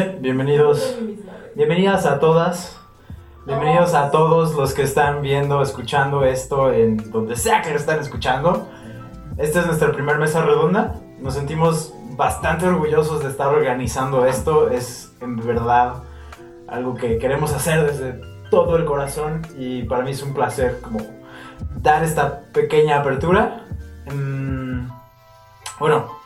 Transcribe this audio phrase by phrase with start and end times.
[0.00, 0.96] bien, bienvenidos.
[1.54, 2.78] Bienvenidas a todas.
[3.46, 7.98] Bienvenidos a todos los que están viendo, escuchando esto en donde sea que lo están
[7.98, 8.68] escuchando.
[9.36, 10.94] Esta es nuestra primera mesa redonda.
[11.18, 14.70] Nos sentimos bastante orgullosos de estar organizando esto.
[14.70, 16.02] Es en verdad
[16.66, 18.20] algo que queremos hacer desde
[18.50, 21.00] todo el corazón y para mí es un placer como
[21.76, 23.66] dar esta pequeña apertura.
[24.06, 24.88] Mm,
[25.78, 26.19] bueno,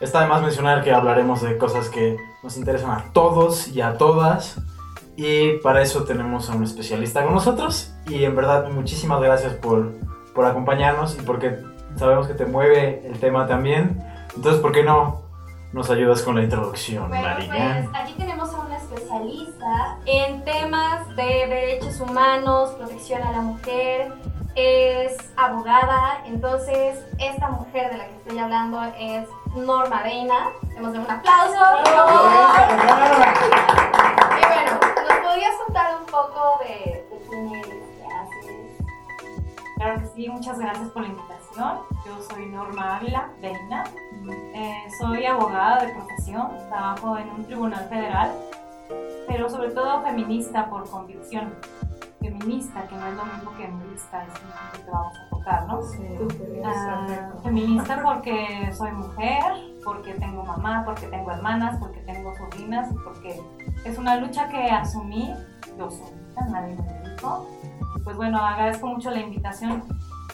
[0.00, 3.96] está de más mencionar que hablaremos de cosas que nos interesan a todos y a
[3.98, 4.58] todas.
[5.16, 7.92] Y para eso tenemos a un especialista con nosotros.
[8.06, 9.92] Y en verdad, muchísimas gracias por,
[10.34, 11.58] por acompañarnos y porque
[11.96, 14.02] sabemos que te mueve el tema también.
[14.34, 15.22] Entonces, ¿por qué no
[15.72, 17.86] nos ayudas con la introducción, Bueno, María?
[17.90, 24.12] pues aquí tenemos a una especialista en temas de derechos humanos, protección a la mujer,
[24.56, 30.50] es abogada, entonces esta mujer de la que estoy hablando es Norma Reina.
[30.74, 31.58] Demos un aplauso.
[34.36, 34.72] Y bueno,
[35.08, 38.46] ¿nos podrías contar un poco de, de quién eres, qué haces?
[39.76, 41.78] Claro que sí, muchas gracias por la invitación.
[42.06, 43.84] Yo soy Norma Ávila Reina.
[44.54, 48.30] Eh, soy abogada de profesión, trabajo en un tribunal federal,
[49.26, 51.54] pero sobre todo feminista por convicción.
[52.20, 54.28] Feminista, que no es lo mismo que feminista, es
[54.78, 55.80] lo que vamos a tocar, ¿no?
[56.64, 59.42] Ah, feminista porque soy mujer,
[59.82, 63.40] porque tengo mamá, porque tengo hermanas, porque tengo sobrinas porque
[63.84, 65.32] es una lucha que asumí
[65.78, 67.48] yo solita, nadie me dijo.
[68.04, 69.82] Pues bueno, agradezco mucho la invitación.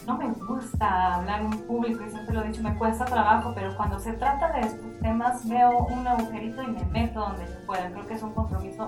[0.05, 3.75] No me gusta hablar en público y siempre lo he dicho, me cuesta trabajo, pero
[3.75, 7.89] cuando se trata de estos temas veo un agujerito y me meto donde yo pueda.
[7.91, 8.87] Creo que es un compromiso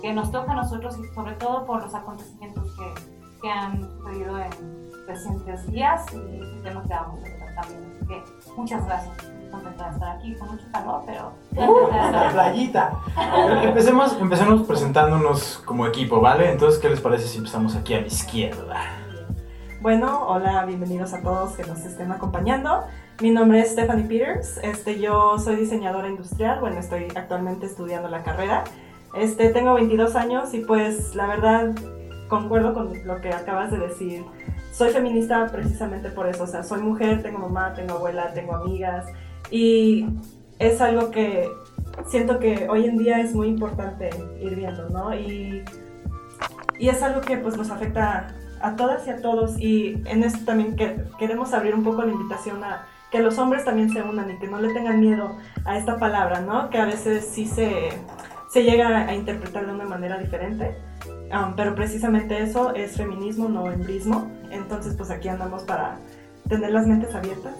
[0.00, 2.94] que nos toca a nosotros y sobre todo por los acontecimientos que,
[3.40, 7.92] que han sucedido en recientes días y temas que vamos a tratar también.
[7.96, 9.16] Así que muchas gracias.
[9.50, 12.92] Contenta de estar aquí con mucho calor, pero estar La playita.
[13.62, 16.50] Empecemos, empecemos presentándonos como equipo, ¿vale?
[16.50, 18.80] Entonces, ¿qué les parece si empezamos aquí a mi izquierda?
[19.82, 22.84] Bueno, hola, bienvenidos a todos que nos estén acompañando.
[23.20, 24.58] Mi nombre es Stephanie Peters.
[24.62, 26.60] Este, yo soy diseñadora industrial.
[26.60, 28.64] Bueno, estoy actualmente estudiando la carrera.
[29.14, 31.72] Este, tengo 22 años y pues la verdad
[32.28, 34.24] concuerdo con lo que acabas de decir.
[34.72, 36.44] Soy feminista precisamente por eso.
[36.44, 39.06] O sea, soy mujer, tengo mamá, tengo abuela, tengo amigas
[39.50, 40.06] y
[40.58, 41.46] es algo que
[42.06, 44.08] siento que hoy en día es muy importante
[44.40, 45.14] ir viendo, ¿no?
[45.14, 45.62] Y,
[46.78, 50.44] y es algo que pues nos afecta a todas y a todos y en esto
[50.46, 54.30] también que- queremos abrir un poco la invitación a que los hombres también se unan
[54.30, 55.36] y que no le tengan miedo
[55.66, 56.70] a esta palabra, ¿no?
[56.70, 57.90] Que a veces sí se,
[58.52, 60.76] se llega a interpretar de una manera diferente,
[61.32, 64.30] um, pero precisamente eso es feminismo, no embrismo.
[64.50, 65.98] Entonces pues aquí andamos para
[66.50, 67.54] tener las mentes abiertas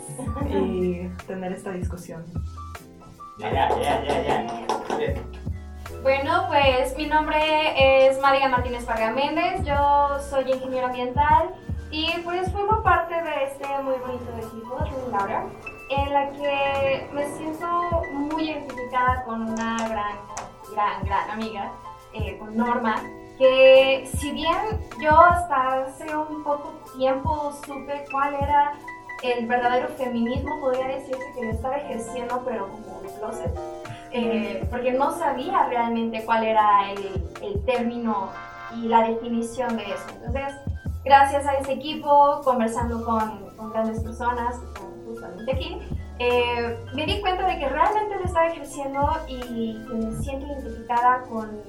[0.51, 2.23] y tener esta discusión.
[3.39, 4.97] Ya, ya, ya, ya, ya.
[4.99, 5.15] Bien.
[6.03, 7.39] Bueno, pues mi nombre
[8.09, 11.55] es María Martínez Parga Méndez, yo soy ingeniero ambiental
[11.91, 14.77] y pues formo parte de este muy bonito equipo,
[15.11, 15.43] Louder,
[15.89, 20.17] en la que me siento muy identificada con una gran,
[20.73, 21.73] gran, gran amiga,
[22.13, 22.97] eh, con Norma,
[23.39, 24.57] que si bien
[25.01, 28.73] yo hasta hace un poco tiempo supe cuál era
[29.23, 33.83] el verdadero feminismo, podría decirse que lo estaba ejerciendo, pero como de closet
[34.15, 38.29] eh, porque no sabía realmente cuál era el, el término
[38.77, 40.05] y la definición de eso.
[40.17, 40.55] Entonces,
[41.05, 44.61] gracias a ese equipo, conversando con, con grandes personas,
[45.07, 45.79] justamente aquí,
[46.19, 51.23] eh, me di cuenta de que realmente lo estaba ejerciendo y que me siento identificada
[51.23, 51.63] con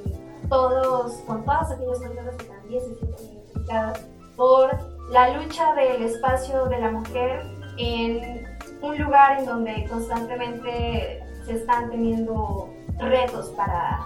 [0.50, 4.70] todos, con todas aquellas personas que también se sienten identificadas por
[5.12, 7.42] la lucha del espacio de la mujer
[7.78, 8.48] en
[8.82, 14.04] un lugar en donde constantemente se están teniendo retos para,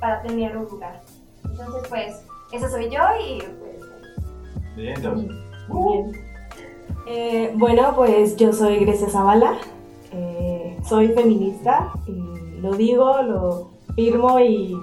[0.00, 1.00] para tener un lugar.
[1.44, 3.82] Entonces, pues, esa soy yo y pues...
[4.76, 5.30] Bien, entonces.
[7.06, 9.58] Eh, bueno, pues yo soy Grecia Zavala,
[10.12, 11.92] eh, soy feminista
[12.60, 14.76] lo digo, lo firmo y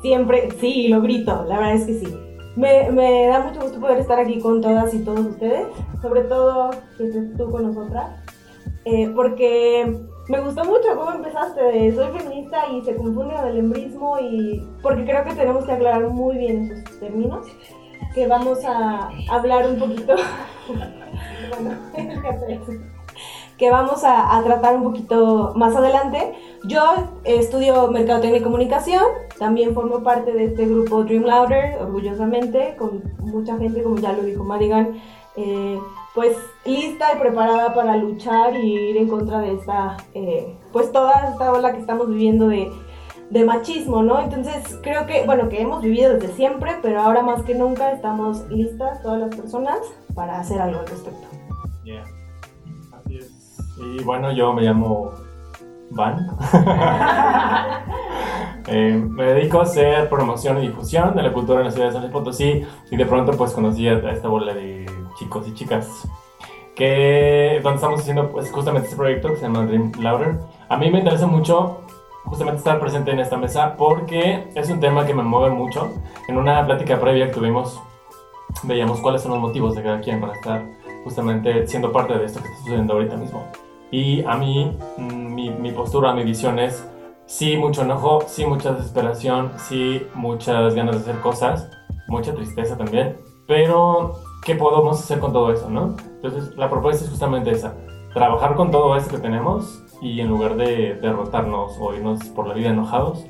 [0.00, 2.14] siempre, sí, lo grito, la verdad es que sí.
[2.56, 5.66] Me, me da mucho gusto poder estar aquí con todas y todos ustedes,
[6.00, 8.22] sobre todo que estés tú con nosotras,
[8.84, 13.58] eh, porque me gustó mucho cómo empezaste de soy feminista y se confunde con el
[13.58, 17.46] embrismo y porque creo que tenemos que aclarar muy bien esos términos,
[18.14, 20.14] que vamos a hablar un poquito
[21.50, 21.76] bueno,
[23.58, 26.34] que vamos a, a tratar un poquito más adelante.
[26.64, 26.82] Yo
[27.24, 29.04] estudio Mercadotecnia y Comunicación,
[29.38, 34.22] también formo parte de este grupo Dream Louder, orgullosamente, con mucha gente, como ya lo
[34.22, 35.00] dijo Madigan,
[35.36, 35.78] eh,
[36.14, 41.30] pues lista y preparada para luchar y ir en contra de esta, eh, pues toda
[41.30, 42.70] esta ola que estamos viviendo de
[43.30, 44.20] de machismo, ¿no?
[44.20, 48.48] Entonces creo que, bueno, que hemos vivido desde siempre, pero ahora más que nunca estamos
[48.48, 49.78] listas todas las personas
[50.14, 51.26] para hacer algo al respecto.
[53.76, 55.12] Y bueno, yo me llamo
[55.90, 56.26] Van.
[58.66, 61.92] Eh, me dedico a hacer promoción y difusión de la cultura en la ciudad de
[61.92, 64.86] San Luis Potosí y de pronto pues conocí a esta bola de
[65.18, 66.08] chicos y chicas
[66.74, 70.38] que donde estamos haciendo pues justamente este proyecto que se llama Dream Louder.
[70.68, 71.82] A mí me interesa mucho
[72.24, 75.92] justamente estar presente en esta mesa porque es un tema que me mueve mucho.
[76.28, 77.80] En una plática previa que tuvimos
[78.62, 80.64] veíamos cuáles son los motivos de cada quien para estar
[81.04, 83.44] justamente siendo parte de esto que está sucediendo ahorita mismo.
[83.90, 86.84] Y a mí, mm, mi, mi postura, mi visión es
[87.26, 91.70] sí mucho enojo, sí mucha desesperación, sí muchas ganas de hacer cosas,
[92.08, 93.16] mucha tristeza también,
[93.46, 94.14] pero
[94.44, 95.96] ¿qué podemos hacer con todo eso, no?
[96.16, 97.74] Entonces la propuesta es justamente esa,
[98.12, 102.54] trabajar con todo eso que tenemos y en lugar de derrotarnos o irnos por la
[102.54, 103.24] vida enojados,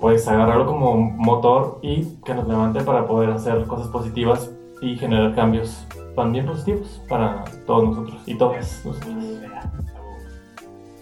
[0.00, 4.50] pues agarrarlo como motor y que nos levante para poder hacer cosas positivas
[4.82, 9.14] y generar cambios también positivos para todos nosotros y todas nosotros.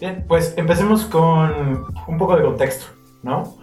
[0.00, 2.86] Bien, pues empecemos con un poco de contexto,
[3.22, 3.56] ¿no?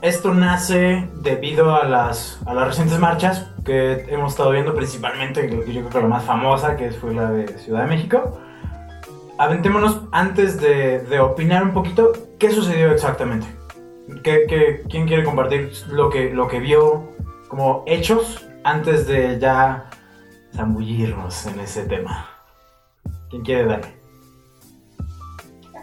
[0.00, 5.62] Esto nace debido a las, a las recientes marchas que hemos estado viendo, principalmente, yo
[5.62, 8.40] creo que la más famosa, que fue la de Ciudad de México.
[9.38, 13.46] Aventémonos antes de, de opinar un poquito, ¿qué sucedió exactamente?
[14.24, 17.08] ¿Qué, quién quiere compartir lo que, lo que vio
[17.48, 19.88] como hechos antes de ya
[20.54, 22.26] zambullirnos en ese tema?
[23.30, 24.01] ¿Quién quiere darle?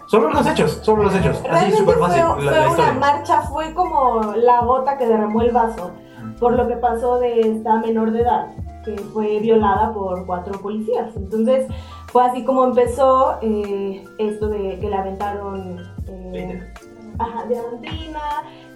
[0.10, 1.38] Solo los hechos, solo los hechos.
[1.38, 2.24] Así Realmente súper fue, fácil.
[2.34, 5.92] fue la, la una marcha, fue como la gota que derramó el vaso
[6.40, 8.48] por lo que pasó de esta menor de edad
[8.86, 11.16] que fue violada por cuatro policías.
[11.16, 11.68] Entonces
[12.08, 15.78] fue así como empezó eh, esto de que le aventaron
[16.08, 16.74] eh,
[17.20, 18.22] ajá, diamantina,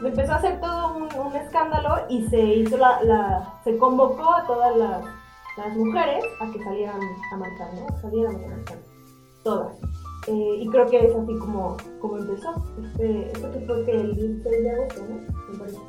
[0.03, 4.45] empezó a hacer todo un, un escándalo y se hizo la, la- se convocó a
[4.45, 5.03] todas las,
[5.57, 6.99] las mujeres a que salieran
[7.31, 7.97] a marchar, ¿no?
[8.01, 8.77] Salieran a marchar,
[9.43, 9.73] todas.
[10.27, 12.53] Eh, y creo que es así como, como empezó.
[12.81, 15.51] Este, esto que fue que el 16 de agosto, ¿no?
[15.51, 15.79] Me parece.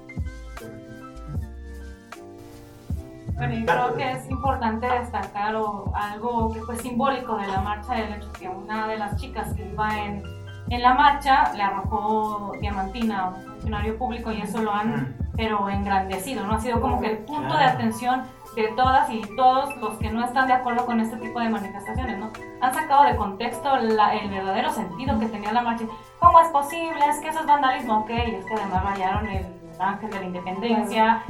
[3.37, 7.99] Bueno, yo creo que es importante destacar o algo que fue simbólico de la marcha,
[8.01, 10.23] el hecho que una de las chicas que iba en,
[10.71, 15.69] en la marcha le arrojó diamantina a un funcionario público y eso lo han, pero
[15.69, 16.55] engrandecido, ¿no?
[16.55, 18.23] Ha sido como que el punto de atención
[18.55, 22.19] de todas y todos los que no están de acuerdo con este tipo de manifestaciones,
[22.19, 22.31] ¿no?
[22.61, 25.85] Han sacado de contexto la- el verdadero sentido que tenía la marcha.
[26.21, 26.99] ¿Cómo es posible?
[27.09, 29.47] Es que eso es vandalismo, ok, es que además rayaron el
[29.79, 31.23] ángel de la independencia,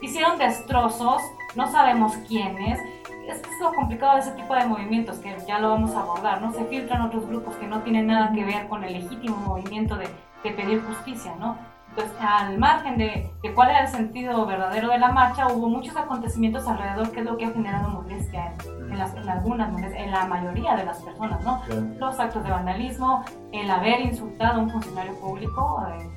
[0.00, 1.22] hicieron destrozos,
[1.54, 2.80] no sabemos quiénes.
[3.28, 6.00] Es que es lo complicado de ese tipo de movimientos, que ya lo vamos a
[6.00, 6.52] abordar, ¿no?
[6.52, 10.08] Se filtran otros grupos que no tienen nada que ver con el legítimo movimiento de,
[10.42, 11.56] de pedir justicia, ¿no?
[11.90, 15.96] Entonces, al margen de, de cuál era el sentido verdadero de la marcha, hubo muchos
[15.96, 20.10] acontecimientos alrededor que es lo que ha generado molestia en, en las, en algunas, en
[20.10, 21.60] la mayoría de las personas, ¿no?
[21.66, 21.82] Claro.
[21.98, 26.08] Los actos de vandalismo, el haber insultado a un funcionario público, eh,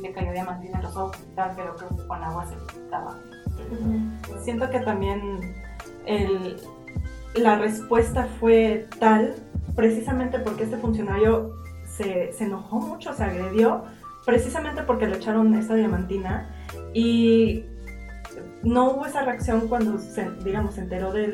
[0.00, 3.16] le cayó diamantina en los ojos y tal, pero creo que con agua se quitaba.
[4.42, 5.54] Siento que también
[6.06, 6.56] el-
[7.34, 9.34] la respuesta fue tal,
[9.76, 11.50] precisamente porque este funcionario
[11.86, 13.84] se, se enojó mucho, se agredió,
[14.24, 16.48] precisamente porque le echaron esa diamantina
[16.92, 17.64] y
[18.62, 21.32] no hubo esa reacción cuando, se, digamos, se enteró de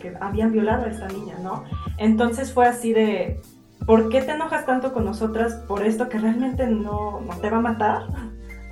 [0.00, 1.64] que habían violado a esta niña, ¿no?
[1.96, 3.40] Entonces fue así de,
[3.86, 7.58] ¿por qué te enojas tanto con nosotras por esto que realmente no, no te va
[7.58, 8.02] a matar?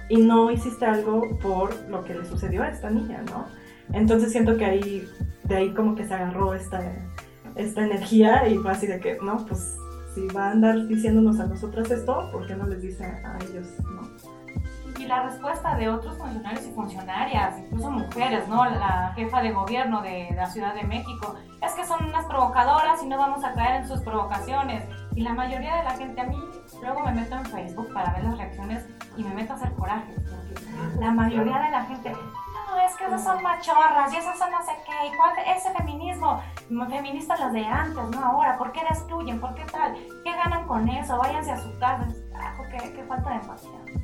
[0.09, 3.47] Y no hiciste algo por lo que le sucedió a esta niña, ¿no?
[3.93, 5.09] Entonces siento que ahí,
[5.45, 6.81] de ahí como que se agarró esta,
[7.57, 9.77] esta energía y fue así de que, no, pues
[10.17, 13.69] si va a andar diciéndonos a nosotras esto, ¿por qué no les dice a ellos,
[13.85, 14.01] no?
[14.99, 18.65] Y la respuesta de otros funcionarios y funcionarias, incluso mujeres, ¿no?
[18.65, 23.07] La jefa de gobierno de la Ciudad de México, es que son unas provocadoras y
[23.09, 24.85] no vamos a caer en sus provocaciones.
[25.15, 26.39] Y la mayoría de la gente, a mí,
[26.81, 28.87] luego me meto en Facebook para ver las reacciones
[29.19, 32.13] y me meto a hacer coraje, porque la mayoría de la gente,
[32.79, 36.41] es que esas son machorras y esas son no sé qué, y cuál, ese feminismo,
[36.89, 39.41] feministas las de antes, no ahora, ¿por qué destruyen?
[39.41, 39.95] ¿Por qué tal?
[40.25, 41.17] ¿Qué ganan con eso?
[41.19, 42.09] Váyanse a su casa.
[42.33, 43.97] Carajo, qué, qué falta de empatía.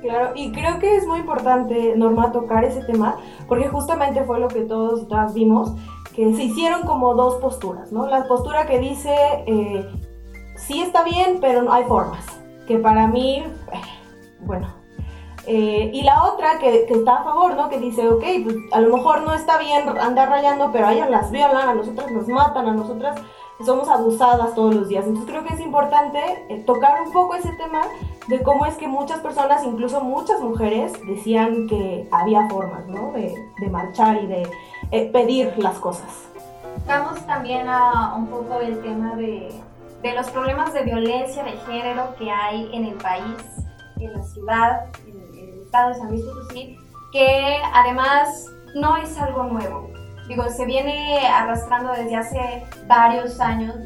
[0.00, 3.16] Claro, y creo que es muy importante, Norma, tocar ese tema,
[3.48, 5.72] porque justamente fue lo que todos y todas vimos,
[6.14, 8.06] que se hicieron como dos posturas, ¿no?
[8.06, 9.14] La postura que dice,
[9.46, 9.90] eh,
[10.56, 12.24] sí está bien, pero no hay formas,
[12.66, 13.80] que para mí, eh,
[14.40, 14.83] bueno.
[15.46, 17.68] Eh, y la otra que, que está a favor, ¿no?
[17.68, 21.10] Que dice, ok, pues a lo mejor no está bien andar rayando, pero a ellas
[21.10, 23.20] las violan, a nosotras nos matan, a nosotras
[23.64, 25.04] somos abusadas todos los días.
[25.06, 27.82] Entonces creo que es importante eh, tocar un poco ese tema
[28.26, 33.12] de cómo es que muchas personas, incluso muchas mujeres, decían que había formas, ¿no?
[33.12, 34.48] De, de marchar y de
[34.90, 36.08] eh, pedir las cosas.
[36.86, 39.52] Vamos también a un poco el tema de,
[40.02, 43.36] de los problemas de violencia de género que hay en el país,
[44.00, 44.86] en la ciudad,
[47.12, 49.90] que además no es algo nuevo.
[50.28, 53.76] Digo, se viene arrastrando desde hace varios años,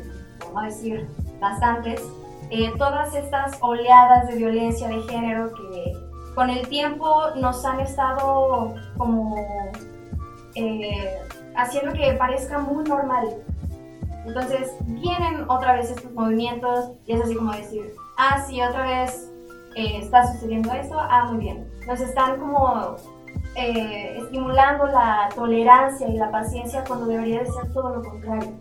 [0.40, 1.08] vamos a decir
[1.40, 2.02] bastantes,
[2.50, 5.92] eh, todas estas oleadas de violencia de género que
[6.34, 9.34] con el tiempo nos han estado como
[10.54, 11.18] eh,
[11.56, 13.42] haciendo que parezca muy normal.
[14.24, 19.30] Entonces vienen otra vez estos movimientos y es así como decir, ah, sí, otra vez
[19.78, 21.70] eh, está sucediendo esto, ah, muy bien.
[21.86, 22.96] Nos están como
[23.54, 28.52] eh, estimulando la tolerancia y la paciencia cuando debería de ser todo lo contrario.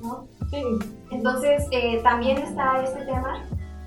[0.00, 0.26] ¿no?
[0.50, 0.62] Sí.
[1.10, 3.44] Entonces, eh, también está este tema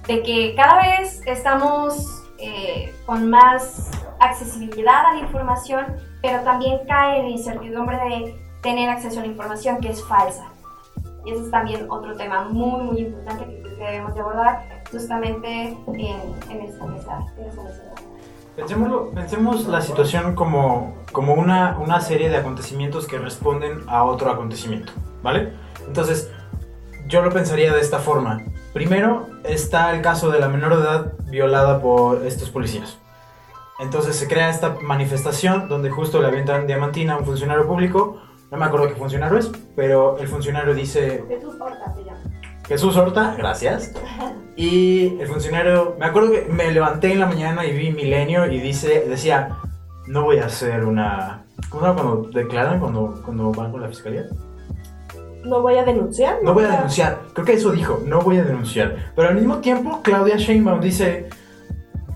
[0.07, 5.85] de que cada vez estamos eh, con más accesibilidad a la información,
[6.21, 10.45] pero también cae en la incertidumbre de tener acceso a la información que es falsa.
[11.25, 16.35] Y ese es también otro tema muy, muy importante que debemos de abordar justamente en,
[16.49, 17.25] en esta mesa.
[17.37, 17.81] en esta mesa.
[18.57, 24.31] Pensémoslo- pensemos la situación como, como una, una serie de acontecimientos que responden a otro
[24.31, 25.51] acontecimiento, ¿vale?
[25.85, 26.31] Entonces,
[27.07, 28.41] yo lo pensaría de esta forma.
[28.73, 32.97] Primero está el caso de la menor de edad violada por estos policías.
[33.79, 38.21] Entonces se crea esta manifestación donde justo le avientan diamantina a un funcionario público.
[38.51, 41.25] No me acuerdo qué funcionario es, pero el funcionario dice.
[42.67, 43.93] Jesús Horta, gracias.
[44.55, 48.59] Y el funcionario, me acuerdo que me levanté en la mañana y vi Milenio y
[48.59, 49.57] dice, decía,
[50.07, 51.43] no voy a hacer una...
[51.69, 54.25] ¿Cómo se llama cuando declaran, cuando, cuando van con la fiscalía?
[55.43, 56.39] No voy a denunciar.
[56.41, 57.19] No voy a denunciar.
[57.33, 59.11] Creo que eso dijo, no voy a denunciar.
[59.15, 61.29] Pero al mismo tiempo, Claudia Sheinbaum dice,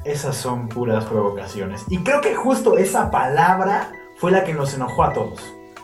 [0.04, 1.86] esas son puras provocaciones.
[1.90, 5.42] Y creo que justo esa palabra fue la que nos enojó a todos.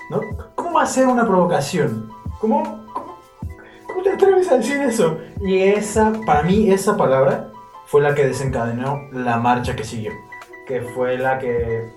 [0.10, 0.22] ¿no?
[0.56, 2.10] ¿Cómo va a ser una provocación?
[2.40, 2.85] ¿Cómo,
[4.06, 5.18] te atreves a decir eso?
[5.42, 7.50] Y esa, para mí, esa palabra
[7.88, 10.12] fue la que desencadenó la marcha que siguió.
[10.68, 11.92] Que fue la que,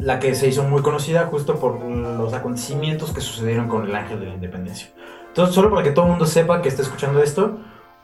[0.00, 4.20] la que se hizo muy conocida justo por los acontecimientos que sucedieron con el Ángel
[4.20, 4.90] de la Independencia.
[5.28, 7.58] Entonces, solo para que todo el mundo sepa que está escuchando esto,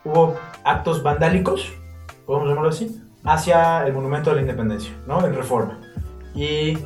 [0.05, 1.73] hubo actos vandálicos,
[2.25, 5.25] podemos llamarlo así, hacia el Monumento a la Independencia, ¿no?
[5.25, 5.81] En reforma.
[6.33, 6.77] Y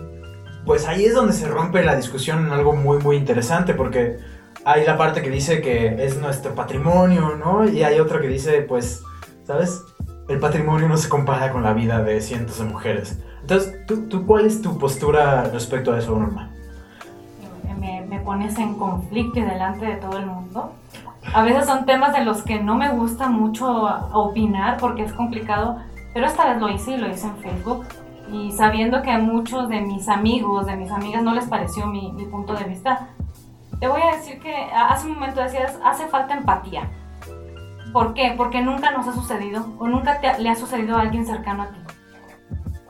[0.65, 4.17] pues ahí es donde se rompe la discusión en algo muy, muy interesante, porque
[4.65, 7.67] hay la parte que dice que es nuestro patrimonio, ¿no?
[7.67, 9.03] Y hay otra que dice, pues,
[9.43, 9.83] ¿sabes?
[10.27, 13.19] El patrimonio no se compara con la vida de cientos de mujeres.
[13.41, 16.51] Entonces, ¿tú, tú cuál es tu postura respecto a eso, Norma?
[17.79, 20.71] me, me pones en conflicto delante de todo el mundo.
[21.33, 23.67] A veces son temas de los que no me gusta mucho
[24.13, 25.77] opinar porque es complicado,
[26.13, 27.85] pero esta vez lo hice y lo hice en Facebook.
[28.31, 32.11] Y sabiendo que a muchos de mis amigos, de mis amigas no les pareció mi,
[32.13, 33.09] mi punto de vista,
[33.81, 36.89] te voy a decir que hace un momento decías, hace falta empatía.
[37.91, 38.33] ¿Por qué?
[38.37, 41.67] Porque nunca nos ha sucedido o nunca te- le ha sucedido a alguien cercano a
[41.71, 41.79] ti.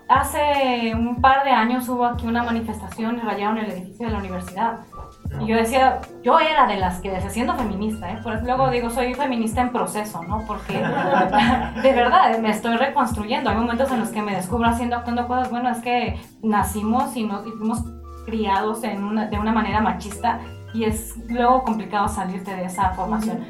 [0.09, 4.19] Hace un par de años hubo aquí una manifestación y rayaron el edificio de la
[4.19, 4.79] universidad.
[5.39, 8.19] Y yo decía, yo era de las que decía, siendo feminista, ¿eh?
[8.21, 10.43] Por luego digo, soy feminista en proceso, ¿no?
[10.45, 10.73] Porque
[11.81, 13.49] de verdad me estoy reconstruyendo.
[13.49, 17.23] Hay momentos en los que me descubro haciendo, actuando cosas, bueno, es que nacimos y,
[17.23, 17.81] nos, y fuimos
[18.25, 20.41] criados en una, de una manera machista
[20.73, 23.45] y es luego complicado salirte de esa formación.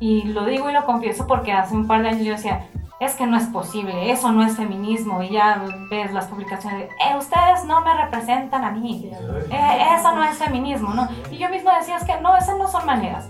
[0.00, 2.68] Y lo digo y lo confieso porque hace un par de años yo decía,
[3.00, 5.22] es que no es posible, eso no es feminismo.
[5.22, 9.10] Y ya ves las publicaciones de, eh, ustedes no me representan a mí,
[9.50, 11.08] eh, eso no es feminismo, ¿no?
[11.30, 13.28] Y yo misma decía, es que no, esas no son maneras.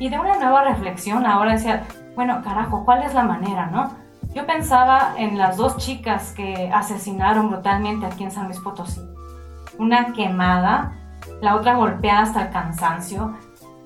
[0.00, 3.90] Y de una nueva reflexión ahora decía, bueno, carajo, ¿cuál es la manera, no?
[4.34, 9.00] Yo pensaba en las dos chicas que asesinaron brutalmente aquí en San Luis Potosí.
[9.78, 10.97] Una quemada,
[11.40, 13.36] la otra golpeada hasta el cansancio.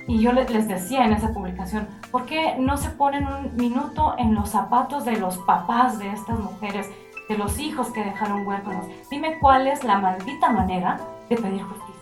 [0.08, 4.14] Y yo le- les decía en esa publicación, ¿por qué no se ponen un minuto
[4.18, 6.90] en los zapatos de los papás de estas mujeres,
[7.28, 8.87] de los hijos que dejaron huérfanos?
[9.11, 11.92] Dime cuál es la maldita manera de pedir justicia.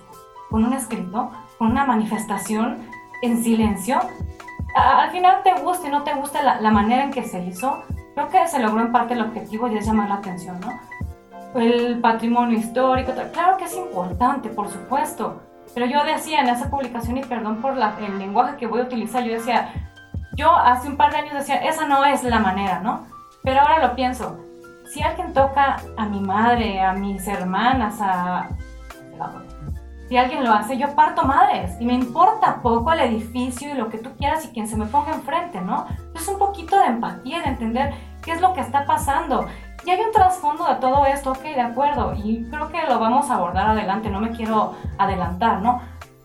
[0.48, 1.30] ¿Con un escrito?
[1.58, 2.78] ¿Con una manifestación?
[3.22, 4.00] ¿En silencio?
[4.74, 7.82] Al final te guste o no te gusta la, la manera en que se hizo,
[8.14, 10.68] creo que se logró en parte el objetivo y es llamar la atención, ¿no?
[11.54, 15.42] El patrimonio histórico, claro que es importante, por supuesto,
[15.74, 18.84] pero yo decía en esa publicación, y perdón por la- el lenguaje que voy a
[18.84, 19.72] utilizar, yo decía,
[20.36, 23.06] yo hace un par de años decía, esa no es la manera, ¿no?
[23.42, 24.38] Pero ahora lo pienso,
[24.92, 28.48] si alguien toca a mi madre, a mis hermanas, a...
[30.08, 33.88] si alguien lo hace, yo parto madres y me importa poco el edificio y lo
[33.88, 35.86] que tú quieras y quien se me ponga enfrente, ¿no?
[36.14, 39.46] Es un poquito de empatía, de entender qué es lo que está pasando.
[39.84, 43.30] Y hay un trasfondo de todo esto, ok, de acuerdo, y creo que lo vamos
[43.30, 45.80] a abordar adelante, no me quiero adelantar, ¿no?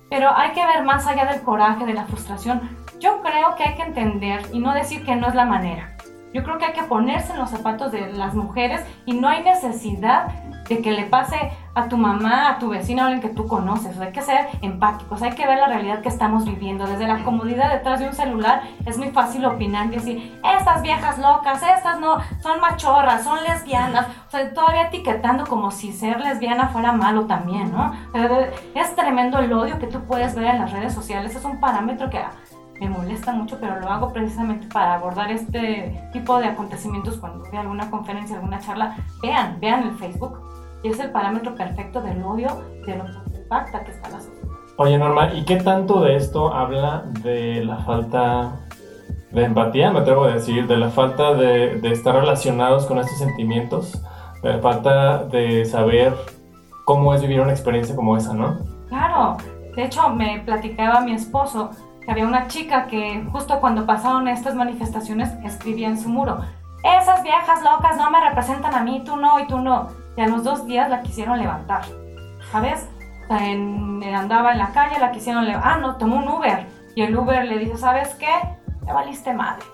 [0.10, 2.62] Pero hay que ver más allá del coraje, de la frustración.
[3.00, 5.96] Yo creo que hay que entender y no decir que no es la manera.
[6.34, 9.42] Yo creo que hay que ponerse en los zapatos de las mujeres y no hay
[9.42, 10.28] necesidad
[10.68, 14.00] de que le pase a tu mamá, a tu vecina, a alguien que tú conoces.
[14.00, 16.88] hay que ser empáticos, hay que ver la realidad que estamos viviendo.
[16.88, 21.20] Desde la comodidad detrás de un celular es muy fácil opinar y decir, estas viejas
[21.20, 24.08] locas, estas no, son machorras, son lesbianas.
[24.28, 27.94] O sea, todavía etiquetando como si ser lesbiana fuera malo también, ¿no?
[28.74, 31.36] Es tremendo el odio que tú puedes ver en las redes sociales.
[31.36, 32.20] Es un parámetro que
[32.80, 37.62] me molesta mucho, pero lo hago precisamente para abordar este tipo de acontecimientos cuando vea
[37.62, 38.98] alguna conferencia, alguna charla.
[39.22, 40.40] Vean, vean el Facebook.
[40.84, 42.48] Y es el parámetro perfecto del odio,
[42.86, 44.48] de lo que impacta que está la sociedad.
[44.78, 48.60] Oye, Norma, ¿y qué tanto de esto habla de la falta
[49.32, 53.18] de empatía, me atrevo a decir, de la falta de, de estar relacionados con estos
[53.18, 54.02] sentimientos,
[54.44, 56.14] de la falta de saber
[56.86, 58.58] cómo es vivir una experiencia como esa, ¿no?
[58.88, 59.38] Claro,
[59.76, 61.72] de hecho me platicaba mi esposo
[62.12, 66.40] había una chica que justo cuando pasaron estas manifestaciones escribía en su muro,
[66.84, 69.90] esas viejas locas no me representan a mí, tú no y tú no.
[70.16, 71.84] Y a los dos días la quisieron levantar,
[72.52, 72.88] ¿sabes?
[73.28, 76.68] andaba en la calle, la quisieron levantar, ah, no, tomó un Uber.
[76.94, 78.32] Y el Uber le dijo, ¿sabes qué?
[78.86, 79.66] Te valiste madre.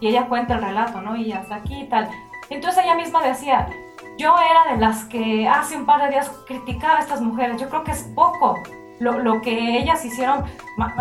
[0.00, 1.14] Y ella cuenta el relato, ¿no?
[1.14, 2.08] Y hasta aquí y tal.
[2.48, 3.68] Entonces ella misma decía,
[4.18, 7.68] yo era de las que hace un par de días criticaba a estas mujeres, yo
[7.68, 8.54] creo que es poco
[8.98, 10.44] lo, lo, que ellas hicieron,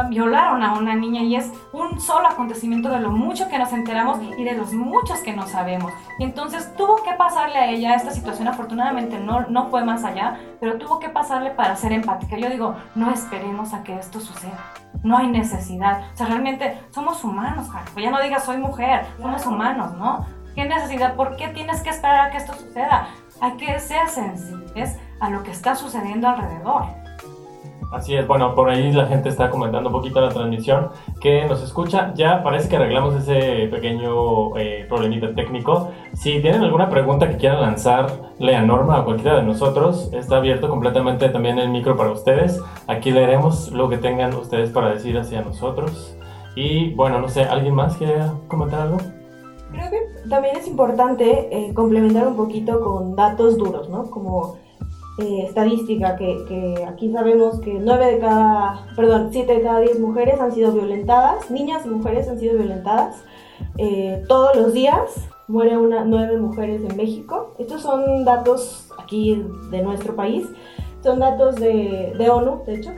[0.09, 4.19] violaron a una niña y es un solo acontecimiento de lo mucho que nos enteramos
[4.37, 5.91] y de los muchos que no sabemos.
[6.19, 10.39] Y entonces tuvo que pasarle a ella esta situación, afortunadamente no, no fue más allá,
[10.59, 12.37] pero tuvo que pasarle para ser empática.
[12.37, 14.73] Yo digo, no esperemos a que esto suceda.
[15.03, 16.01] No hay necesidad.
[16.13, 17.99] O sea, realmente somos humanos, carajo.
[17.99, 20.25] Ya no digas soy mujer, somos humanos, ¿no?
[20.55, 21.15] ¿Qué necesidad?
[21.15, 23.09] ¿Por qué tienes que esperar a que esto suceda?
[23.41, 27.04] Hay que ser sensibles a lo que está sucediendo alrededor.
[27.91, 30.89] Así es, bueno, por ahí la gente está comentando un poquito la transmisión
[31.21, 32.13] que nos escucha.
[32.15, 35.91] Ya parece que arreglamos ese pequeño eh, problemita técnico.
[36.13, 40.69] Si tienen alguna pregunta que quieran lanzarle a Norma o cualquiera de nosotros, está abierto
[40.69, 42.61] completamente también el micro para ustedes.
[42.87, 46.17] Aquí leeremos lo que tengan ustedes para decir hacia nosotros.
[46.55, 48.15] Y bueno, no sé, ¿alguien más quiere
[48.47, 48.97] comentar algo?
[49.71, 54.09] Creo que también es importante eh, complementar un poquito con datos duros, ¿no?
[54.09, 54.57] Como
[55.17, 60.39] eh, estadística que, aquí sabemos que 9 de cada, perdón, 7 de cada 10 mujeres
[60.41, 63.23] han sido violentadas, niñas y mujeres han sido violentadas.
[63.77, 67.53] Eh, todos los días muere una 9 mujeres en México.
[67.59, 70.47] Estos son datos aquí de nuestro país,
[71.01, 72.91] son datos de, de ONU, de hecho,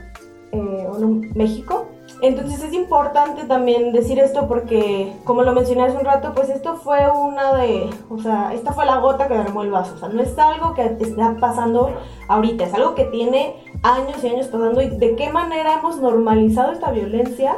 [0.52, 1.86] eh, ONU México.
[2.20, 6.74] Entonces es importante también decir esto porque, como lo mencioné hace un rato, pues esto
[6.74, 9.94] fue una de, o sea, esta fue la gota que derramó el vaso.
[9.94, 11.92] O sea, no es algo que está pasando
[12.26, 16.72] ahorita, es algo que tiene años y años pasando y de qué manera hemos normalizado
[16.72, 17.54] esta violencia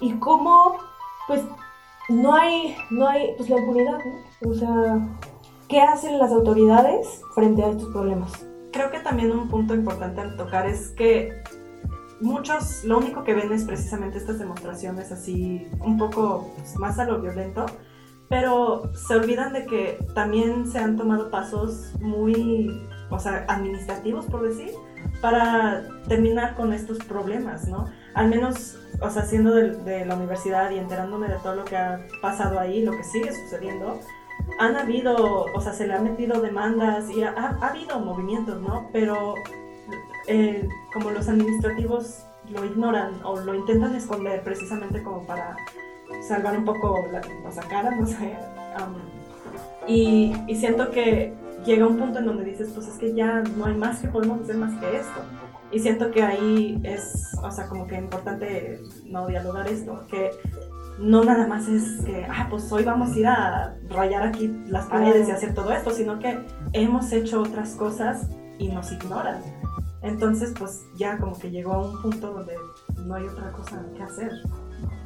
[0.00, 0.76] y cómo,
[1.26, 1.42] pues,
[2.08, 4.50] no hay, no hay, pues la impunidad, ¿no?
[4.50, 5.08] O sea,
[5.68, 8.30] ¿qué hacen las autoridades frente a estos problemas?
[8.72, 11.32] Creo que también un punto importante al tocar es que
[12.20, 17.04] muchos lo único que ven es precisamente estas demostraciones así un poco pues, más a
[17.04, 17.66] lo violento,
[18.28, 24.42] pero se olvidan de que también se han tomado pasos muy, o sea, administrativos por
[24.42, 24.70] decir,
[25.20, 27.86] para terminar con estos problemas, ¿no?
[28.14, 32.00] Al menos, o sea, siendo de, la universidad y enterándome de todo lo que ha
[32.22, 34.00] pasado ahí, lo que sigue sucediendo,
[34.58, 38.88] han habido, o sea, se le han metido demandas y ha, ha habido movimientos, ¿no?
[38.92, 39.34] Pero
[40.26, 45.56] eh, como los administrativos lo ignoran o lo intentan esconder precisamente como para
[46.26, 47.20] salvar un poco la,
[47.68, 48.36] cara, no sé.
[49.86, 51.32] y, y, siento que
[51.64, 54.40] llega un punto en donde dices, pues es que ya no hay más que podemos
[54.42, 55.20] hacer más que esto.
[55.72, 60.30] Y siento que ahí es, o sea, como que importante no dialogar esto, que
[60.98, 64.86] no nada más es que, ah, pues hoy vamos a ir a rayar aquí las
[64.86, 66.38] paredes y hacer todo esto, sino que
[66.72, 69.40] hemos hecho otras cosas y nos ignoran.
[70.04, 72.54] Entonces, pues ya como que llegó a un punto donde
[73.06, 74.30] no hay otra cosa que hacer.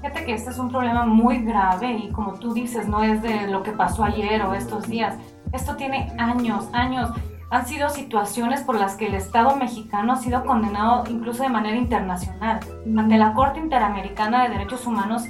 [0.00, 3.46] Fíjate que este es un problema muy grave y como tú dices, no es de
[3.46, 5.14] lo que pasó ayer o estos días.
[5.52, 7.10] Esto tiene años, años.
[7.50, 11.76] Han sido situaciones por las que el Estado mexicano ha sido condenado incluso de manera
[11.76, 12.58] internacional.
[12.84, 15.22] Ante la Corte Interamericana de Derechos Humanos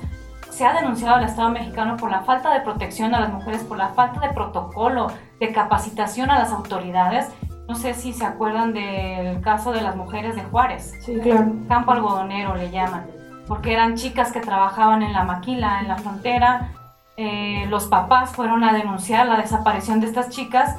[0.51, 3.77] se ha denunciado al Estado mexicano por la falta de protección a las mujeres, por
[3.77, 7.29] la falta de protocolo, de capacitación a las autoridades
[7.69, 10.95] No sé si se acuerdan del caso de las mujeres de Juárez.
[11.05, 11.53] Sí, claro.
[11.69, 13.07] Campo algodonero le llaman,
[13.47, 16.73] porque eran chicas que trabajaban en la maquila, en la frontera.
[17.19, 20.77] Eh, los papás fueron a denunciar la desaparición de estas chicas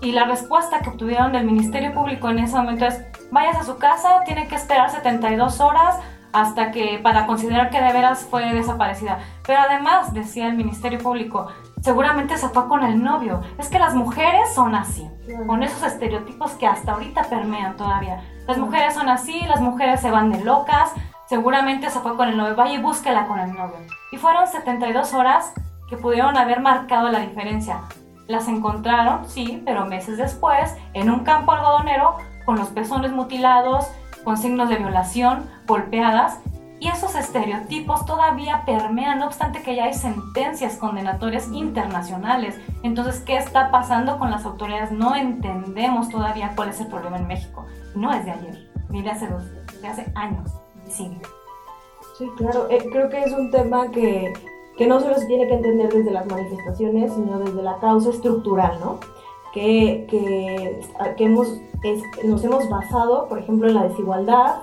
[0.00, 3.78] y la respuesta que obtuvieron del Ministerio Público en ese momento es, vayas a su
[3.78, 6.00] casa, tiene que esperar 72 horas
[6.32, 9.20] hasta que para considerar que de veras fue desaparecida.
[9.46, 11.48] Pero además, decía el Ministerio Público,
[11.86, 13.42] seguramente se fue con el novio.
[13.58, 15.08] Es que las mujeres son así,
[15.46, 18.24] con esos estereotipos que hasta ahorita permean todavía.
[18.48, 20.90] Las mujeres son así, las mujeres se van de locas,
[21.28, 23.76] seguramente se fue con el novio, vaya y búsquela con el novio.
[24.10, 25.52] Y fueron 72 horas
[25.88, 27.82] que pudieron haber marcado la diferencia.
[28.26, 33.86] Las encontraron, sí, pero meses después, en un campo algodonero, con los pezones mutilados,
[34.24, 36.40] con signos de violación, golpeadas,
[36.86, 42.60] y esos estereotipos todavía permean, no obstante que ya hay sentencias condenatorias internacionales.
[42.84, 44.92] Entonces, ¿qué está pasando con las autoridades?
[44.92, 47.66] No entendemos todavía cuál es el problema en México.
[47.96, 50.48] No es de ayer, ni de hace dos días, de hace años.
[50.88, 51.18] Sí.
[52.16, 52.68] Sí, claro.
[52.70, 54.32] Eh, creo que es un tema que
[54.76, 58.78] que no solo se tiene que entender desde las manifestaciones, sino desde la causa estructural,
[58.80, 59.00] ¿no?
[59.54, 60.82] Que, que,
[61.16, 61.48] que hemos,
[62.24, 64.56] nos hemos basado, por ejemplo, en la desigualdad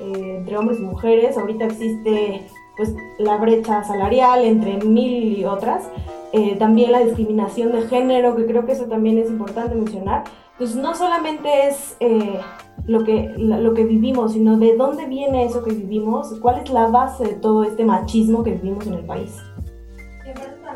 [0.00, 1.36] eh, entre hombres y mujeres.
[1.36, 5.88] Ahorita existe pues, la brecha salarial entre mil y otras.
[6.32, 10.24] Eh, también la discriminación de género, que creo que eso también es importante mencionar.
[10.58, 12.40] Pues no solamente es eh,
[12.86, 16.86] lo, que, lo que vivimos, sino de dónde viene eso que vivimos, cuál es la
[16.86, 19.40] base de todo este machismo que vivimos en el país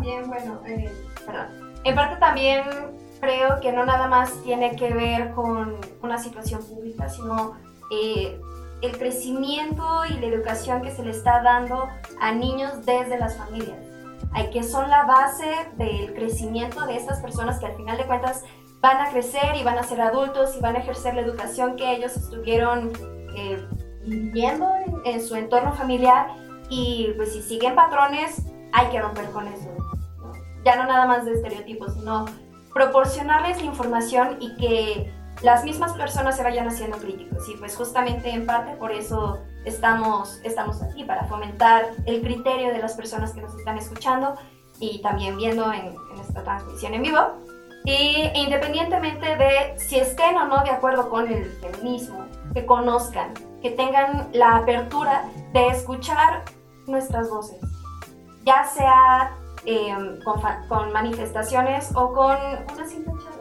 [0.00, 0.90] también, bueno, eh,
[1.84, 2.64] en parte también
[3.20, 7.54] creo que no nada más tiene que ver con una situación pública, sino
[8.82, 11.88] el crecimiento y la educación que se le está dando
[12.20, 13.78] a niños desde las familias,
[14.32, 18.44] hay que son la base del crecimiento de estas personas que al final de cuentas
[18.80, 21.94] van a crecer y van a ser adultos y van a ejercer la educación que
[21.94, 22.92] ellos estuvieron
[23.36, 23.62] eh,
[24.06, 26.28] viviendo en, en, su entorno familiar.
[26.70, 29.70] Y pues si siguen patrones hay que romper con eso
[30.64, 32.26] ya no nada más de estereotipos, sino
[32.72, 35.12] proporcionarles la información y que
[35.42, 37.48] las mismas personas se vayan haciendo críticos.
[37.48, 42.78] Y pues justamente en parte por eso estamos, estamos aquí, para fomentar el criterio de
[42.78, 44.34] las personas que nos están escuchando
[44.78, 47.20] y también viendo en, esta transmisión en vivo.
[47.84, 53.70] Y independientemente de si estén o no de acuerdo con el feminismo, que conozcan, que
[53.70, 56.44] tengan la apertura de escuchar
[56.86, 57.60] nuestras voces,
[58.44, 62.36] ya sea Em, con, manifestaciones o con
[62.72, 63.39] una simple charla.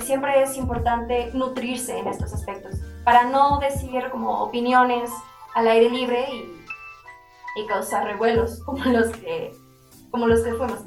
[0.00, 5.10] Siempre es importante nutrirse en estos aspectos para no decir como opiniones
[5.54, 9.52] al aire libre y, causar revuelos como los que,
[10.10, 10.80] como los que fuimos.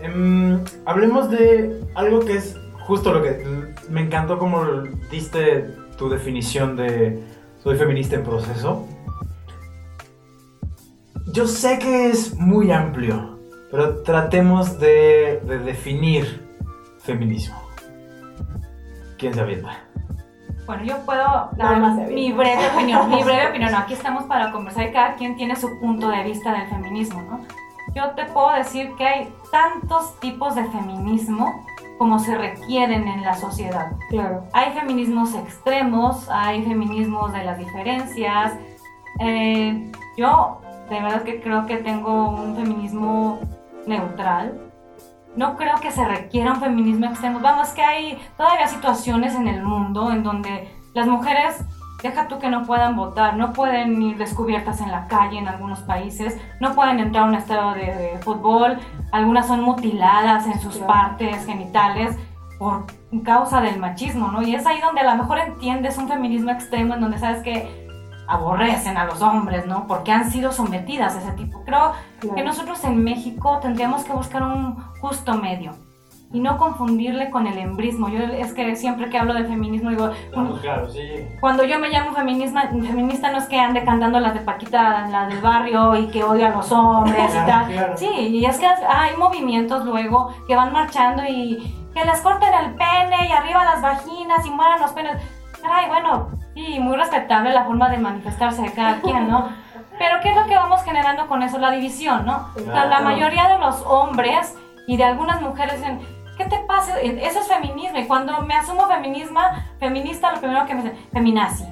[0.00, 3.44] Em, hablemos de algo que es justo lo que
[3.90, 4.64] me encantó como
[5.10, 7.22] diste tu definición de
[7.62, 8.86] soy feminista en proceso.
[11.32, 13.38] Yo sé que es muy amplio,
[13.70, 16.48] pero tratemos de, definir
[17.00, 17.67] feminismo.
[19.18, 19.70] ¿Quién se avienta?
[20.66, 23.74] Bueno, yo puedo dar mi breve opinión, mi breve opinión.
[23.74, 27.40] aquí estamos para conversar y cada quien tiene su punto de vista del feminismo, ¿no?
[27.94, 31.64] Yo te puedo decir que hay tantos tipos de feminismo
[31.96, 33.92] como se requieren en la sociedad.
[34.10, 34.44] Claro.
[34.52, 38.52] Hay feminismos extremos, hay feminismos de las diferencias.
[39.20, 43.40] Eh, yo de verdad que creo que tengo un feminismo
[43.86, 44.67] neutral.
[45.38, 47.38] No creo que se requiera un feminismo extremo.
[47.38, 51.64] Vamos, que hay todavía situaciones en el mundo en donde las mujeres,
[52.02, 55.78] deja tú que no puedan votar, no pueden ir descubiertas en la calle en algunos
[55.82, 58.78] países, no pueden entrar a un estadio de, fútbol,
[59.12, 62.16] algunas son mutiladas en sus partes genitales
[62.58, 62.86] por
[63.22, 64.42] causa del machismo, ¿no?
[64.42, 67.87] Y es ahí donde a lo mejor entiendes un feminismo extremo en donde sabes que
[68.28, 69.86] aborrecen a los hombres, ¿no?
[69.86, 71.62] Porque han sido sometidas a ese tipo.
[71.64, 75.72] Creo que nosotros en México tendríamos que buscar un justo medio
[76.30, 78.08] y no confundirle con el embrismo.
[78.08, 80.10] Yo es que siempre que hablo del feminismo digo,
[80.60, 81.26] claro, sí.
[81.40, 85.26] cuando yo me llamo feminista, feminista no es que ande cantando las de Paquita, la
[85.26, 87.96] del barrio y que odia a los hombres y tal.
[87.96, 92.74] Sí, y es que hay movimientos luego que van marchando y que les corten el
[92.74, 95.16] pene y arriba las vaginas y mueran los penes.
[95.64, 99.48] Ay, bueno, y muy respetable la forma de manifestarse de cada quien, ¿no?
[99.98, 101.58] Pero ¿qué es lo que vamos generando con eso?
[101.58, 102.48] La división, ¿no?
[102.66, 106.00] la mayoría de los hombres y de algunas mujeres dicen,
[106.36, 106.98] ¿qué te pasa?
[107.00, 107.98] Eso es feminismo.
[107.98, 111.64] Y cuando me asumo feminisma, feminista, lo primero que me dicen, feminazi.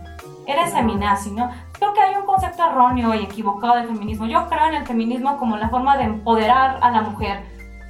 [0.47, 1.51] Eres feminazi, ¿no?
[1.73, 4.27] Creo que hay un concepto erróneo y equivocado del feminismo.
[4.27, 7.45] Yo creo en el feminismo como la forma de empoderar a la mujer,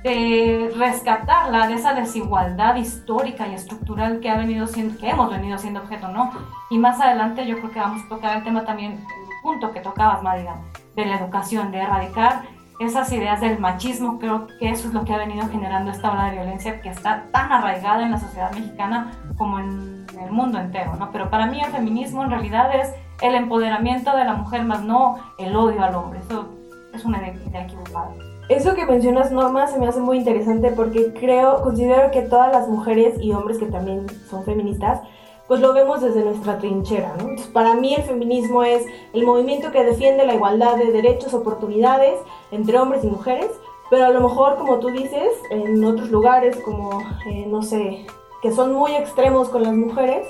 [0.07, 5.59] de rescatarla de esa desigualdad histórica y estructural que ha venido siendo, que hemos venido
[5.59, 6.31] siendo objeto, ¿no?
[6.71, 9.81] Y más adelante yo creo que vamos a tocar el tema también, el punto que
[9.81, 10.61] tocabas, Madigan,
[10.95, 12.43] de la educación, de erradicar
[12.79, 16.27] esas ideas del machismo, creo que eso es lo que ha venido generando esta ola
[16.27, 20.95] de violencia que está tan arraigada en la sociedad mexicana como en el mundo entero,
[20.97, 21.11] ¿no?
[21.11, 22.93] Pero para mí el feminismo en realidad es
[23.23, 26.21] el empoderamiento de la mujer, más no el odio al hombre.
[26.21, 26.49] Eso
[26.93, 28.36] es una idea equivocada.
[28.49, 32.69] Eso que mencionas, Norma, se me hace muy interesante porque creo, considero que todas las
[32.69, 35.01] mujeres y hombres que también son feministas,
[35.49, 37.35] pues lo vemos desde nuestra trinchera, ¿no?
[37.53, 42.15] Para mí el feminismo es el movimiento que defiende la igualdad de derechos, oportunidades
[42.53, 43.51] entre hombres y mujeres,
[43.91, 48.07] pero a lo mejor, como tú dices, en otros lugares como, eh, no sé,
[48.43, 50.27] que son muy extremos con las mujeres,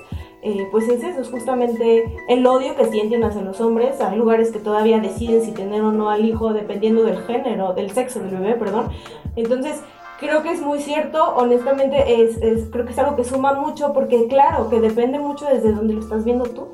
[0.48, 4.00] eh, pues es eso, es justamente el odio que sienten hacia los hombres.
[4.00, 7.90] Hay lugares que todavía deciden si tener o no al hijo dependiendo del género, del
[7.90, 8.90] sexo del bebé, perdón.
[9.34, 9.82] Entonces,
[10.20, 12.38] creo que es muy cierto, honestamente, es,
[12.70, 16.00] creo que es algo que suma mucho porque, claro, que depende mucho desde donde lo
[16.00, 16.68] estás viendo tú.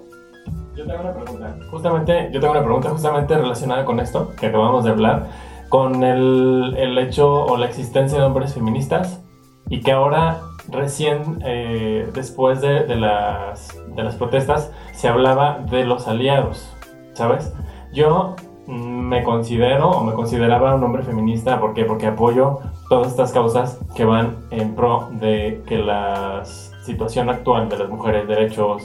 [0.74, 4.84] Yo tengo una pregunta, justamente, yo tengo una pregunta justamente relacionada con esto que acabamos
[4.84, 5.30] de hablar,
[5.70, 9.22] con el, el hecho o la existencia de hombres feministas
[9.70, 15.84] y que ahora recién eh, después de, de, las, de las protestas se hablaba de
[15.84, 16.74] los aliados,
[17.14, 17.52] ¿sabes?
[17.92, 21.84] Yo me considero o me consideraba un hombre feminista, ¿por qué?
[21.84, 26.42] Porque apoyo todas estas causas que van en pro de que la
[26.84, 28.82] situación actual de las mujeres, derechos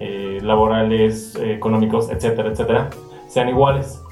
[0.00, 2.90] eh, laborales, económicos, etcétera, etcétera,
[3.28, 4.02] sean iguales.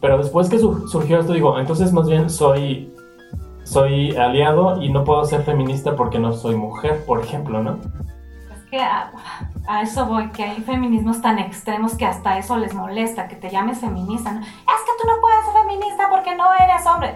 [0.00, 2.93] Pero después que surgió esto, digo, entonces más bien soy
[3.64, 7.78] soy aliado y no puedo ser feminista porque no soy mujer, por ejemplo, ¿no?
[8.52, 9.10] Es que a,
[9.82, 13.80] eso voy, que hay feminismos tan extremos que hasta eso les molesta, que te llames
[13.80, 14.32] feminista.
[14.32, 14.40] ¿no?
[14.40, 17.14] Es que tú no puedes ser feminista porque no eres hombre.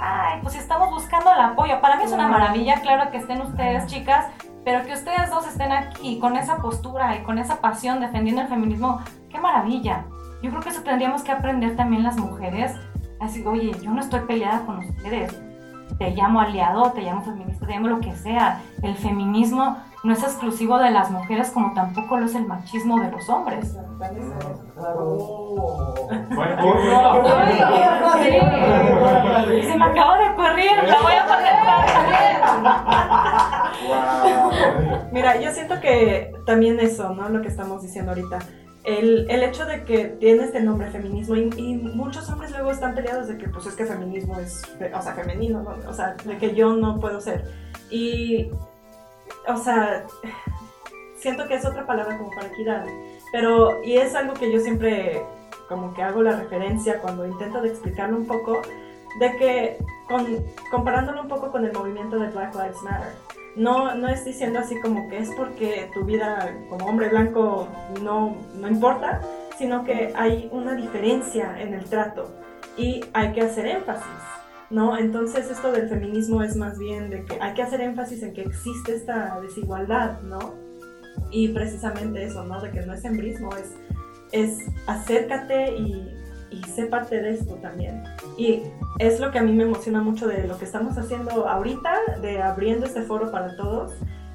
[0.00, 1.80] Ay, pues estamos buscando el apoyo.
[1.80, 4.26] Para mí es una maravilla, claro, que estén ustedes, chicas,
[4.64, 8.48] pero que ustedes dos estén aquí con esa postura y con esa pasión defendiendo el
[8.48, 10.06] feminismo, qué maravilla.
[10.42, 12.74] Yo creo que eso tendríamos que aprender también las mujeres.
[13.20, 15.32] Así, oye, yo no estoy peleada con ustedes
[15.98, 18.60] te llamo aliado, te llamo feminista, te llamo lo que sea.
[18.82, 23.10] El feminismo no es exclusivo de las mujeres como tampoco lo es el machismo de
[23.10, 23.72] los hombres.
[29.62, 31.52] Se me acabó de ocurrir, la voy a poner
[35.12, 37.28] Mira, yo siento que también eso, ¿no?
[37.28, 38.38] Lo que estamos diciendo ahorita
[38.84, 43.28] el, el, hecho de que tiene este nombre feminismo y, muchos hombres luego están peleados
[43.28, 46.74] de que pues es que feminismo es, o sea, femenino, o sea, de que yo
[46.74, 47.44] no puedo ser.
[47.90, 48.50] Y,
[49.46, 50.04] o sea,
[51.16, 52.84] siento que es otra palabra como para equidad,
[53.30, 55.22] pero, y es algo que yo siempre
[55.68, 58.60] como que hago la referencia cuando intento de explicarlo un poco,
[59.20, 60.26] de que con,
[60.70, 63.12] comparándolo un poco con el movimiento de Black Lives Matter,
[63.56, 67.68] no, no es diciendo así como que es porque tu vida como hombre blanco
[68.02, 69.20] no, no importa,
[69.58, 72.34] sino que hay una diferencia en el trato
[72.76, 74.06] y hay que hacer énfasis.
[74.70, 74.96] ¿No?
[74.96, 78.40] Entonces esto del feminismo es más bien de que hay que hacer énfasis en que
[78.40, 80.54] existe esta desigualdad, ¿no?
[81.30, 82.58] Y precisamente eso, ¿no?
[82.58, 83.74] De que no es embrismo, es,
[84.32, 86.21] es acércate y
[86.52, 88.02] y sé parte de esto también.
[88.36, 88.62] Y
[88.98, 92.42] es lo que a mí me emociona mucho de lo que estamos haciendo ahorita, de
[92.42, 93.92] abriendo este foro para todos.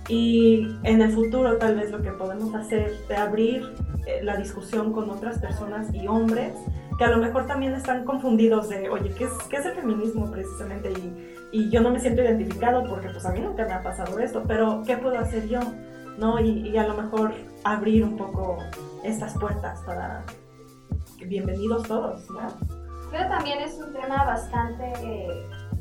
[0.10, 3.63] Y en el futuro tal vez lo que podemos hacer de abrir
[4.06, 6.53] eh, la discusión con otras personas y hombres
[6.97, 10.32] que a lo mejor también están confundidos de, oye, ¿qué es, qué es el feminismo
[10.32, 10.91] precisamente?
[10.91, 14.17] Y, y, yo no me siento identificado porque pues a mí nunca me ha pasado
[14.19, 15.60] esto, pero ¿qué puedo hacer yo?
[16.17, 16.39] ¿No?
[16.39, 18.58] Y, y a lo mejor abrir un poco
[19.03, 20.23] estas puertas para,
[21.27, 22.39] bienvenidos todos, ¿no?
[23.11, 24.93] También es un tema bastante,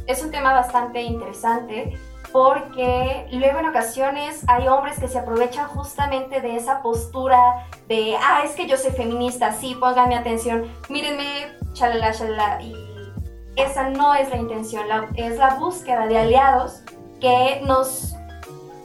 [0.07, 1.99] es un tema bastante interesante
[2.33, 7.39] porque luego en ocasiones hay hombres que se aprovechan justamente de esa postura
[7.89, 12.75] de, ah, es que yo soy feminista, sí, pónganme atención, mírenme, chalala, chalala, y
[13.57, 16.83] esa no es la intención, es la búsqueda de aliados
[17.21, 18.15] que nos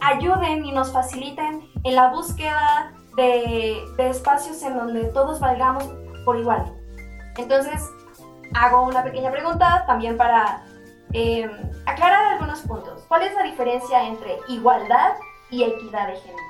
[0.01, 5.89] ayuden y nos faciliten en la búsqueda de, de espacios en donde todos valgamos
[6.25, 6.65] por igual.
[7.37, 7.89] Entonces,
[8.53, 10.63] hago una pequeña pregunta también para
[11.13, 11.49] eh,
[11.85, 13.03] aclarar algunos puntos.
[13.07, 15.13] ¿Cuál es la diferencia entre igualdad
[15.49, 16.43] y equidad de género?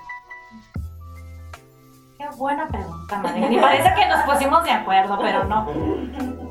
[2.17, 3.51] Qué buena pregunta, Madre.
[3.51, 5.67] Y parece que nos pusimos de acuerdo, pero no.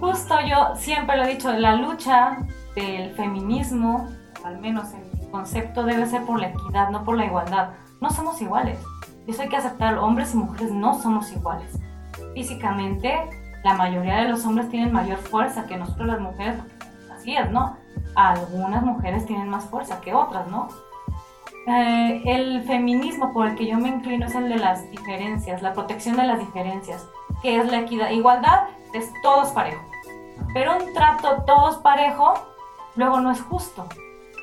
[0.00, 2.38] Justo yo siempre lo he dicho, la lucha
[2.74, 4.09] del feminismo,
[4.44, 7.70] al menos en mi concepto, debe ser por la equidad, no por la igualdad.
[8.00, 8.80] No somos iguales.
[9.28, 9.98] Eso hay que aceptar.
[9.98, 11.78] Hombres y mujeres no somos iguales
[12.34, 13.28] físicamente
[13.62, 16.56] la mayoría de los hombres tienen mayor fuerza que nosotros las mujeres,
[17.10, 17.76] así es, ¿no?
[18.14, 20.68] algunas mujeres tienen más fuerza que otras, ¿no?
[21.66, 25.72] Eh, el feminismo por el que yo me inclino es el de las diferencias, la
[25.72, 27.06] protección de las diferencias,
[27.42, 28.10] que es la equidad.
[28.10, 28.64] Igualdad
[28.94, 29.82] es todos parejo,
[30.54, 32.34] pero un trato todos parejo
[32.96, 33.86] luego no es justo,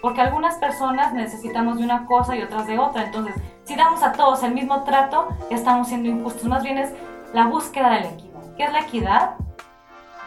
[0.01, 4.13] porque algunas personas necesitamos de una cosa y otras de otra, entonces si damos a
[4.13, 6.93] todos el mismo trato, estamos siendo injustos, más bien es
[7.33, 8.41] la búsqueda de la equidad.
[8.55, 9.35] ¿Qué es la equidad?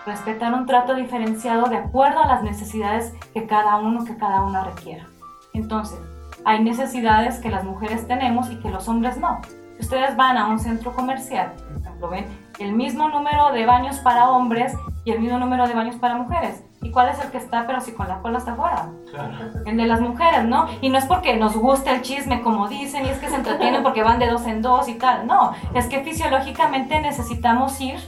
[0.07, 4.65] Respetar un trato diferenciado de acuerdo a las necesidades que cada uno, que cada una
[4.65, 5.07] requiera.
[5.53, 5.99] Entonces,
[6.45, 9.41] hay necesidades que las mujeres tenemos y que los hombres no.
[9.77, 13.99] Si ustedes van a un centro comercial, por ejemplo, ven el mismo número de baños
[13.99, 16.63] para hombres y el mismo número de baños para mujeres.
[16.83, 18.89] ¿Y cuál es el que está, pero si con la cola está afuera?
[19.11, 19.35] Claro.
[19.67, 20.67] El de las mujeres, ¿no?
[20.81, 23.83] Y no es porque nos guste el chisme, como dicen, y es que se entretienen
[23.83, 25.27] porque van de dos en dos y tal.
[25.27, 27.99] No, es que fisiológicamente necesitamos ir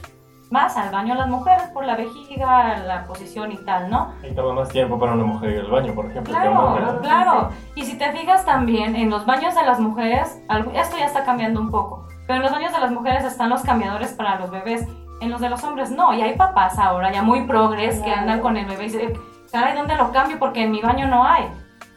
[0.53, 4.13] más al baño las mujeres por la vejiga, la posición y tal, ¿no?
[4.21, 6.31] Y toma más tiempo para una mujer ir al baño, por ejemplo.
[6.31, 7.49] Claro, claro.
[7.73, 10.39] Y si te fijas también, en los baños de las mujeres,
[10.75, 13.61] esto ya está cambiando un poco, pero en los baños de las mujeres están los
[13.61, 14.87] cambiadores para los bebés,
[15.21, 18.41] en los de los hombres no, y hay papás ahora ya muy progres que andan
[18.41, 19.13] con el bebé y dicen,
[19.51, 20.39] caray, ¿dónde lo cambio?
[20.39, 21.45] Porque en mi baño no hay.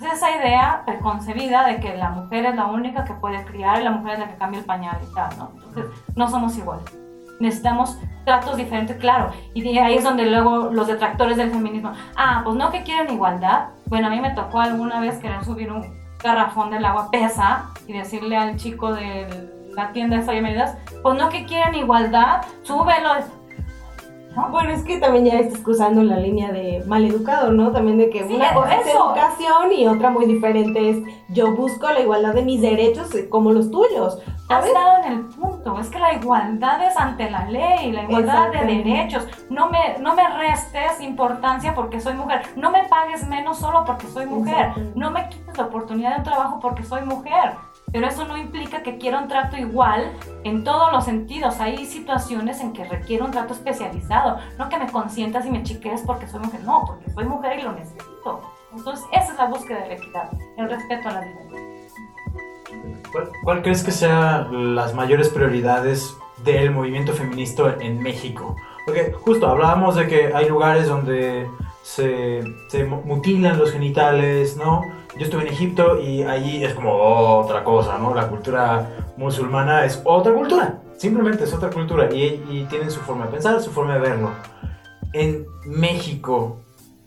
[0.00, 3.84] Es esa idea preconcebida de que la mujer es la única que puede criar y
[3.84, 5.50] la mujer es la que cambia el pañal y tal, ¿no?
[5.54, 6.84] Entonces, no somos iguales.
[7.40, 9.30] Necesitamos tratos diferentes, claro.
[9.54, 13.12] Y de ahí es donde luego los detractores del feminismo, ah, pues no que quieren
[13.12, 13.68] igualdad.
[13.86, 15.84] Bueno, a mí me tocó alguna vez querer subir un
[16.22, 21.16] garrafón del agua pesa y decirle al chico de la tienda de Falla Medidas, pues
[21.16, 23.10] no que quieren igualdad, súbelo.
[24.34, 24.50] ¿No?
[24.50, 27.72] Bueno, es que también ya estás cruzando la línea de maleducado, ¿no?
[27.72, 30.98] También de que Sí, una cosa es educación y otra muy diferente es
[31.30, 34.18] yo busco la igualdad de mis derechos eh, como los tuyos.
[34.50, 34.74] Has ¿Sabes?
[34.74, 38.64] dado en el punto, es que la igualdad es ante la ley, la igualdad de
[38.66, 39.26] derechos.
[39.48, 44.06] No me, no me restes importancia porque soy mujer, no me pagues menos solo porque
[44.06, 47.54] soy mujer, no me quites la oportunidad de un trabajo porque soy mujer.
[47.92, 50.12] Pero eso no implica que quiera un trato igual
[50.44, 51.60] en todos los sentidos.
[51.60, 56.02] Hay situaciones en que requiere un trato especializado, no que me consientas y me chiques
[56.04, 58.42] porque soy mujer, no, porque soy mujer y lo necesito.
[58.74, 62.02] Entonces, esa es la búsqueda de la equidad, el respeto a la diferencia.
[63.12, 68.56] ¿Cuál, cuál crees que sean las mayores prioridades del movimiento feminista en México?
[68.84, 71.48] Porque justo hablábamos de que hay lugares donde
[71.86, 74.82] se, se mu- mutilan los genitales, ¿no?
[75.16, 78.12] Yo estuve en Egipto y allí es como otra cosa, ¿no?
[78.12, 83.26] La cultura musulmana es otra cultura, simplemente es otra cultura y, y tienen su forma
[83.26, 84.30] de pensar, su forma de verlo.
[85.12, 86.58] En México,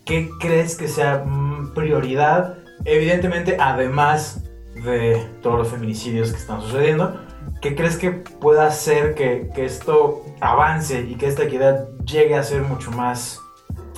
[0.06, 2.60] ¿qué crees que sea mm, prioridad?
[2.86, 4.46] Evidentemente, además
[4.86, 7.20] de todos los feminicidios que están sucediendo,
[7.62, 12.44] ¿qué crees que pueda hacer que, que esto avance y que esta equidad llegue a
[12.44, 13.42] ser mucho más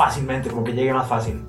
[0.06, 1.46] fácilmente, como que llegue más fácil?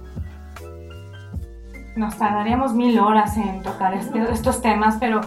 [1.96, 5.20] Nos tardaríamos mil horas en tocar este- estos temas, pero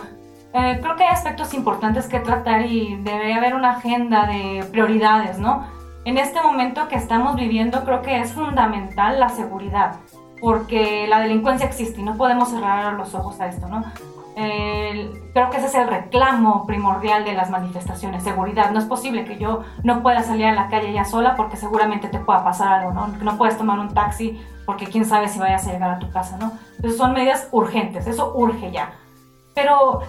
[0.53, 5.39] eh, creo que hay aspectos importantes que tratar y debería haber una agenda de prioridades,
[5.39, 5.65] ¿no?
[6.05, 9.95] En este momento que estamos viviendo creo que es fundamental la seguridad,
[10.39, 13.83] porque la delincuencia existe y no podemos cerrar los ojos a esto, ¿no?
[14.36, 18.71] El- creo que ese es el reclamo primordial de las manifestaciones, seguridad.
[18.71, 22.10] No es posible que yo no pueda salir a la calle ya sola porque seguramente
[22.10, 23.08] te pueda pasar algo, ¿no?
[23.08, 26.38] No puedes tomar un taxi porque quién sabe si vayas a llegar a tu casa,
[26.38, 26.52] ¿no?
[26.76, 28.91] Entonces son medidas urgentes, eso urge ya.
[29.54, 30.02] Pero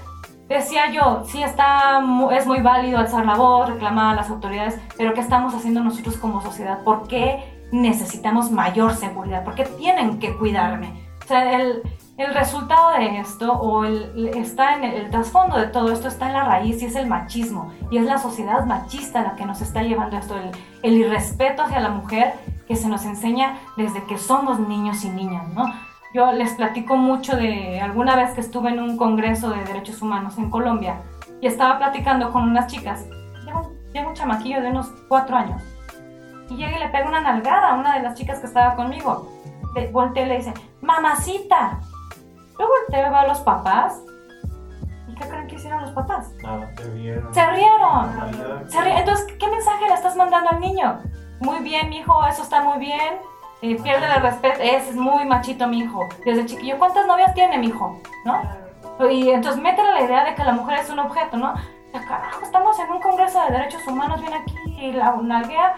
[0.49, 2.01] decía yo, sí está,
[2.33, 6.17] es muy válido alzar la voz, reclamar a las autoridades, pero ¿qué estamos haciendo nosotros
[6.17, 6.83] como sociedad?
[6.83, 9.45] ¿Por qué necesitamos mayor seguridad?
[9.45, 11.07] ¿Por qué tienen que cuidarme?
[11.25, 11.83] O sea, el,
[12.19, 16.29] el resultado de esto, o el, está en el, el trasfondo de todo esto, está
[16.29, 17.73] en la raíz y es el machismo.
[17.91, 20.51] Y es la sociedad machista la que nos está llevando esto, el,
[20.83, 22.35] el irrespeto hacia la mujer
[22.67, 25.73] que se nos enseña desde que somos niños y niñas, ¿no?
[26.15, 30.39] Yo les platico mucho de alguna vez que estuve en un congreso de derechos humanos
[30.39, 31.03] en Colombia
[31.43, 33.05] y estaba platicando con unas chicas.
[33.45, 35.63] Llega un, llega un chamaquillo de unos cuatro años
[36.49, 39.31] y llega y le pega una nalgada a una de las chicas que estaba conmigo.
[39.75, 41.81] Le voltea y le dice, mamacita.
[42.65, 44.03] Volteo y veo a los papás.
[45.09, 46.33] ¿Y qué creen que hicieron los papás?
[46.43, 47.35] Nada, te vieron.
[47.35, 48.69] Se rieron.
[48.69, 48.99] Se ríe.
[48.99, 51.01] Entonces, ¿qué mensaje le estás mandando al niño?
[51.41, 53.19] Muy bien, mijo, eso está muy bien.
[53.63, 54.61] Eh, pierde el respeto.
[54.61, 56.07] Ese es muy machito, mi hijo.
[56.25, 58.01] Desde chiquillo, ¿cuántas novias tiene, mi hijo?
[58.25, 58.41] ¿No?
[59.11, 61.55] Y entonces métele la idea de que la mujer es un objeto, ¿no?
[61.93, 65.77] Ya, carajo, estamos en un congreso de derechos humanos, viene aquí y la nalguea.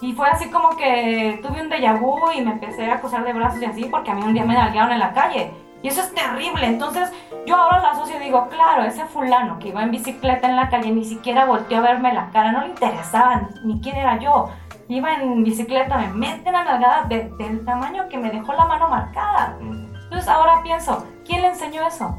[0.00, 3.32] Y fue así como que tuve un déjà vu y me empecé a acusar de
[3.32, 5.52] brazos y así, porque a mí un día me nalguearon en la calle.
[5.82, 6.66] Y eso es terrible.
[6.66, 7.10] Entonces,
[7.46, 10.68] yo ahora lo asocio y digo, claro, ese fulano que iba en bicicleta en la
[10.68, 14.18] calle ni siquiera volteó a verme la cara, no le interesaba ni, ni quién era
[14.18, 14.50] yo.
[14.90, 18.88] iba en bicicleta, me mete una nalgada de- del tamaño que me dejó la mano
[18.88, 19.54] marcada.
[19.60, 22.16] Entonces ahora pienso, ¿quién le enseñó eso?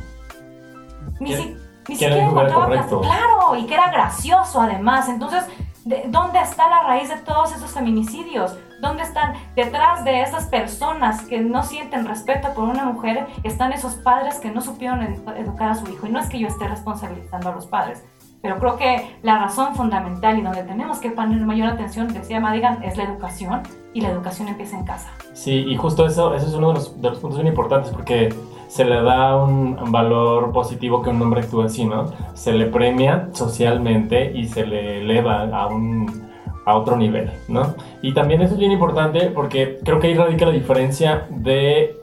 [1.20, 1.54] Ni, ¿Quién- si-
[1.88, 2.68] ni siquiera encontraba
[3.02, 5.10] Claro, y que era gracioso además.
[5.10, 5.46] Entonces,
[5.90, 8.56] ¿de- ¿dónde está la raíz de todos esos feminicidios?
[8.82, 13.28] ¿Dónde están detrás de esas personas que no sienten respeto por una mujer?
[13.44, 16.08] Están esos padres que no supieron edu- educar a su hijo.
[16.08, 18.06] Y no es que yo esté responsabilizando a los padres,
[18.42, 22.82] pero creo que la razón fundamental y donde tenemos que poner mayor atención, decía Madigan,
[22.84, 23.64] es la educación.
[23.92, 25.10] Y la educación empieza en casa.
[25.34, 28.30] Sí, y justo eso, eso es uno de los, de los puntos bien importantes porque
[28.70, 32.06] se le da un valor positivo que un hombre actúe así, ¿no?
[32.36, 36.30] Se le premia socialmente y se le eleva a un
[36.66, 37.74] a otro nivel, ¿no?
[38.04, 41.98] Y también eso es bien importante porque creo que ahí radica la diferencia de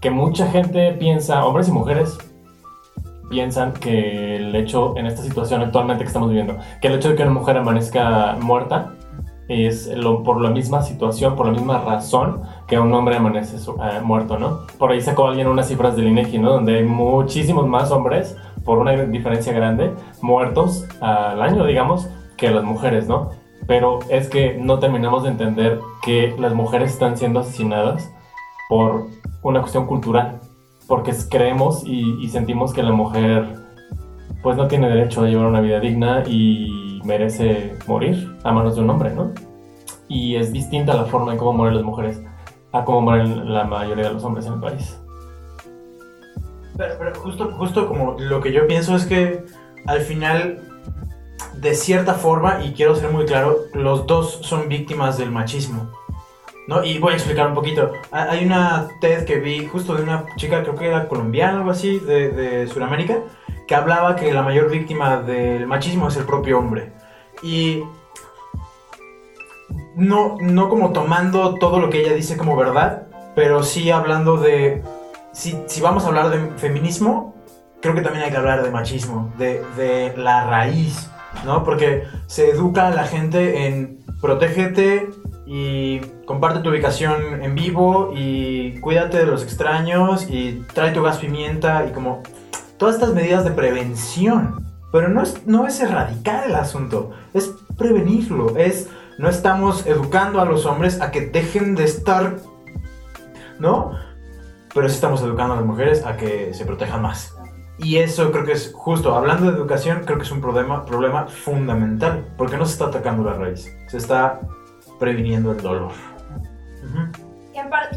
[0.00, 2.18] que mucha gente piensa, hombres y mujeres,
[3.28, 7.16] piensan que el hecho en esta situación actualmente que estamos viviendo, que el hecho de
[7.16, 8.94] que una mujer amanezca muerta
[9.48, 9.90] es
[10.24, 12.42] por la misma situación, por la misma razón
[12.72, 14.60] que un hombre amanece su- eh, muerto, ¿no?
[14.78, 16.52] Por ahí sacó alguien unas cifras del INEGI, ¿no?
[16.52, 19.92] Donde hay muchísimos más hombres, por una diferencia grande,
[20.22, 22.08] muertos al año, digamos,
[22.38, 23.28] que las mujeres, ¿no?
[23.66, 28.10] Pero es que no terminamos de entender que las mujeres están siendo asesinadas
[28.70, 29.08] por
[29.42, 30.40] una cuestión cultural,
[30.88, 33.54] porque creemos y, y sentimos que la mujer
[34.42, 38.80] pues no tiene derecho a llevar una vida digna y merece morir a manos de
[38.80, 39.32] un hombre, ¿no?
[40.08, 42.22] Y es distinta la forma en cómo mueren las mujeres
[42.72, 44.98] a cómo mueren la mayoría de los hombres en el país.
[46.76, 49.44] Pero, pero justo, justo como lo que yo pienso es que
[49.86, 50.60] al final,
[51.54, 55.90] de cierta forma, y quiero ser muy claro, los dos son víctimas del machismo.
[56.68, 56.84] ¿No?
[56.84, 57.90] Y voy a explicar un poquito.
[58.12, 61.58] Ha- Hay una TED que vi justo de una chica, creo que era colombiana o
[61.58, 63.18] algo así, de, de Sudamérica,
[63.66, 66.92] que hablaba que la mayor víctima del machismo es el propio hombre.
[67.42, 67.82] Y
[69.96, 74.82] no, no como tomando todo lo que ella dice como verdad, pero sí hablando de
[75.32, 77.34] si, si vamos a hablar de feminismo,
[77.80, 81.10] creo que también hay que hablar de machismo, de, de la raíz,
[81.44, 81.64] ¿no?
[81.64, 85.10] Porque se educa a la gente en protégete
[85.46, 91.18] y comparte tu ubicación en vivo y cuídate de los extraños y trae tu gas
[91.18, 92.22] pimienta y como
[92.78, 94.64] todas estas medidas de prevención.
[94.92, 98.88] Pero no es, no es erradicar el asunto, es prevenirlo, es
[99.18, 102.36] no estamos educando a los hombres a que dejen de estar,
[103.58, 103.92] ¿no?
[104.74, 107.36] pero sí estamos educando a las mujeres a que se protejan más.
[107.78, 111.26] Y eso creo que es justo, hablando de educación, creo que es un problema, problema
[111.26, 114.40] fundamental, porque no se está atacando la raíz, se está
[114.98, 115.92] previniendo el dolor.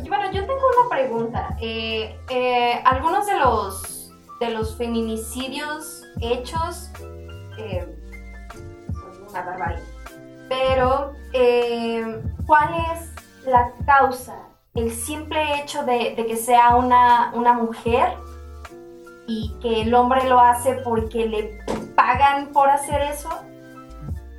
[0.08, 1.58] Bueno, yo tengo una pregunta.
[1.62, 6.92] Eh, eh, algunos de los, de los feminicidios hechos
[7.58, 7.86] eh,
[8.94, 9.95] son una barbaridad.
[10.58, 14.36] Pero, eh, ¿cuál es la causa?
[14.74, 18.14] El simple hecho de, de que sea una, una mujer
[19.28, 21.60] y que el hombre lo hace porque le
[21.96, 23.30] pagan por hacer eso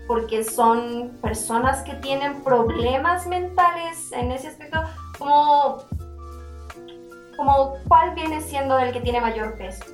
[0.06, 4.80] porque son personas que tienen problemas mentales en ese aspecto,
[5.18, 5.78] como,
[7.36, 9.84] como cuál viene siendo el que tiene mayor peso.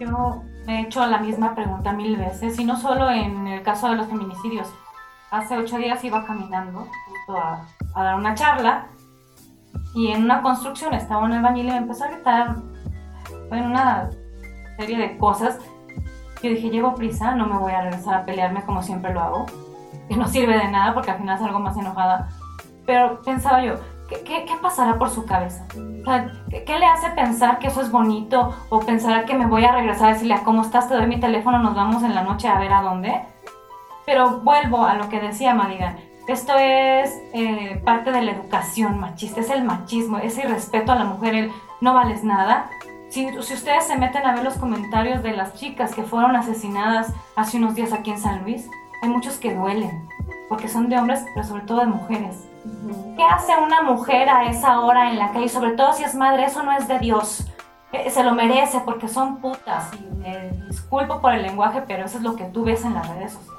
[0.00, 3.88] Yo me he hecho la misma pregunta mil veces, y no solo en el caso
[3.88, 4.68] de los feminicidios.
[5.30, 8.86] Hace ocho días iba caminando justo a, a dar una charla
[9.94, 12.56] y en una construcción estaba un albañil y me empezó a gritar
[13.48, 14.10] bueno, una
[14.76, 15.58] serie de cosas.
[16.42, 19.46] Yo dije, llevo prisa, no me voy a regresar a pelearme como siempre lo hago,
[20.08, 22.28] que no sirve de nada porque al final salgo más enojada.
[22.84, 23.74] Pero pensaba yo,
[24.08, 25.66] ¿qué, qué, qué pasará por su cabeza?
[26.50, 28.54] ¿qué, qué le hace pensar que eso es bonito?
[28.68, 30.88] ¿O pensará que me voy a regresar a decirle, "Ah, ¿cómo estás?
[30.88, 33.20] Te doy mi teléfono, nos vamos en la noche a ver a dónde?
[34.04, 35.96] Pero vuelvo a lo que decía Madigan.
[36.28, 41.04] Esto es eh, parte de la educación machista, es el machismo, ese irrespeto a la
[41.04, 42.68] mujer, el no vales nada.
[43.10, 47.12] Si, si ustedes se meten a ver los comentarios de las chicas que fueron asesinadas
[47.36, 48.68] hace unos días aquí en San Luis,
[49.02, 50.08] hay muchos que duelen,
[50.48, 52.45] porque son de hombres, pero sobre todo de mujeres.
[53.16, 55.48] ¿Qué hace una mujer a esa hora en la calle?
[55.48, 57.46] Sobre todo si es madre, eso no es de Dios.
[57.92, 59.90] Eh, Se lo merece porque son putas.
[59.94, 63.08] Y me disculpo por el lenguaje, pero eso es lo que tú ves en las
[63.08, 63.56] redes sociales.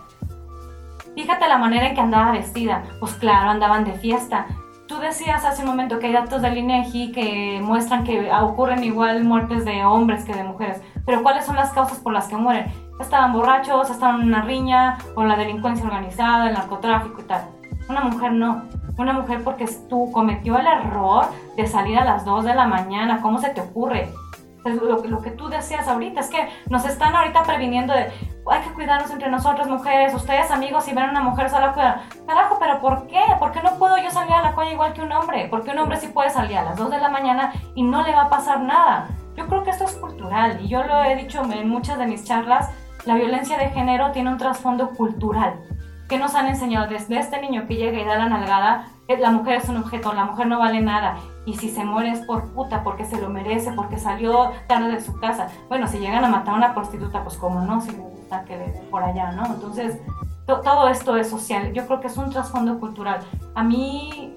[1.16, 2.84] Fíjate la manera en que andaba vestida.
[3.00, 4.46] Pues claro, andaban de fiesta.
[4.88, 9.24] Tú decías hace un momento que hay datos del INEGI que muestran que ocurren igual
[9.24, 10.82] muertes de hombres que de mujeres.
[11.06, 12.72] Pero ¿cuáles son las causas por las que mueren?
[13.00, 17.42] Estaban borrachos, estaban en una riña, o la delincuencia organizada, el narcotráfico y tal.
[17.90, 18.64] Una mujer no.
[18.98, 21.26] Una mujer porque tú cometió el error
[21.56, 23.22] de salir a las 2 de la mañana.
[23.22, 24.12] ¿Cómo se te ocurre?
[24.66, 28.12] Lo, lo que tú decías ahorita es que nos están ahorita previniendo de,
[28.50, 32.02] hay que cuidarnos entre nosotras mujeres, ustedes amigos si ven a una mujer sola cuidan.
[32.26, 33.22] Carajo, pero ¿por qué?
[33.40, 35.48] ¿Por qué no puedo yo salir a la calle igual que un hombre?
[35.50, 38.14] Porque un hombre sí puede salir a las 2 de la mañana y no le
[38.14, 39.10] va a pasar nada.
[39.36, 42.24] Yo creo que esto es cultural y yo lo he dicho en muchas de mis
[42.24, 42.72] charlas,
[43.06, 45.60] la violencia de género tiene un trasfondo cultural.
[46.08, 48.88] Que nos han enseñado desde este niño que llega y da la nalgada?
[49.08, 51.18] Eh, La mujer es un objeto, la mujer no vale nada.
[51.46, 55.02] Y si se muere es por puta, porque se lo merece, porque salió tarde de
[55.02, 55.48] su casa.
[55.70, 58.58] Bueno, si llegan a matar a una prostituta, pues como no, si le gusta que
[58.58, 59.46] den por allá, ¿no?
[59.46, 59.98] Entonces,
[60.46, 61.72] to- todo esto es social.
[61.74, 63.20] Yo creo que es un trasfondo cultural.
[63.56, 64.34] A mí,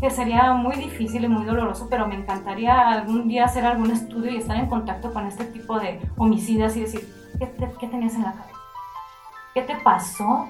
[0.00, 4.30] que sería muy difícil y muy doloroso, pero me encantaría algún día hacer algún estudio
[4.30, 8.14] y estar en contacto con este tipo de homicidas y decir, ¿qué, te- qué tenías
[8.14, 8.58] en la cabeza?
[9.54, 10.48] ¿Qué te pasó?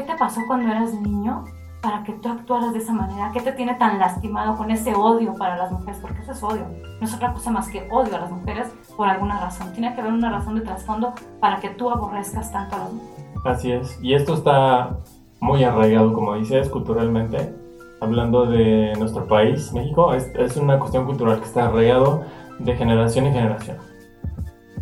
[0.00, 1.44] ¿Qué te pasó cuando eras niño
[1.82, 3.30] para que tú actuaras de esa manera?
[3.34, 5.98] ¿Qué te tiene tan lastimado con ese odio para las mujeres?
[6.00, 6.66] Porque eso es odio.
[6.98, 9.74] No es otra cosa más que odio a las mujeres por alguna razón.
[9.74, 13.26] Tiene que haber una razón de trasfondo para que tú aborrezcas tanto a las mujeres.
[13.44, 13.98] Así es.
[14.02, 14.96] Y esto está
[15.38, 17.54] muy arraigado, como dices, culturalmente.
[18.00, 22.24] Hablando de nuestro país, México, es, es una cuestión cultural que está arraigado
[22.58, 23.76] de generación en generación.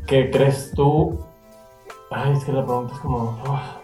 [0.06, 1.18] ¿Qué crees tú?
[2.12, 3.36] Ay, es que la pregunta es como...
[3.42, 3.77] uf.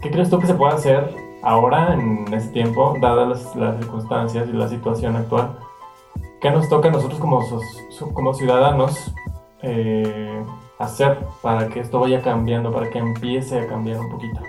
[0.00, 4.48] ¿Qué crees tú que se puede hacer ahora, en este tiempo, dadas las, las circunstancias
[4.48, 5.58] y la situación actual?
[6.40, 9.12] ¿Qué nos toca a nosotros como, ciudadanos
[9.62, 10.44] eh,
[10.78, 14.40] hacer para que esto vaya cambiando, para que empiece a cambiar un poquito?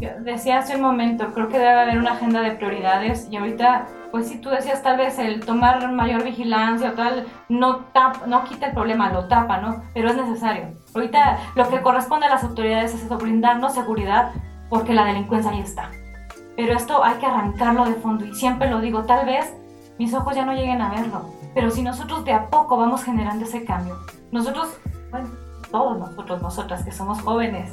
[0.00, 3.88] Yo decía hace un momento, creo que debe haber una agenda de prioridades y ahorita,
[4.16, 8.44] pues si tú decías tal vez el tomar mayor vigilancia o tal, no, tap, no
[8.44, 9.82] quita el problema, lo tapa, ¿no?
[9.92, 10.68] Pero es necesario.
[10.94, 14.32] Ahorita lo que corresponde a las autoridades es eso, brindarnos seguridad
[14.70, 15.90] porque la delincuencia ahí está.
[16.56, 19.52] Pero esto hay que arrancarlo de fondo y siempre lo digo, tal vez
[19.98, 23.44] mis ojos ya no lleguen a verlo, pero si nosotros de a poco vamos generando
[23.44, 23.98] ese cambio,
[24.32, 24.78] nosotros,
[25.10, 25.28] bueno,
[25.70, 27.70] todos nosotros, nosotras que somos jóvenes,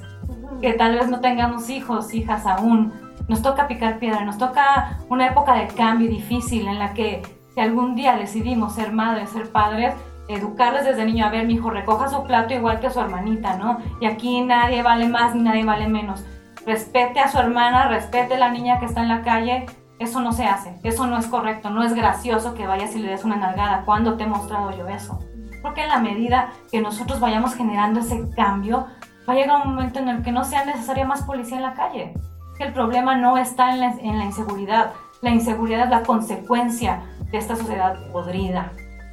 [0.59, 2.91] que tal vez no tengamos hijos, hijas aún.
[3.27, 7.21] Nos toca picar piedra, nos toca una época de cambio difícil en la que
[7.53, 9.93] si algún día decidimos ser madres, ser padres,
[10.27, 13.79] educarles desde niño, a ver, mi hijo recoja su plato igual que su hermanita, ¿no?
[13.99, 16.25] Y aquí nadie vale más ni nadie vale menos.
[16.65, 19.65] Respete a su hermana, respete a la niña que está en la calle.
[19.99, 23.09] Eso no se hace, eso no es correcto, no es gracioso que vayas y le
[23.09, 23.83] des una nalgada.
[23.85, 25.19] ¿Cuándo te he mostrado yo eso?
[25.61, 28.87] Porque en la medida que nosotros vayamos generando ese cambio,
[29.27, 31.73] va a llegar un momento en el que no sea necesaria más policía en la
[31.73, 32.13] calle.
[32.59, 34.93] El problema no está en la, en la inseguridad.
[35.21, 37.01] La inseguridad es la consecuencia
[37.31, 38.71] de esta sociedad podrida.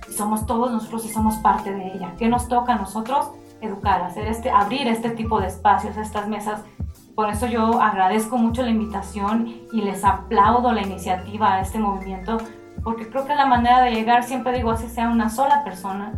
[0.08, 2.14] Y somos todos nosotros y somos parte de ella.
[2.18, 3.30] ¿Qué nos toca a nosotros?
[3.60, 6.62] Educar, hacer este, abrir este tipo de espacios, estas mesas.
[7.14, 12.38] Por eso yo agradezco mucho la invitación y les aplaudo la iniciativa a este movimiento,
[12.82, 16.12] porque creo que la manera de llegar, siempre digo, así sea una sola persona,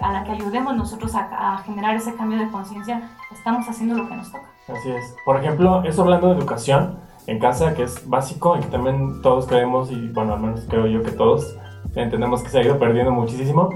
[0.00, 4.16] a la que ayudemos nosotros a generar ese cambio de conciencia, estamos haciendo lo que
[4.16, 4.53] nos toca.
[4.68, 5.14] Así es.
[5.24, 9.46] Por ejemplo, eso hablando de educación en casa, que es básico y que también todos
[9.46, 11.56] creemos, y bueno, al menos creo yo que todos
[11.94, 13.70] entendemos que se ha ido perdiendo muchísimo.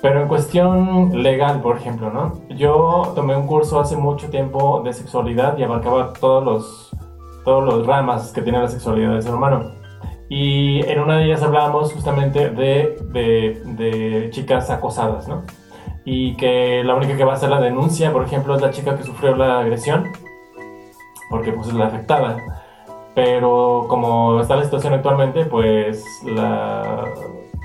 [0.00, 2.40] Pero en cuestión legal, por ejemplo, ¿no?
[2.50, 6.96] Yo tomé un curso hace mucho tiempo de sexualidad y abarcaba todos los,
[7.44, 9.72] todos los ramas que tiene la sexualidad del ser humano.
[10.28, 15.42] Y en una de ellas hablábamos justamente de, de, de chicas acosadas, ¿no?
[16.04, 18.96] Y que la única que va a hacer la denuncia, por ejemplo, es la chica
[18.96, 20.04] que sufrió la agresión,
[21.30, 22.36] porque pues es la afectada.
[23.14, 27.04] Pero como está la situación actualmente, pues la,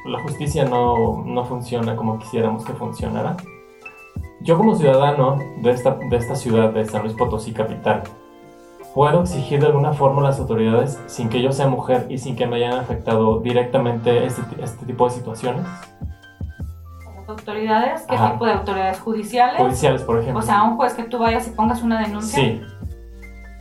[0.05, 3.37] la justicia no, no funciona como quisiéramos que funcionara.
[4.41, 8.03] Yo como ciudadano de esta, de esta ciudad, de San Luis Potosí capital,
[8.93, 12.35] ¿puedo exigir de alguna forma a las autoridades sin que yo sea mujer y sin
[12.35, 15.63] que me hayan afectado directamente este, este tipo de situaciones?
[17.15, 18.33] Las autoridades, ¿qué Ajá.
[18.33, 19.61] tipo de autoridades judiciales?
[19.61, 20.39] Judiciales, por ejemplo.
[20.39, 22.37] o sea, un juez que tú vayas y pongas una denuncia.
[22.37, 22.61] sí,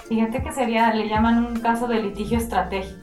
[0.09, 2.99] Fíjate que sería, le llaman un caso de litigio estratégico.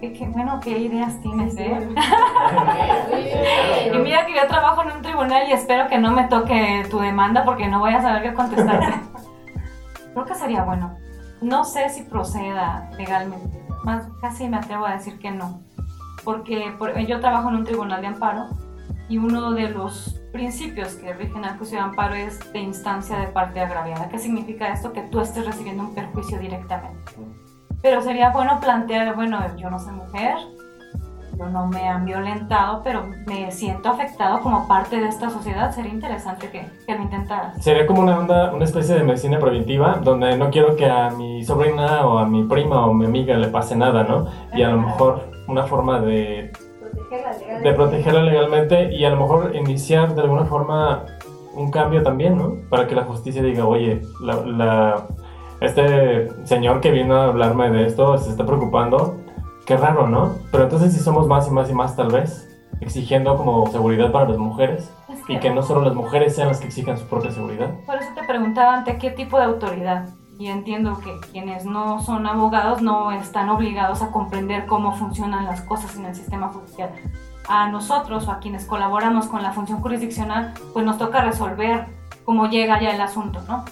[0.00, 1.88] Qué, qué bueno, qué ideas tienes, ¿eh?
[3.92, 6.98] Y mira que yo trabajo en un tribunal y espero que no me toque tu
[7.00, 8.94] demanda porque no voy a saber qué contestarte.
[10.14, 10.94] Creo que sería bueno.
[11.42, 13.62] No sé si proceda legalmente.
[13.84, 15.60] Más casi me atrevo a decir que no.
[16.24, 18.46] Porque por- yo trabajo en un tribunal de amparo
[19.08, 23.28] y uno de los principios que rigen al juicio de amparo es de instancia de
[23.28, 24.08] parte agraviada.
[24.08, 24.92] ¿Qué significa esto?
[24.92, 27.12] Que tú estés recibiendo un perjuicio directamente.
[27.82, 30.36] Pero sería bueno plantear, bueno, yo no soy mujer,
[31.38, 35.70] yo no me han violentado, pero me siento afectado como parte de esta sociedad.
[35.70, 37.62] Sería interesante que, que lo intentaras.
[37.62, 41.44] Sería como una onda, una especie de medicina preventiva, donde no quiero que a mi
[41.44, 44.26] sobrina o a mi prima o mi amiga le pase nada, ¿no?
[44.52, 46.50] Y a lo mejor una forma de,
[47.08, 47.68] Protegerla legalmente.
[47.68, 51.04] de protegerla legalmente y a lo mejor iniciar de alguna forma
[51.54, 52.56] un cambio también, ¿no?
[52.68, 55.06] Para que la justicia diga, oye, la, la-
[55.60, 59.16] este señor que vino a hablarme de esto se está preocupando,
[59.66, 60.36] qué raro, ¿no?
[60.52, 62.48] Pero entonces si somos más y más y más tal vez,
[62.80, 66.60] exigiendo como seguridad para las mujeres Es y que no solo las mujeres sean las
[66.60, 67.70] que exijan su propia seguridad.
[67.86, 70.06] Por eso te preguntaba ante qué tipo de autoridad.
[70.38, 75.62] Y entiendo que quienes no son abogados no están obligados a comprender cómo funcionan las
[75.62, 76.90] cosas en el sistema judicial.
[77.48, 81.86] A nosotros o a quienes colaboramos con la función jurisdiccional, pues nos toca resolver
[82.24, 83.64] cómo llega ya el asunto, ¿no?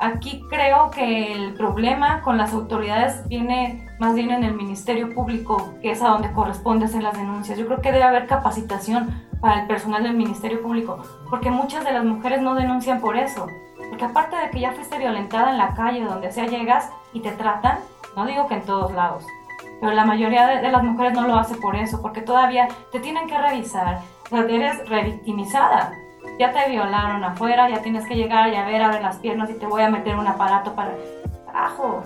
[0.00, 5.74] Aquí creo que el problema con las autoridades viene más bien en el Ministerio Público,
[5.82, 7.58] que es a donde corresponde hacer las denuncias.
[7.58, 11.92] Yo creo que debe haber capacitación para el personal del Ministerio Público, porque muchas de
[11.92, 13.48] las mujeres no denuncian por eso.
[13.88, 17.32] Porque aparte de que ya fuiste violentada en la calle, donde sea llegas y te
[17.32, 17.78] tratan,
[18.16, 19.24] no digo que en todos lados,
[19.80, 23.00] pero la mayoría de, de las mujeres no lo hace por eso, porque todavía te
[23.00, 25.92] tienen que revisar, o sea, eres revictimizada.
[26.38, 29.54] Ya te violaron afuera, ya tienes que llegar y a ver, abre las piernas y
[29.54, 30.92] te voy a meter un aparato para...
[31.46, 32.02] ¡Carajo!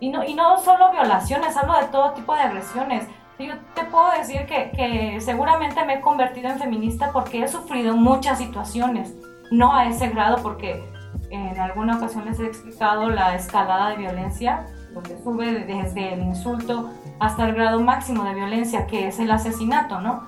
[0.00, 3.06] Y no, y no solo violaciones, hablo de todo tipo de agresiones.
[3.38, 7.96] Yo te puedo decir que, que seguramente me he convertido en feminista porque he sufrido
[7.96, 9.14] muchas situaciones,
[9.50, 10.84] no a ese grado porque
[11.30, 16.90] en alguna ocasión les he explicado la escalada de violencia, donde sube desde el insulto
[17.18, 20.22] hasta el grado máximo de violencia, que es el asesinato, ¿no?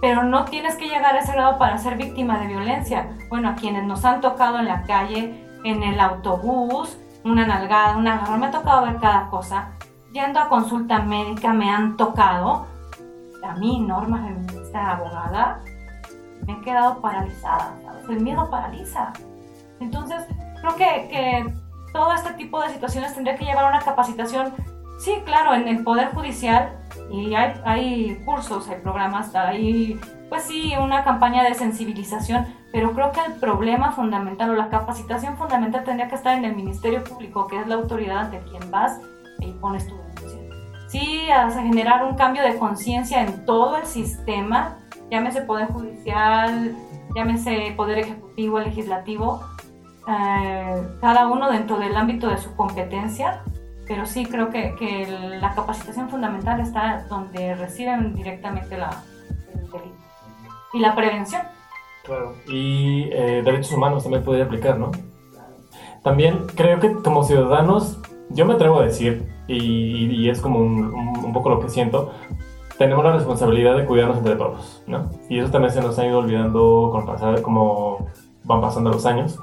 [0.00, 3.08] Pero no tienes que llegar a ese grado para ser víctima de violencia.
[3.28, 8.06] Bueno, a quienes nos han tocado en la calle, en el autobús, una nalgada, un
[8.06, 9.70] agarrón, me ha tocado ver cada cosa.
[10.12, 12.66] Yendo a consulta médica me han tocado.
[13.42, 15.60] A mí, Norma feminista abogada,
[16.46, 18.08] me he quedado paralizada, ¿sabes?
[18.08, 19.12] El miedo paraliza.
[19.84, 20.24] Entonces,
[20.60, 21.54] creo que, que
[21.92, 24.52] todo este tipo de situaciones tendría que llevar una capacitación,
[24.98, 26.76] sí, claro, en el Poder Judicial,
[27.10, 33.12] y hay, hay cursos, hay programas, hay, pues sí, una campaña de sensibilización, pero creo
[33.12, 37.46] que el problema fundamental o la capacitación fundamental tendría que estar en el Ministerio Público,
[37.46, 38.98] que es la autoridad ante quien vas
[39.38, 40.40] y pones tu denuncia.
[40.88, 44.78] Sí, a generar un cambio de conciencia en todo el sistema,
[45.10, 46.74] llámese Poder Judicial,
[47.14, 49.44] llámese Poder Ejecutivo, Legislativo,
[50.08, 53.42] eh, cada uno dentro del ámbito de su competencia,
[53.86, 55.06] pero sí creo que,
[55.40, 59.02] la capacitación fundamental está donde reciben directamente la,
[59.52, 59.94] el delito.
[60.72, 61.42] Y la prevención.
[62.04, 62.34] Claro.
[62.48, 64.90] Y eh, derechos humanos también podría aplicar, ¿no?
[66.02, 67.98] También creo que como ciudadanos,
[68.30, 71.68] yo me atrevo a decir, y, y es como un, un- un poco lo que
[71.68, 72.12] siento,
[72.78, 75.10] tenemos la responsabilidad de cuidarnos entre todos, ¿no?
[75.30, 78.08] Y eso también se nos ha ido olvidando con pasar, como
[78.44, 79.38] van pasando los años.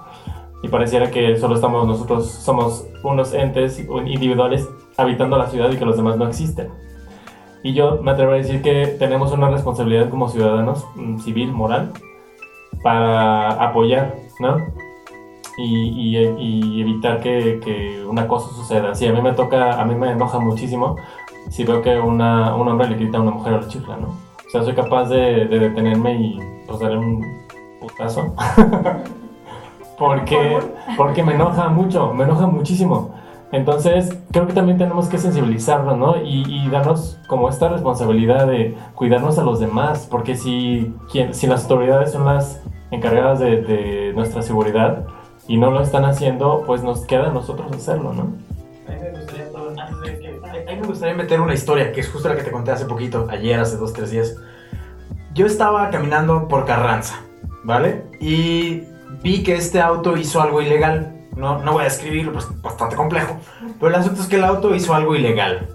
[0.64, 5.86] Y pareciera que solo estamos nosotros, somos unos entes individuales habitando la ciudad y que
[5.86, 6.70] los demás no existen.
[7.64, 11.92] Y yo me atrevo a decir que tenemos una responsabilidad como ciudadanos, mm, civil, moral,
[12.84, 14.58] para apoyar, ¿no?
[15.58, 18.96] Y, y- y evitar que, que una cosa suceda.
[18.96, 20.96] Si a mí me toca, a mí me enoja muchísimo
[21.50, 24.08] si veo que una, un hombre le grita a una mujer o le chifla, ¿no?
[24.08, 27.26] O sea, soy capaz de, de detenerme y pues darle un
[27.80, 28.34] putazo.
[30.02, 30.58] porque,
[30.98, 33.14] porque me enoja mucho, me enoja muchísimo.
[33.52, 36.18] Entonces, creo que también tenemos que sensibilizarnos, ¿no?
[36.24, 41.46] Y, y darnos como esta responsabilidad de cuidarnos a los demás, porque si, quien, si
[41.46, 45.06] las autoridades son las encargadas de, de nuestra seguridad
[45.48, 48.24] y no lo están haciendo, pues nos queda a nosotros hacerlo, ¿no?
[48.88, 49.52] A mí me gustaría,
[50.68, 52.86] a mí me gustaría meter una historia, que es justo la que te conté hace
[52.86, 54.36] poquito, ayer, hace dos, tres días.
[55.36, 57.22] Yo estaba caminando por Carranza,
[57.64, 58.06] ¿vale?
[58.20, 58.84] Y
[59.22, 61.18] vi que este auto hizo algo ilegal.
[61.36, 63.40] No, no voy a describirlo, pues es bastante complejo.
[63.80, 65.70] Pero el asunto es que el auto hizo algo ilegal.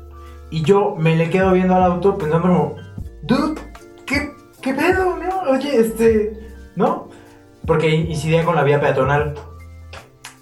[0.51, 2.77] Y yo me le quedo viendo al auto pensando como,
[3.23, 3.61] dude,
[4.07, 5.51] ¿qué, qué pedo, no?
[5.51, 7.09] Oye, este, ¿no?
[7.67, 9.35] Porque incidía con la vía peatonal.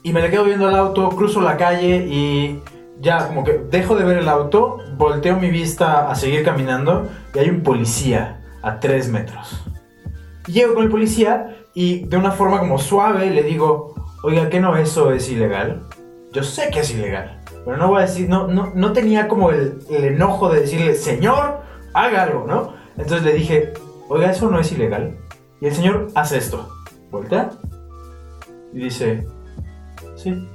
[0.02, 2.60] Y me le quedo viendo al auto, cruzo la calle y
[3.00, 7.38] ya como que dejo de ver el auto, volteo mi vista a seguir caminando y
[7.38, 9.64] hay un policía a tres metros.
[10.46, 14.76] Llego con el policía y de una forma como suave le digo, oiga, ¿qué no
[14.76, 15.82] eso es ilegal?
[16.32, 19.50] Yo sé que es ilegal, pero no voy a decir, no, no, no tenía como
[19.50, 21.60] el, el enojo de decirle, señor,
[21.92, 22.72] haga algo, ¿no?
[22.96, 23.72] Entonces le dije,
[24.08, 25.16] oiga, eso no es ilegal.
[25.60, 26.68] Y el señor hace esto,
[27.10, 27.50] voltea
[28.72, 29.26] y dice,
[30.16, 30.48] sí.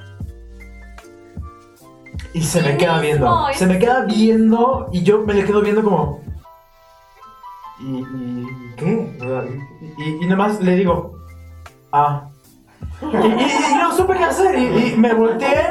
[2.34, 5.84] Y se me queda viendo, se me queda viendo y yo me le quedo viendo
[5.84, 6.22] como...
[7.80, 9.18] ¿Y, y qué?
[9.98, 11.18] Y, y, y nada más le digo,
[11.92, 12.26] ah.
[13.02, 15.68] Y, y- y no supe qué hacer y, y me volteé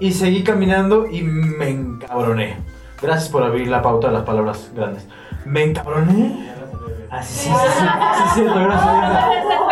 [0.00, 2.58] y seguí caminando y me encabroné.
[3.02, 5.06] Gracias por abrir la pauta de las palabras grandes.
[5.44, 6.50] Me encabroné.
[7.10, 8.94] Ah, sí, sí, sí, sí, sí, cierto, gracias.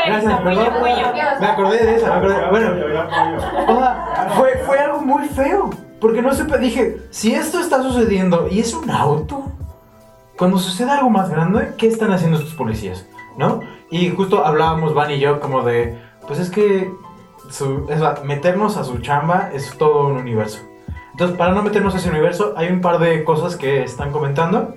[0.06, 0.40] gracias.
[0.40, 0.66] Perdón.
[1.40, 2.50] Me acordé de esa, me acordé.
[2.50, 2.70] Bueno,
[3.68, 5.70] o sea, fue, fue algo muy feo.
[6.00, 9.44] Porque no supe, dije, si esto está sucediendo y es un auto,
[10.38, 13.06] cuando sucede algo más grande, ¿qué están haciendo estos policías?
[13.36, 13.60] ¿No?
[13.90, 16.90] Y justo hablábamos Van y yo como de, pues es que
[17.50, 17.86] su-
[18.24, 20.60] meternos a su chamba es todo un universo.
[21.12, 24.74] Entonces, para no meternos a ese universo, hay un par de cosas que están comentando.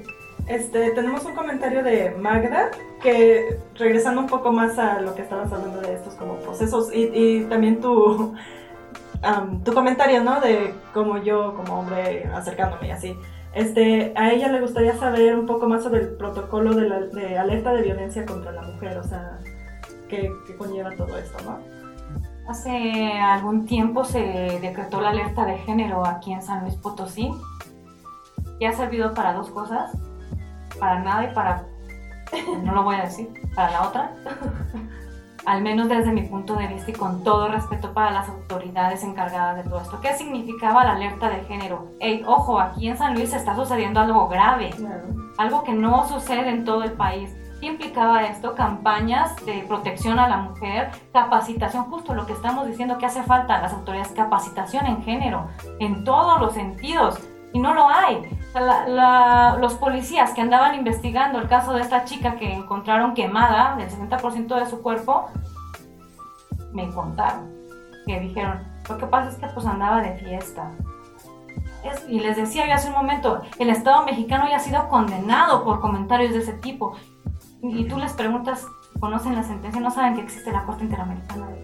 [0.48, 2.70] Este, tenemos un comentario de Magda
[3.02, 7.46] que regresando un poco más a lo que estabas hablando de estos como procesos y,
[7.50, 8.36] también tu,
[9.24, 10.40] am, tu comentario, ¿no?
[10.42, 13.18] De cómo yo como hombre acercándome y así.
[13.56, 17.38] Este, a ella le gustaría saber un poco más sobre el protocolo de, la, de
[17.38, 19.40] alerta de violencia contra la mujer, o sea,
[20.10, 21.76] qué, qué conlleva todo esto, ¿no?
[22.48, 24.20] Hace algún tiempo se
[24.62, 27.32] decretó la alerta de género aquí en San Luis Potosí.
[28.60, 29.92] Y ha servido para dos cosas.
[30.80, 31.66] Para nada y para...
[32.64, 33.30] No lo voy a decir.
[33.56, 34.12] Para la otra.
[35.46, 39.58] Al menos desde mi punto de vista y con todo respeto para las autoridades encargadas
[39.58, 40.02] de todo esto.
[40.02, 41.88] ¿Qué significaba la alerta de género?
[42.00, 44.72] Ey, ojo, aquí en San Luis está sucediendo algo grave
[45.38, 47.36] algo que no sucede en todo el país.
[47.60, 48.54] ¿Qué implicaba esto?
[48.54, 53.56] Campañas de protección a la mujer, capacitación, justo lo que estamos diciendo que hace falta
[53.56, 55.48] a las autoridades, capacitación en género,
[55.80, 57.20] en todos los sentidos.
[57.56, 58.22] Y no lo hay.
[58.54, 63.78] La- la- los policías que andaban investigando el caso de esta chica que encontraron quemada,
[63.78, 65.28] del 60% de su cuerpo,
[66.74, 67.50] me contaron.
[68.06, 70.70] Que dijeron, lo que pasa es que pues andaba de fiesta.
[71.86, 75.64] Es- y les decía yo hace un momento, el Estado mexicano ya ha sido condenado
[75.64, 76.94] por comentarios de ese tipo.
[77.62, 78.66] Y tú les preguntas,
[79.00, 79.80] ¿conocen la sentencia?
[79.80, 81.62] No saben que existe la Corte Interamericana de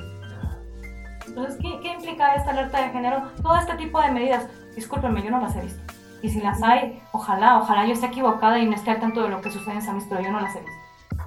[1.28, 3.24] Entonces, ¿qué, qué implica esta alerta de género?
[3.44, 5.82] Todo este tipo de medidas, discúlpenme, yo no las he visto.
[6.22, 9.30] Y si las hay, ojalá, ojalá yo esté equivocada y no esté al tanto de
[9.30, 11.24] lo que sucede en San Luis, pero yo no las he visto.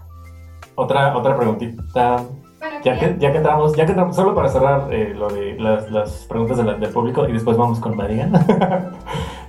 [0.77, 2.23] Otra, otra preguntita.
[2.59, 5.57] Bueno, Ya que, ya que entramos, ya que entramos, solo para cerrar eh, lo de
[5.59, 8.33] las, las preguntas de la- del público y después vamos con Marian.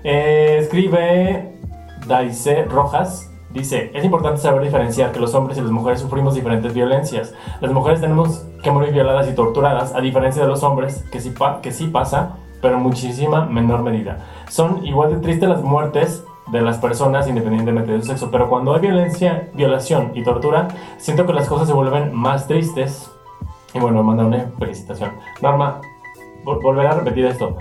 [0.07, 1.57] Eh, escribe
[2.07, 3.31] Daise Rojas.
[3.51, 7.33] Dice, es importante saber diferenciar que los hombres y las mujeres sufrimos diferentes violencias.
[7.61, 11.29] Las mujeres tenemos que morir violadas y torturadas, a diferencia de los hombres, que sí,
[11.31, 14.19] pa- que sí pasa, pero muchísima menor medida.
[14.49, 18.75] Son igual de tristes las muertes de las personas independientemente de su sexo, pero cuando
[18.75, 23.11] hay violencia, violación y tortura, siento que las cosas se vuelven más tristes.
[23.73, 25.11] Y bueno, manda una felicitación.
[25.41, 25.81] Norma,
[26.45, 27.57] vol- volver a repetir esto.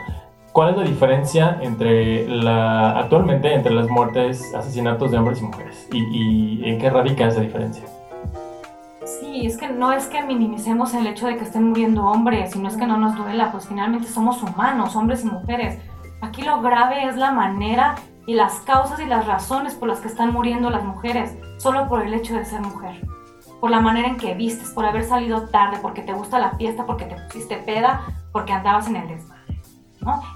[0.52, 5.88] ¿Cuál es la diferencia entre la actualmente entre las muertes, asesinatos de hombres y mujeres?
[5.92, 7.82] ¿Y, y en qué radica esa diferencia?
[9.04, 12.68] Sí, es que no es que minimicemos el hecho de que estén muriendo hombres, sino
[12.68, 15.78] es que no nos duela, pues finalmente somos humanos, hombres y mujeres.
[16.22, 17.96] Aquí lo grave es la manera
[18.26, 22.02] y las causas y las razones por las que están muriendo las mujeres, solo por
[22.02, 23.06] el hecho de ser mujer.
[23.60, 26.86] Por la manera en que vistes, por haber salido tarde, porque te gusta la fiesta,
[26.86, 29.33] porque te pusiste peda, porque andabas en el desmadre.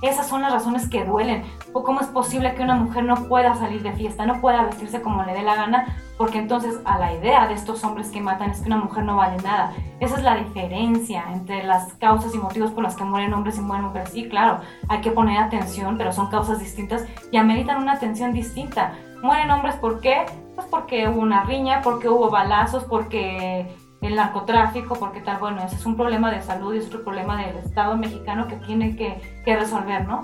[0.03, 1.45] Esas son las razones que duelen.
[1.73, 5.03] ¿O cómo es posible que una mujer no pueda salir de fiesta, no pueda vestirse
[5.03, 5.97] como le dé la gana?
[6.17, 9.17] Porque entonces a la idea de estos hombres que matan es que una mujer no
[9.17, 9.73] vale nada.
[10.01, 13.61] Esa es la diferencia entre las causas y motivos por las que mueren hombres y
[13.61, 14.11] mueren mujeres.
[14.11, 18.93] Sí, claro, hay que poner atención, pero son causas distintas y ameritan una atención distinta.
[19.23, 20.27] Mueren hombres ¿por qué?
[20.55, 23.67] Pues porque hubo una riña, porque hubo balazos, porque
[24.01, 27.45] el narcotráfico, porque tal, bueno, ese es un problema de salud y es otro problema
[27.45, 30.23] del Estado mexicano que tiene que, que resolver, ¿no?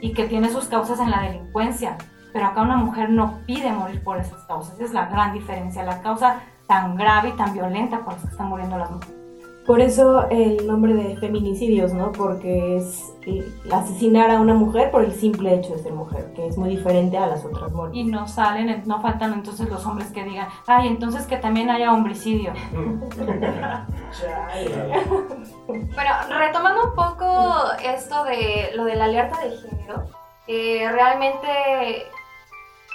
[0.00, 1.96] Y que tiene sus causas en la delincuencia.
[2.32, 4.74] Pero acá una mujer no pide morir por esas causas.
[4.74, 8.28] Esa es la gran diferencia, la causa tan grave y tan violenta por las que
[8.28, 9.16] están muriendo las mujeres.
[9.66, 12.12] Por eso el nombre de feminicidios, ¿no?
[12.12, 13.15] Porque es
[13.72, 17.18] asesinar a una mujer por el simple hecho de ser mujer, que es muy diferente
[17.18, 17.98] a las otras muertes.
[17.98, 21.92] Y no salen, no faltan entonces los hombres que digan, ay, entonces que también haya
[21.92, 22.52] homicidio.
[25.66, 30.04] Bueno, retomando un poco esto de lo de la alerta de género,
[30.46, 31.48] eh, realmente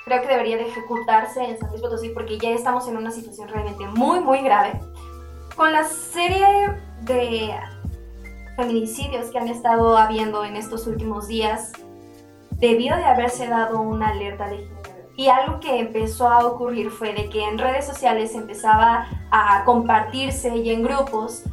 [0.05, 3.49] creo que debería de ejecutarse en San Luis Potosí porque ya estamos en una situación
[3.49, 4.79] realmente muy, muy grave.
[5.55, 6.47] Con la serie
[7.01, 7.53] de
[8.55, 11.71] feminicidios que han estado habiendo en estos últimos días,
[12.51, 14.81] debió de haberse dado una alerta de género.
[15.15, 20.55] Y algo que empezó a ocurrir fue de que en redes sociales empezaba a compartirse
[20.55, 21.43] y en grupos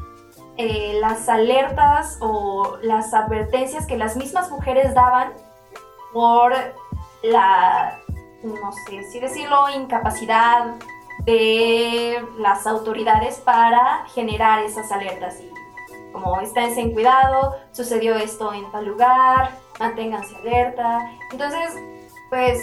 [0.56, 5.32] eh, las alertas o las advertencias que las mismas mujeres daban
[6.12, 6.52] por
[7.22, 8.00] la,
[8.42, 10.74] no sé si decirlo, incapacidad
[11.24, 15.40] de las autoridades para generar esas alertas.
[15.40, 15.57] Y
[16.12, 21.00] como esténse en cuidado, sucedió esto en tal lugar, manténganse alerta.
[21.30, 21.74] Entonces,
[22.30, 22.60] pues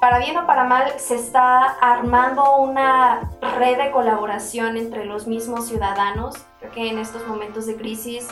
[0.00, 5.68] para bien o para mal, se está armando una red de colaboración entre los mismos
[5.68, 6.36] ciudadanos.
[6.60, 8.28] Creo que en estos momentos de crisis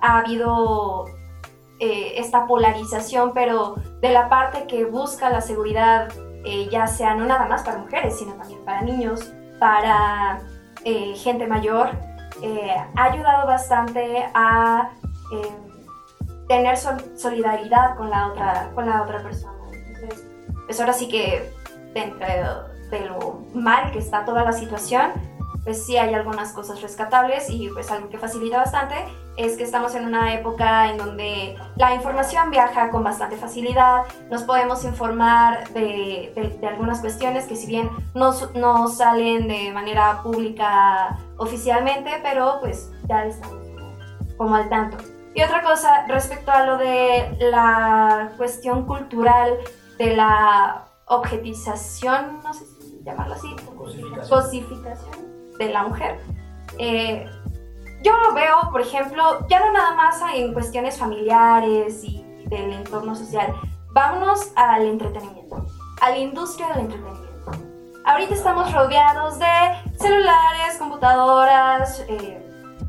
[0.00, 1.06] ha habido
[1.80, 6.08] eh, esta polarización, pero de la parte que busca la seguridad,
[6.44, 10.42] eh, ya sea no nada más para mujeres, sino también para niños, para
[10.84, 11.90] eh, gente mayor,
[12.94, 14.90] ha ayudado bastante a
[16.48, 19.54] tener solidaridad con la otra, con la otra persona.
[19.72, 20.24] Entonces,
[20.66, 21.52] pues ahora sí que
[21.94, 22.26] dentro
[22.90, 25.12] de lo mal que está toda la situación,
[25.64, 28.96] pues sí hay algunas cosas rescatables y pues algo que facilita bastante
[29.36, 34.42] es que estamos en una época en donde la información viaja con bastante facilidad, nos
[34.44, 41.18] podemos informar de, de, algunas cuestiones que si bien no, no, salen de manera pública
[41.36, 43.66] oficialmente, pero pues ya estamos
[44.36, 44.96] como al tanto.
[45.34, 49.58] Y otra cosa respecto a lo de la cuestión cultural
[49.98, 53.54] de la objetización, no sé si llamarlo así,
[54.28, 55.26] cosificación,
[55.58, 56.18] de la mujer.
[56.78, 57.26] Eh,
[58.02, 63.14] yo lo veo, por ejemplo, ya no nada más en cuestiones familiares y del entorno
[63.14, 63.54] social.
[63.92, 65.66] Vámonos al entretenimiento,
[66.00, 67.26] a la industria del entretenimiento.
[68.04, 69.46] Ahorita estamos rodeados de
[69.98, 72.40] celulares, computadoras, eh,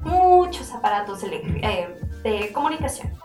[0.04, 3.18] muchos aparatos eh, de comunicación,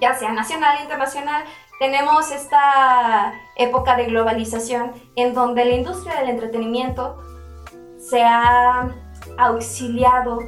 [0.00, 1.44] ya sea nacional e internacional.
[1.78, 7.22] Tenemos esta época de globalización en donde la industria del entretenimiento
[7.98, 8.88] se ha
[9.38, 10.40] auxiliado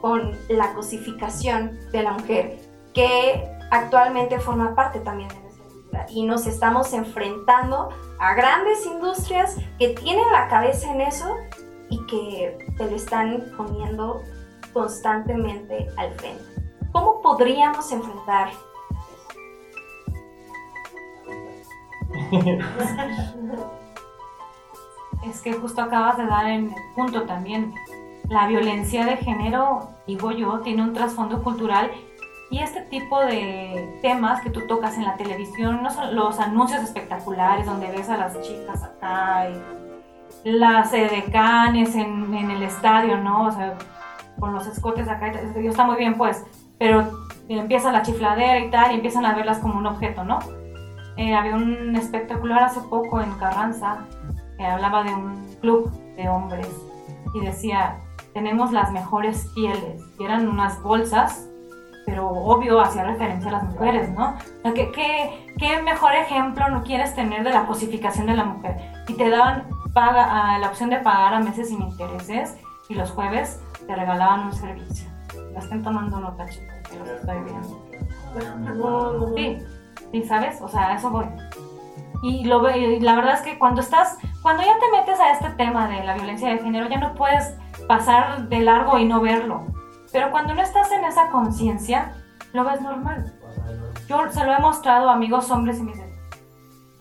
[0.00, 2.58] con la cosificación de la mujer,
[2.94, 6.06] que actualmente forma parte también de nuestra cultura.
[6.08, 11.36] Y nos estamos enfrentando a grandes industrias que tienen la cabeza en eso
[11.88, 14.22] y que te lo están poniendo
[14.72, 16.44] constantemente al frente.
[16.92, 18.60] ¿Cómo podríamos enfrentar eso?
[25.24, 27.74] es que justo acabas de dar en el punto también.
[28.30, 31.90] La violencia de género, digo yo, tiene un trasfondo cultural
[32.50, 36.82] y este tipo de temas que tú tocas en la televisión, no son los anuncios
[36.82, 43.48] espectaculares donde ves a las chicas acá y las edecanes en, en el estadio, ¿no?
[43.48, 43.76] O sea,
[44.38, 46.42] con los escotes acá, está muy bien pues,
[46.78, 47.10] pero
[47.48, 50.38] empieza la chifladera y tal y empiezan a verlas como un objeto, ¿no?
[51.16, 54.06] Eh, había un espectacular hace poco en Carranza
[54.66, 56.68] hablaba de un club de hombres
[57.34, 57.96] y decía,
[58.32, 60.02] tenemos las mejores pieles.
[60.18, 61.48] Y eran unas bolsas,
[62.06, 64.34] pero obvio hacía referencia a las mujeres, ¿no?
[64.74, 64.90] ¿qué,
[65.58, 68.76] qué, mejor ejemplo no quieres tener de la cosificación de la mujer?
[69.08, 72.56] Y te daban paga, la opción de pagar a meses sin intereses
[72.88, 75.08] y los jueves te regalaban un servicio.
[75.52, 79.36] La tomando nota, chicos, que los estoy viendo.
[79.36, 79.58] Sí,
[80.12, 80.60] sí, ¿sabes?
[80.60, 81.26] O sea, eso voy.
[82.22, 85.50] Y, lo, y la verdad es que cuando estás, cuando ya te metes a este
[85.50, 87.54] tema de la violencia de género, ya no puedes
[87.90, 89.66] pasar de largo y no verlo.
[90.12, 92.12] Pero cuando no estás en esa conciencia,
[92.52, 93.34] lo ves normal.
[94.06, 96.08] Yo se lo he mostrado a amigos hombres y me dicen,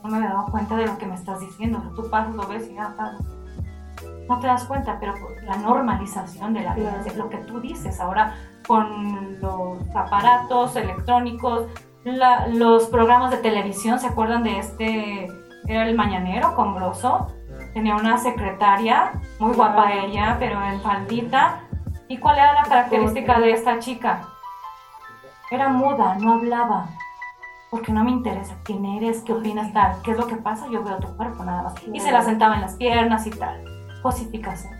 [0.03, 1.79] no me he dado cuenta de lo que me estás diciendo.
[1.95, 3.19] tú pasas, lo ves y ya pasa.
[4.27, 5.13] No te das cuenta, pero
[5.43, 8.33] la normalización de la violencia, lo que tú dices ahora
[8.65, 11.67] con los aparatos electrónicos,
[12.53, 15.27] los programas de televisión, ¿se acuerdan de este?
[15.67, 17.27] Era el mañanero con Grosso.
[17.73, 21.61] Tenía una secretaria, muy guapa ella, pero en faldita.
[22.07, 24.21] ¿Y cuál era la característica de esta chica?
[25.51, 26.87] Era muda, no hablaba.
[27.69, 30.01] Porque no me interesa quién eres, qué opinas, tal.
[30.01, 30.67] ¿Qué es lo que pasa?
[30.71, 31.75] Yo veo tu cuerpo nada más.
[31.93, 33.63] Y se la sentaba en las piernas y tal.
[34.01, 34.73] Cosificación.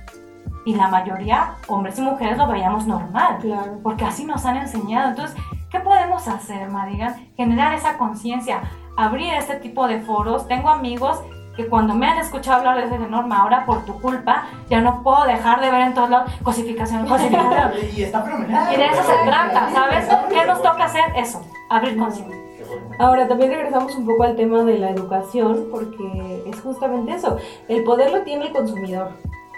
[0.66, 3.38] Y la mayoría, hombres y mujeres, lo veíamos normal.
[3.84, 5.10] Porque así nos han enseñado.
[5.10, 5.38] Entonces,
[5.70, 7.16] ¿Qué podemos hacer, Madigan?
[7.38, 8.62] Generar esa conciencia,
[8.98, 10.48] abrir este tipo de foros.
[10.48, 11.22] Tengo amigos
[11.60, 15.04] que cuando me han escuchado hablar de ese norma, ahora por tu culpa, ya no
[15.04, 17.72] puedo dejar de ver en todos lados cosificación, cosificación.
[17.94, 18.74] y está fenomenal.
[18.74, 20.08] Y de eso se trata, ¿sabes?
[20.30, 21.04] ¿Qué nos toca hacer?
[21.18, 22.38] Eso, abrir conciencia.
[22.98, 27.36] Ahora, también regresamos un poco al tema de la educación, porque es justamente eso.
[27.68, 29.10] El poder lo tiene el consumidor.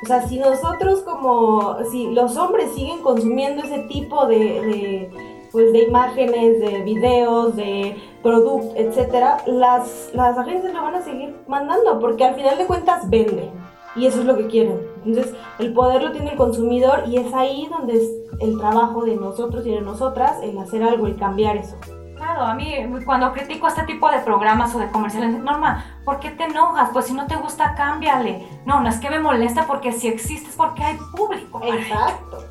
[0.04, 5.12] O sea, si nosotros como, si los hombres siguen consumiendo ese tipo de
[5.52, 11.36] pues de imágenes, de videos, de productos, etcétera, las, las agencias lo van a seguir
[11.48, 13.52] mandando porque al final de cuentas venden
[13.96, 14.80] y eso es lo que quieren.
[15.06, 19.16] Entonces, el poder lo tiene el consumidor y es ahí donde es el trabajo de
[19.16, 21.76] nosotros y de nosotras el hacer algo, el cambiar eso.
[22.16, 22.72] Claro, a mí
[23.04, 26.90] cuando critico este tipo de programas o de comerciales, Norma, ¿por qué te enojas?
[26.94, 28.48] Pues si no te gusta, cámbiale.
[28.66, 31.60] No, no es que me molesta porque si existes porque hay público.
[31.64, 32.46] Exacto.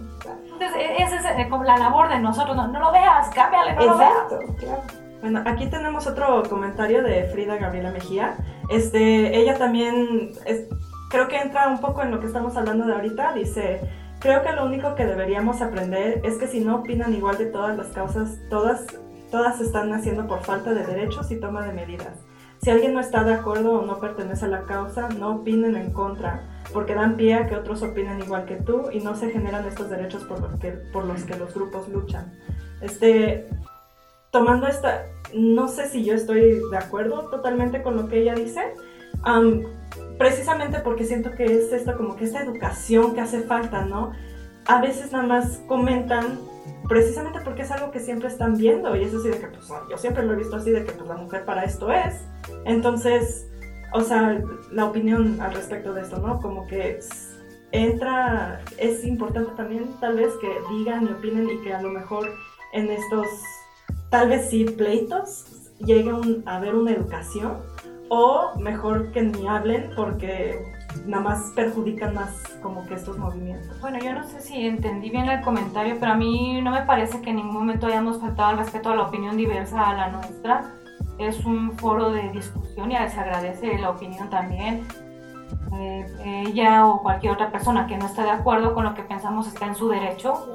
[0.60, 2.54] Entonces, e-, esa es eh, como la labor de nosotros.
[2.56, 4.12] No, lo veas, cámbiale, no lo veas.
[5.22, 8.36] Bueno, aquí tenemos otro comentario de Frida Gabriela Mejía.
[8.70, 10.66] Este, ella también es-
[11.10, 13.32] creo que entra un poco en lo que estamos hablando de ahorita.
[13.32, 13.80] Dice,
[14.18, 17.76] creo que lo único que deberíamos aprender es que si no opinan igual de todas
[17.76, 18.86] las causas, todas,
[19.30, 22.14] todas están haciendo por falta de derechos y toma de medidas.
[22.62, 25.92] Si alguien no está de acuerdo o no pertenece a la causa, no opinen en
[25.92, 26.42] contra,
[26.72, 29.90] porque dan pie a que otros opinen igual que tú y no se generan estos
[29.90, 32.32] derechos por los que, por los, que los grupos luchan.
[32.80, 33.48] Este,
[34.30, 35.04] tomando esta,
[35.34, 38.74] no sé si yo estoy de acuerdo totalmente con lo que ella dice,
[39.22, 39.62] am,
[40.18, 44.12] precisamente porque siento que es esta como que esta educación que hace falta, ¿no?
[44.66, 46.38] A veces nada más comentan
[46.88, 49.96] precisamente porque es algo que siempre están viendo y es así de que pues yo
[49.98, 52.16] siempre lo he visto así de que pues la mujer para esto es.
[52.64, 53.48] Entonces,
[53.92, 56.40] o sea, la opinión al respecto de esto, ¿no?
[56.40, 56.98] Como que
[57.72, 62.28] entra, es importante también tal vez que digan y opinen y que a lo mejor
[62.72, 63.26] en estos,
[64.10, 65.44] tal vez sí, pleitos,
[65.78, 67.58] llegue un- a haber una educación
[68.08, 70.60] o mejor que ni hablen porque
[71.06, 73.80] nada más perjudican más como que estos movimientos.
[73.80, 77.20] Bueno, yo no sé si entendí bien el comentario, pero a mí no me parece
[77.22, 80.74] que en ningún momento hayamos faltado al respeto a la opinión diversa a la nuestra.
[81.20, 84.86] Es un foro de discusión y se agradece la opinión también.
[85.74, 86.06] Eh,
[86.46, 89.66] ella o cualquier otra persona que no esté de acuerdo con lo que pensamos está
[89.66, 90.46] en su derecho.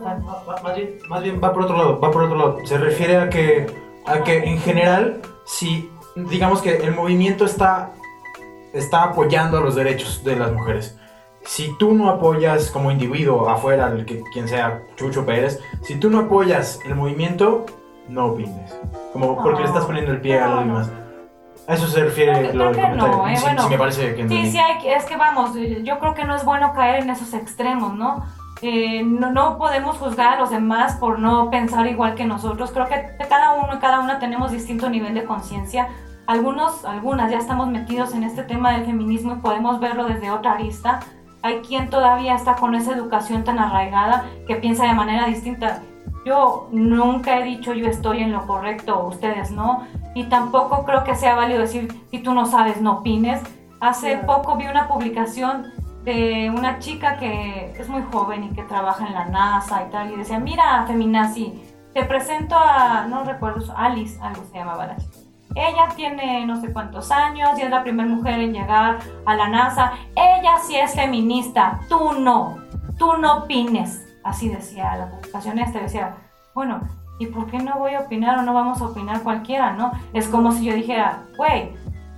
[0.63, 2.65] Más bien, más bien va por otro lado, va por otro lado.
[2.65, 3.67] Se refiere a que,
[4.07, 7.91] a que en general, si digamos que el movimiento está,
[8.73, 10.97] está apoyando los derechos de las mujeres.
[11.43, 16.09] Si tú no apoyas como individuo afuera, el que, quien sea Chucho Pérez, si tú
[16.09, 17.67] no apoyas el movimiento,
[18.09, 18.77] no opines.
[19.13, 20.73] Como porque le estás poniendo el pie a No, los no.
[20.73, 20.91] demás.
[21.67, 22.95] A eso se refiere lo del comentario.
[23.17, 24.51] no, eh, Sí, bueno, sí me parece que Sí, entendí.
[24.51, 25.51] sí, hay, es que vamos,
[25.83, 28.23] yo creo que no es bueno caer en esos extremos, ¿no?
[28.61, 32.71] Eh, no, no podemos juzgar a los demás por no pensar igual que nosotros.
[32.71, 35.87] Creo que cada uno y cada una tenemos distinto nivel de conciencia.
[36.27, 40.53] Algunos, algunas ya estamos metidos en este tema del feminismo y podemos verlo desde otra
[40.53, 40.99] arista.
[41.41, 45.81] Hay quien todavía está con esa educación tan arraigada que piensa de manera distinta.
[46.25, 49.85] Yo nunca he dicho yo estoy en lo correcto, ustedes no.
[50.15, 53.41] Y tampoco creo que sea válido decir si tú no sabes, no opines.
[53.79, 54.27] Hace Claro.
[54.27, 55.67] poco vi una publicación
[56.03, 60.13] de una chica que es muy joven y que trabaja en la NASA y tal,
[60.13, 61.61] y decía, mira, feminazi,
[61.93, 65.17] te presento a, no recuerdo, Alice, algo se llamaba la chica.
[65.55, 69.47] Ella tiene no sé cuántos años y es la primera mujer en llegar a la
[69.47, 69.93] NASA.
[70.15, 72.57] Ella sí es feminista, tú no,
[72.97, 74.04] tú no opines.
[74.25, 76.15] Así decía la publicación esta, decía,
[76.55, 76.81] bueno,
[77.19, 79.91] ¿y por qué no voy a opinar o no vamos a opinar cualquiera, no?
[80.13, 81.71] Es como si yo dijera, güey,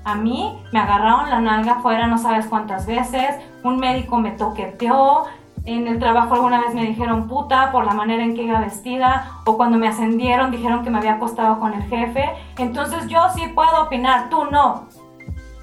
[0.05, 5.26] a mí me agarraron la nalga afuera no sabes cuántas veces, un médico me toqueteó,
[5.66, 9.30] en el trabajo alguna vez me dijeron puta por la manera en que iba vestida,
[9.45, 13.47] o cuando me ascendieron dijeron que me había acostado con el jefe, entonces yo sí
[13.47, 14.88] puedo opinar, tú no.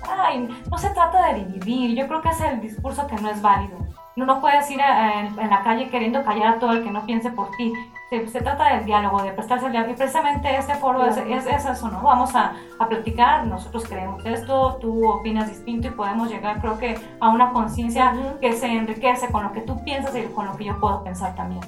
[0.06, 3.40] Ay, no se trata de dividir, yo creo que es el discurso que no es
[3.40, 3.83] válido.
[4.16, 7.04] No, puedes ir a- en, en la calle queriendo callar a todo el que no
[7.04, 7.72] piense por ti.
[8.10, 9.92] Se, se trata del diálogo, de prestarse el diálogo.
[9.92, 12.00] Y precisamente este foro es, es- es eso, ¿no?
[12.00, 16.96] Vamos a, a platicar, nosotros creemos esto, tú opinas distinto y podemos llegar, creo que,
[17.20, 18.38] a una conciencia Ujú.
[18.40, 21.34] que se enriquece con lo que tú piensas y con lo que yo puedo pensar
[21.34, 21.62] también.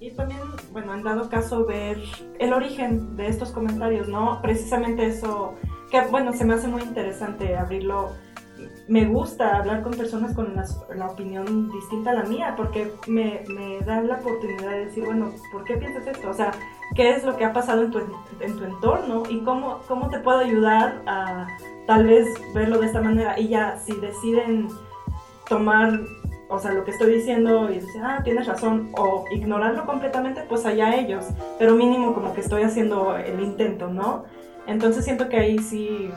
[0.00, 0.40] Y también,
[0.72, 1.98] bueno, en dado caso, ver
[2.40, 4.42] el origen de estos comentarios, ¿no?
[4.42, 5.54] Precisamente eso,
[5.90, 8.10] que bueno, se me hace muy interesante abrirlo.
[8.86, 13.80] Me gusta hablar con personas con la, opinión distinta a la mía, porque me, me
[13.80, 16.28] da la oportunidad de decir, bueno, ¿por qué piensas esto?
[16.28, 16.52] O sea,
[16.94, 18.00] ¿qué es lo que ha pasado en tu,
[18.40, 19.22] en tu entorno?
[19.30, 21.46] ¿Y cómo, cómo te puedo ayudar a
[21.86, 23.40] tal vez verlo de esta manera?
[23.40, 24.68] Y ya, si deciden
[25.48, 26.00] tomar
[26.48, 30.64] o sea, lo que estoy diciendo y decir, ah, tienes razón, o ignorarlo completamente, pues
[30.66, 31.24] allá ellos,
[31.58, 34.24] pero mínimo como que estoy haciendo el intento, ¿no?
[34.66, 36.10] Entonces siento que ahí sí,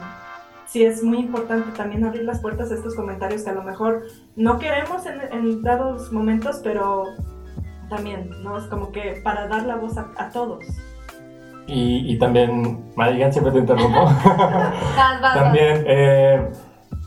[0.68, 4.04] sí es muy importante también abrir las puertas a estos comentarios que a lo mejor
[4.36, 7.04] no queremos en, en dados momentos, pero
[7.88, 8.58] también, ¿no?
[8.58, 10.64] Es como que para dar la voz a, a todos.
[11.66, 14.00] Y, y también, Marigan, siempre te interrumpo.
[15.34, 16.50] También, eh,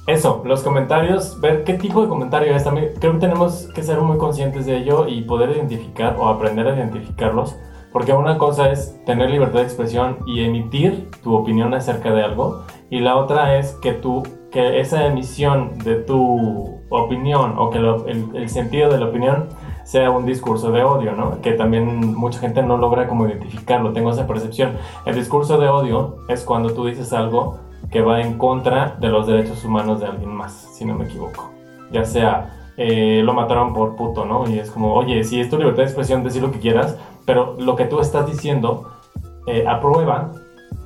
[0.05, 2.63] eso, los comentarios, ver qué tipo de comentario es.
[2.63, 6.67] También creo que tenemos que ser muy conscientes de ello y poder identificar o aprender
[6.67, 7.57] a identificarlos.
[7.91, 12.63] Porque una cosa es tener libertad de expresión y emitir tu opinión acerca de algo.
[12.91, 14.21] Y la otra es que tú,
[14.51, 19.47] que esa emisión de tu opinión o que lo- el, el sentido de la opinión
[19.85, 21.41] sea un discurso de odio, ¿no?
[21.41, 24.73] Que también mucha gente no logra como identificarlo, tengo esa percepción.
[25.05, 29.25] El discurso de odio es cuando tú dices algo que va en contra de los
[29.25, 31.49] derechos humanos de alguien más, si no me equivoco.
[31.91, 34.47] Ya sea, eh, lo mataron por puto, ¿no?
[34.49, 37.55] Y es como, oye, si es tu libertad de expresión, decir lo que quieras, pero
[37.57, 38.89] lo que tú estás diciendo
[39.47, 40.31] eh, aprueba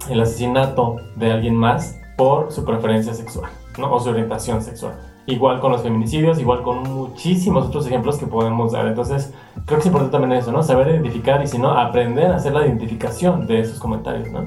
[0.09, 3.93] el asesinato de alguien más por su preferencia sexual, ¿no?
[3.93, 4.99] O su orientación sexual.
[5.27, 8.85] Igual con los feminicidios, igual con muchísimos otros ejemplos que podemos dar.
[8.85, 9.33] Entonces,
[9.65, 10.61] creo que es importante también eso, ¿no?
[10.61, 14.45] Saber identificar y si no, aprender a hacer la identificación de esos comentarios, ¿no?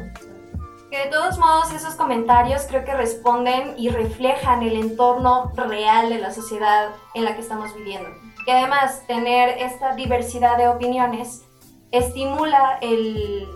[0.91, 6.19] Que de todos modos esos comentarios creo que responden y reflejan el entorno real de
[6.19, 8.09] la sociedad en la que estamos viviendo.
[8.47, 11.45] Y además tener esta diversidad de opiniones
[11.91, 13.47] estimula el,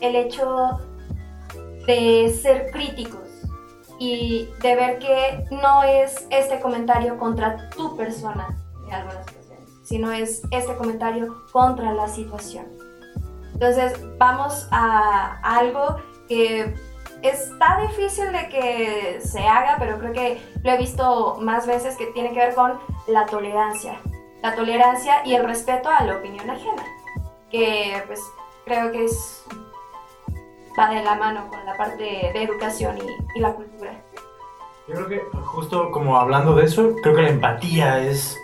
[0.00, 0.78] el hecho
[1.88, 3.26] de ser críticos
[3.98, 10.12] y de ver que no es este comentario contra tu persona en algunas ocasiones, sino
[10.12, 12.66] es este comentario contra la situación.
[13.54, 15.96] Entonces vamos a algo
[16.28, 16.74] que
[17.22, 22.06] está difícil de que se haga, pero creo que lo he visto más veces que
[22.08, 23.98] tiene que ver con la tolerancia.
[24.42, 26.84] La tolerancia y el respeto a la opinión ajena,
[27.50, 28.20] que pues
[28.66, 29.42] creo que es
[30.78, 32.96] va de la mano con la parte de educación
[33.34, 33.92] y, la cultura.
[34.88, 38.36] Yo creo que justo como hablando de eso, creo que la empatía es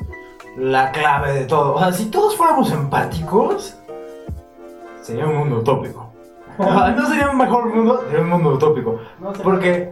[0.56, 1.74] la clave de todo.
[1.74, 3.76] O sea, si todos fuéramos empáticos,
[5.02, 6.12] sería un mundo utópico.
[6.58, 9.00] no sería un mejor mundo, sería un mundo utópico.
[9.42, 9.90] Porque,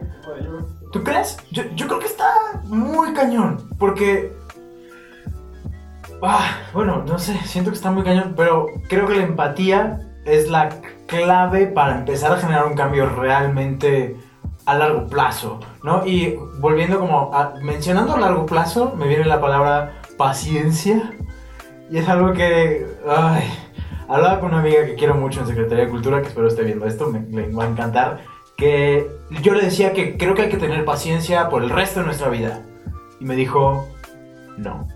[0.91, 1.37] ¿tú crees?
[1.51, 3.69] Yo, yo creo que está muy cañón.
[3.79, 4.31] Porque,
[6.21, 10.49] ah, bueno, no sé, siento que está muy cañón, pero creo que la empatía es
[10.49, 10.69] la
[11.13, 14.17] clave para empezar a generar un cambio realmente
[14.65, 16.05] a largo plazo, ¿no?
[16.05, 21.13] Y volviendo como mencionando a largo plazo, me viene la palabra paciencia
[21.89, 23.43] y es algo que, ay,
[24.07, 26.85] hablaba con una amiga que quiero mucho en Secretaría de Cultura, que espero esté viendo
[26.85, 28.21] esto, me va a encantar,
[28.57, 29.07] que
[29.41, 32.29] yo le decía que creo que hay que tener paciencia por el resto de nuestra
[32.29, 32.61] vida.
[33.19, 33.87] Y me dijo,
[34.57, 34.87] no.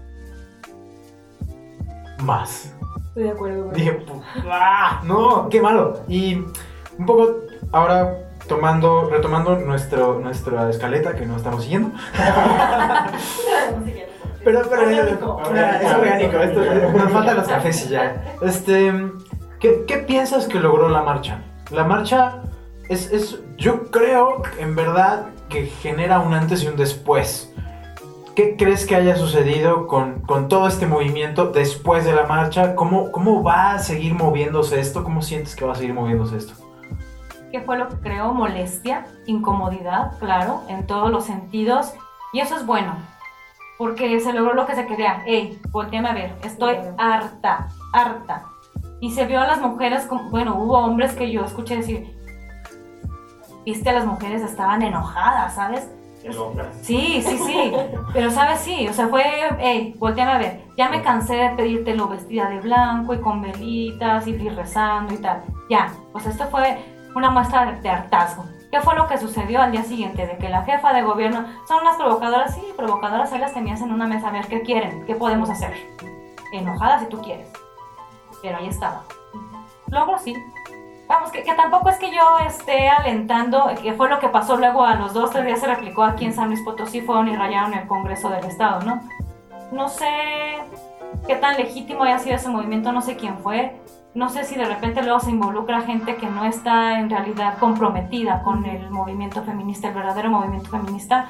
[2.24, 2.77] Más.
[3.18, 3.72] Estoy de acuerdo.
[3.72, 4.06] Dije,
[4.48, 5.02] ¡ah!
[5.04, 6.02] No, qué malo.
[6.08, 7.38] Y un poco
[7.72, 8.16] ahora
[8.48, 11.98] tomando, retomando nuestro, nuestra escaleta que no estamos siguiendo.
[14.44, 15.00] pero, pero es
[15.96, 16.62] orgánico, esto,
[16.96, 18.36] nos faltan los cafés y ya.
[18.44, 18.94] Este,
[19.60, 21.40] ¿qué, ¿qué, piensas que logró la marcha?
[21.72, 22.44] La marcha
[22.88, 27.52] es, es, yo creo en verdad que genera un antes y un después.
[28.38, 32.76] ¿Qué crees que haya sucedido con, con, todo este movimiento después de la marcha?
[32.76, 35.04] ¿Cómo, ¿Cómo va a seguir moviéndose esto?
[35.04, 36.54] ¿Cómo sientes que va a seguir moviéndose esto?
[37.52, 38.36] ¿Qué fue lo que creó?
[38.36, 41.96] Molestia, incomodidad, claro, en todos los sentidos.
[42.32, 42.94] Y eso es bueno,
[43.80, 45.24] porque se logró lo que se quería.
[45.26, 48.44] Ey, volteame a ver, estoy harta, harta.
[49.00, 52.16] Y se vio a las mujeres, como, bueno, hubo hombres que yo escuché decir,
[53.66, 55.90] viste, a las mujeres estaban enojadas, ¿sabes?
[56.82, 57.72] Sí, sí, sí.
[58.14, 59.24] Pero sabes, sí, o sea, fue,
[59.60, 64.28] hey, volteame a ver, ya me cansé de pedírtelo vestida de blanco y con velitas
[64.28, 65.44] y rezando y tal.
[65.70, 66.78] Ya, pues esto fue
[67.16, 68.46] una muestra de, hartazgo.
[68.72, 70.28] ¿Qué fue lo que sucedió al día siguiente?
[70.28, 73.92] De que la jefa de gobierno, son unas provocadoras, sí, provocadoras, ahí las tenías en
[73.92, 75.74] una mesa a ver qué quieren, qué podemos hacer.
[76.52, 77.50] Enojadas si tú quieres.
[78.42, 79.04] Pero ahí estaba.
[79.90, 80.36] Luego sí,
[81.08, 84.96] Vamos, que, tampoco es que yo esté alentando, que fue lo que pasó luego a
[84.96, 87.88] los dos, tres días se replicó aquí en San Luis Potosí, fueron y rayaron el
[87.88, 89.02] Congreso del Estado, ¿no?
[89.72, 90.06] No sé
[91.26, 93.80] qué tan legítimo haya sido ese movimiento, no sé quién fue,
[94.16, 98.44] no sé si de repente luego se involucra gente que no está en realidad comprometida
[98.44, 101.30] con el movimiento feminista, el verdadero movimiento feminista,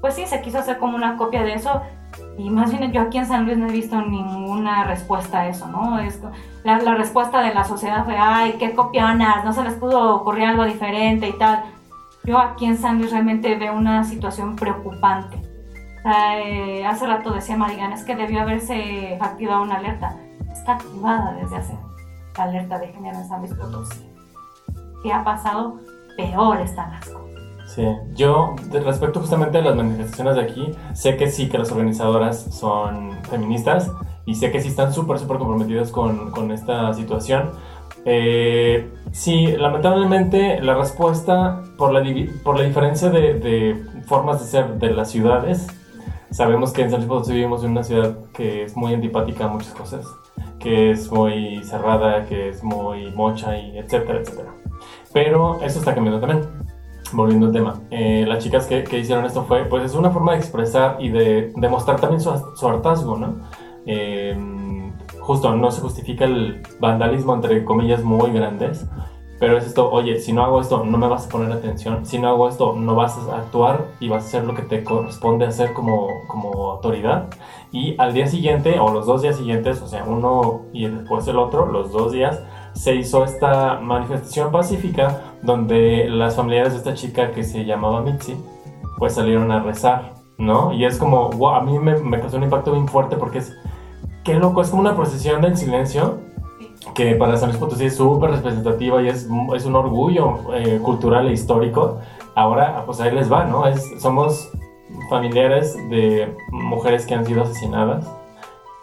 [0.00, 1.82] pues sí, se quiso hacer como una copia de eso
[2.38, 5.68] y más bien yo aquí en San Luis no he visto ninguna respuesta a eso,
[5.68, 5.98] ¿no?
[5.98, 6.20] Es,
[6.64, 10.44] la, la, respuesta de la sociedad fue, ay, qué copionas, no se les pudo ocurrir
[10.44, 11.64] algo diferente y tal.
[12.24, 15.40] Yo aquí en San Luis realmente veo una situación preocupante.
[16.04, 20.16] Eh, hace rato decía Marigan, es que debió haberse activado una alerta.
[20.52, 21.78] Está activada desde hace
[22.36, 24.08] la alerta de género en San Luis Potosí.
[25.02, 25.80] ¿Qué ha pasado?
[26.16, 27.21] Peor están las cosas.
[27.74, 27.82] Sí,
[28.14, 33.12] yo respecto justamente a las manifestaciones de aquí, sé que sí que las organizadoras son
[33.30, 33.90] feministas
[34.26, 37.52] y sé que sí están súper, súper comprometidas con, con, esta situación.
[38.04, 42.04] Eh, sí, lamentablemente la respuesta por la,
[42.44, 45.66] por la diferencia de, de, formas de ser de las ciudades,
[46.30, 49.48] sabemos que en San Luis Potosí vivimos en una ciudad que es muy antipática a
[49.48, 50.04] muchas cosas,
[50.58, 54.52] que es muy cerrada, que es muy mocha y etcétera, etcétera.
[55.14, 56.71] Pero eso está cambiando también
[57.14, 60.32] volviendo al tema, eh, las chicas que, que, hicieron esto fue, pues es una forma
[60.32, 63.36] de expresar y de demostrar también su, su hartazgo, ¿no?
[63.86, 64.36] Eh,
[65.20, 68.86] justo, no se justifica el vandalismo, entre comillas, muy grandes,
[69.42, 72.16] pero es esto, oye, si no hago esto, no me vas a poner atención, si
[72.18, 75.46] no hago esto, no vas a actuar y vas a hacer lo que te corresponde
[75.46, 77.28] hacer como, como autoridad.
[77.72, 81.38] Y al día siguiente, o los dos días siguientes, o sea, uno y después el
[81.38, 82.40] otro, los dos días,
[82.74, 88.36] se hizo esta manifestación pacífica donde las familiares de esta chica que se llamaba Mitzi,
[88.98, 90.72] pues salieron a rezar, ¿no?
[90.72, 93.52] Y es como, wow, a mí me, me causó un impacto bien fuerte porque es,
[94.24, 96.20] qué loco, es como una procesión del silencio
[96.94, 101.28] que para San Luis Potosí es súper representativa y es, es un orgullo eh, cultural
[101.28, 101.98] e histórico.
[102.34, 103.66] Ahora, pues ahí les va, ¿no?
[103.66, 104.50] Es, somos
[105.08, 108.06] familiares de mujeres que han sido asesinadas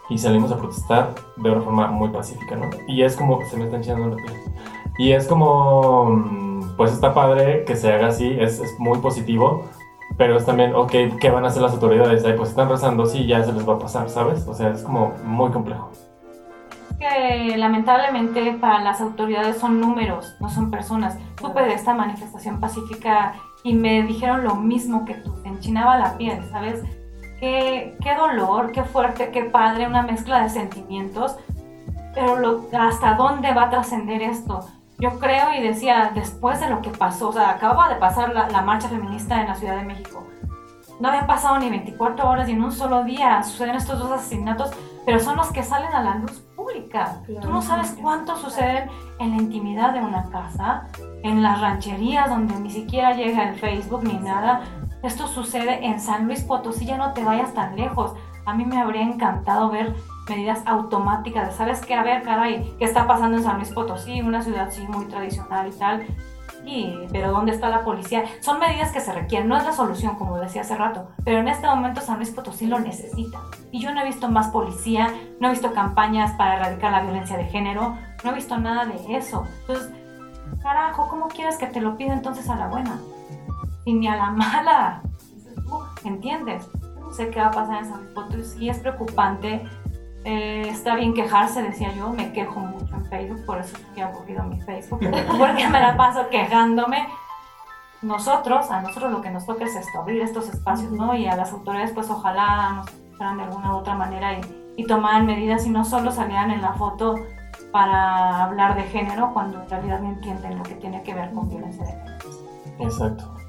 [0.08, 2.68] y salimos a protestar de una forma muy pacífica, ¿no?
[2.88, 4.32] Y es como, se me están echando la piel.
[4.98, 6.49] Y es como, mm,
[6.80, 9.68] pues está padre que se haga así, es, es muy positivo,
[10.16, 10.90] pero es también, ok,
[11.20, 12.24] ¿qué van a hacer las autoridades?
[12.24, 14.46] Ay, pues están rezando, sí, ya se les va a pasar, ¿sabes?
[14.48, 15.90] O sea, es como muy complejo.
[16.98, 21.18] Que lamentablemente para las autoridades son números, no son personas.
[21.38, 26.16] Supe de esta manifestación pacífica y me dijeron lo mismo que tú, te enchinaba la
[26.16, 26.82] piel, ¿sabes?
[27.40, 31.36] qué, qué dolor, qué fuerte, qué padre, una mezcla de sentimientos.
[32.14, 34.66] Pero lo, hasta dónde va a trascender esto.
[35.00, 38.50] Yo creo y decía, después de lo que pasó, o sea, acaba de pasar la,
[38.50, 40.26] la, marcha feminista en la Ciudad de México.
[41.00, 44.70] No había pasado ni 24 horas y en un solo día suceden estos dos asesinatos,
[45.06, 47.22] pero son los que salen a la luz pública.
[47.24, 47.40] Claro.
[47.40, 50.88] Tú no sabes cuántos suceden en la intimidad de una casa,
[51.22, 54.60] en las rancherías donde ni siquiera llega el Facebook ni nada.
[55.02, 58.12] Esto sucede en San Luis Potosí, ya no te vayas tan lejos.
[58.44, 59.94] A mí me habría encantado ver
[60.30, 61.94] medidas automáticas ¿sabes qué?
[61.94, 64.22] A ver, caray, ¿qué está pasando en San Luis Potosí?
[64.22, 66.06] Una ciudad sí muy tradicional y tal.
[66.64, 68.24] Y, pero ¿dónde está la policía?
[68.40, 71.48] Son medidas que se requieren, no es la solución, como decía hace rato, pero en
[71.48, 73.40] este momento San Luis Potosí lo necesita.
[73.70, 75.08] Y yo no he visto más policía,
[75.40, 79.16] no he visto campañas para erradicar la violencia de género, no he visto nada de
[79.16, 79.46] eso.
[79.60, 79.90] Entonces,
[80.62, 82.98] carajo, ¿cómo quieres que te lo pida entonces a la buena?
[83.84, 85.02] y ni a la mala.
[86.04, 86.68] ¿Entiendes?
[87.00, 89.68] No sé qué va a pasar en San Potosí, es preocupante.
[90.24, 94.42] Eh, está bien quejarse, decía yo, me quejo mucho en Facebook, por eso he aburrido
[94.44, 95.00] mi Facebook,
[95.38, 97.08] porque me la paso quejándome.
[98.02, 101.14] Nosotros, a nosotros lo que nos toca es esto, abrir estos espacios, ¿no?
[101.14, 104.40] Y a las autoridades, pues ojalá nos fueran de alguna u otra manera y,
[104.76, 107.16] y tomaran medidas y no solo salieran en la foto
[107.72, 111.48] para hablar de género cuando en realidad no entienden lo que tiene que ver con
[111.48, 112.18] violencia de género.
[112.80, 113.39] Exacto.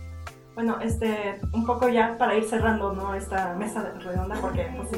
[0.53, 3.15] Bueno, este, un poco ya para ir cerrando, ¿no?
[3.15, 4.89] Esta mesa redonda, porque, pues,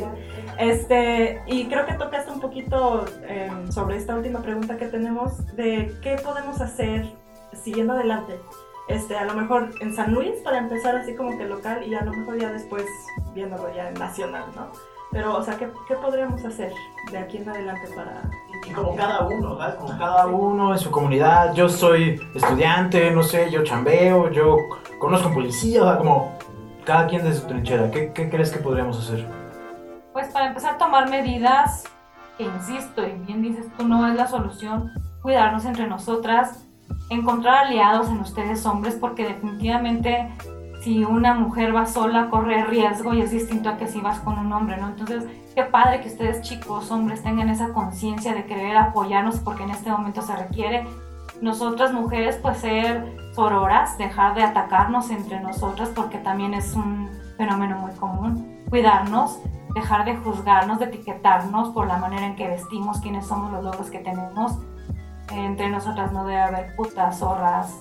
[0.58, 5.96] este, y creo que tocaste un poquito eh, sobre esta última pregunta que tenemos de
[6.02, 7.08] qué podemos hacer
[7.54, 8.40] siguiendo adelante.
[8.88, 12.04] Este, a lo mejor en San Luis para empezar así como que local y a
[12.04, 12.86] lo mejor ya después
[13.34, 14.72] viéndolo ya en nacional, ¿no?
[15.12, 16.74] Pero, o sea, ¿qué, qué podríamos hacer
[17.12, 18.24] de aquí en adelante para
[18.66, 19.76] y como cada uno, ¿sabes?
[19.76, 21.54] Como cada uno en su comunidad.
[21.54, 24.58] Yo soy estudiante, no sé, yo chambeo, yo
[25.00, 26.38] conozco policía, o sea, como
[26.86, 27.92] cada quien de su trinchera.
[27.92, 29.28] ¿Qué, ¿Qué, crees que podríamos hacer?
[30.12, 31.84] Pues para empezar a tomar medidas,
[32.38, 34.92] que insisto, y bien dices tú, no es la solución,
[35.22, 36.66] cuidarnos entre nosotras,
[37.10, 40.32] encontrar aliados en ustedes hombres, porque definitivamente
[40.84, 44.38] si una mujer va sola corre riesgo y es distinto a que si vas con
[44.38, 44.90] un hombre, ¿no?
[44.90, 45.24] Entonces,
[45.56, 49.90] qué padre que ustedes chicos, hombres, tengan esa conciencia de querer apoyarnos porque en este
[49.90, 50.86] momento se requiere.
[51.42, 57.78] Nosotras mujeres, pues ser sororas, dejar de atacarnos entre nosotras porque también es un fenómeno
[57.78, 58.62] muy común.
[58.70, 59.40] Cuidarnos,
[59.74, 63.90] dejar de juzgarnos, de etiquetarnos por la manera en que vestimos, quiénes somos los logros
[63.90, 64.60] que tenemos.
[65.32, 67.74] Entre nosotras no debe haber putas, zorras,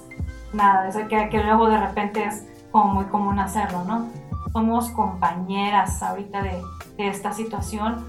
[0.52, 4.08] nada de eso, que, que luego de repente es como muy común hacerlo, ¿no?
[4.52, 6.60] Somos compañeras ahorita de,
[6.96, 8.04] de esta situación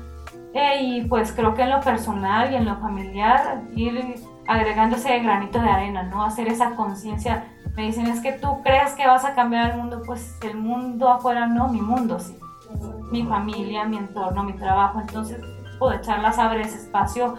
[0.54, 4.16] eh, y pues creo que en lo personal y en lo familiar ir
[4.48, 6.24] agregando ese granito de arena, ¿no?
[6.24, 7.46] Hacer esa conciencia.
[7.76, 11.10] Me dicen, es que tú crees que vas a cambiar el mundo, pues el mundo
[11.10, 12.38] afuera no, mi mundo sí.
[13.12, 15.00] Mi familia, mi entorno, mi trabajo.
[15.00, 15.40] Entonces,
[15.80, 17.36] puedo echarlas abre ese espacio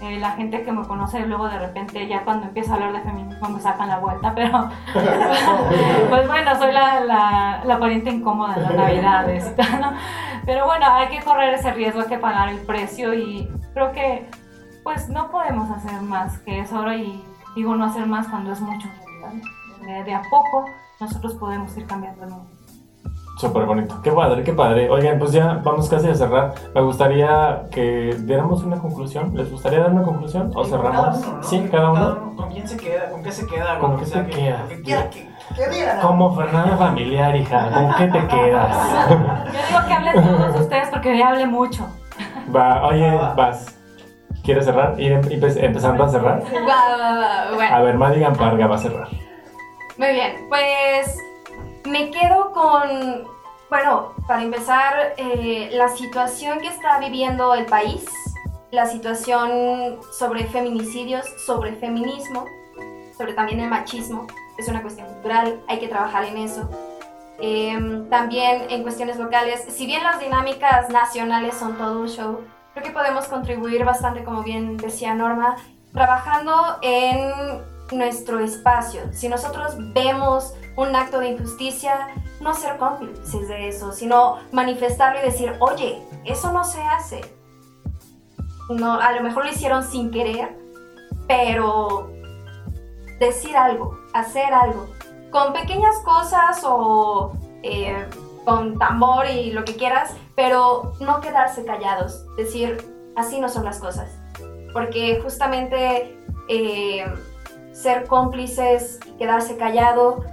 [0.00, 3.00] eh, la gente que me conoce luego de repente ya cuando empiezo a hablar de
[3.00, 4.68] feminismo me sacan la vuelta, pero
[6.08, 9.92] pues bueno, soy la, la, la pariente incómoda en las navidades ¿no?
[10.46, 14.28] Pero bueno, hay que correr ese riesgo, hay que pagar el precio y creo que
[14.84, 17.24] pues no podemos hacer más que eso ahora y
[17.56, 18.88] digo no hacer más cuando es mucho,
[19.84, 20.64] de, de a poco
[21.00, 22.57] nosotros podemos ir cambiando el mundo.
[23.38, 24.02] Súper bonito.
[24.02, 24.90] Qué padre, qué padre.
[24.90, 26.54] Oigan, pues ya vamos casi a cerrar.
[26.74, 29.32] Me gustaría que diéramos una conclusión.
[29.36, 30.50] ¿Les gustaría dar una conclusión?
[30.56, 31.18] ¿O cerramos?
[31.18, 31.42] Cada uno, ¿no?
[31.44, 32.00] Sí, cada uno.
[32.00, 32.36] Cada uno.
[32.36, 33.08] ¿Con quién se queda?
[33.10, 33.78] ¿Con qué se queda?
[33.78, 34.60] ¿Con lo qué te que- quedas?
[34.62, 35.28] lo que que-.
[36.02, 37.70] Como Fernanda familiar, hija.
[37.72, 38.76] ¿Con qué te quedas?
[39.46, 41.86] Yo digo que hablen todos ustedes porque yo ya hablé mucho.
[42.54, 43.78] Va, oye, vas.
[44.42, 44.98] ¿Quieres cerrar?
[44.98, 46.42] Ir em- empe- empezando a cerrar.
[46.42, 47.76] Va, va, va, bueno.
[47.76, 49.08] A ver, Madigan Parga va a cerrar.
[49.96, 51.16] Muy bien, pues
[51.84, 53.26] me quedo con,
[53.70, 58.04] bueno, para empezar, eh, la situación que está viviendo el país
[58.70, 62.44] la situación sobre feminicidios, sobre feminismo,
[63.16, 64.26] sobre también el machismo,
[64.58, 66.68] es una cuestión cultural, hay que trabajar en eso.
[67.40, 72.40] Em, también en cuestiones locales, si bien las dinámicas nacionales son todo un show,
[72.74, 75.56] creo que podemos contribuir bastante, como bien decía Norma,
[75.92, 77.32] trabajando en
[77.92, 79.00] nuestro espacio.
[79.12, 82.08] Si nosotros vemos un acto de injusticia,
[82.40, 87.20] no ser cómplices de eso, sino manifestarlo y decir, oye, eso no se hace.
[88.70, 90.56] No, a lo mejor lo hicieron sin querer,
[91.26, 92.12] pero
[93.18, 94.86] decir algo, hacer algo,
[95.32, 97.32] con pequeñas cosas o
[97.64, 98.06] eh,
[98.44, 102.76] con tambor y lo que quieras, pero no quedarse callados, decir,
[103.16, 104.16] así no son las cosas.
[104.72, 106.16] Porque justamente
[106.48, 107.04] eh,
[107.72, 110.24] ser cómplices quedarse callado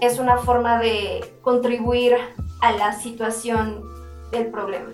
[0.00, 2.14] es una forma de contribuir
[2.60, 3.82] a la situación
[4.30, 4.90] del problema.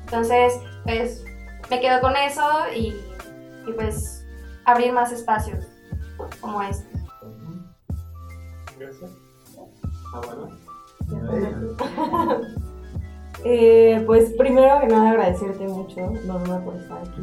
[0.00, 0.54] Entonces,
[0.84, 1.24] pues
[1.70, 2.42] me quedo con eso
[2.74, 2.96] y,
[3.66, 4.24] y pues
[4.64, 5.64] abrir más espacios
[6.40, 6.88] como este.
[8.78, 9.10] Gracias.
[13.44, 17.22] Eh, pues primero que nada agradecerte mucho, Norma, por estar aquí.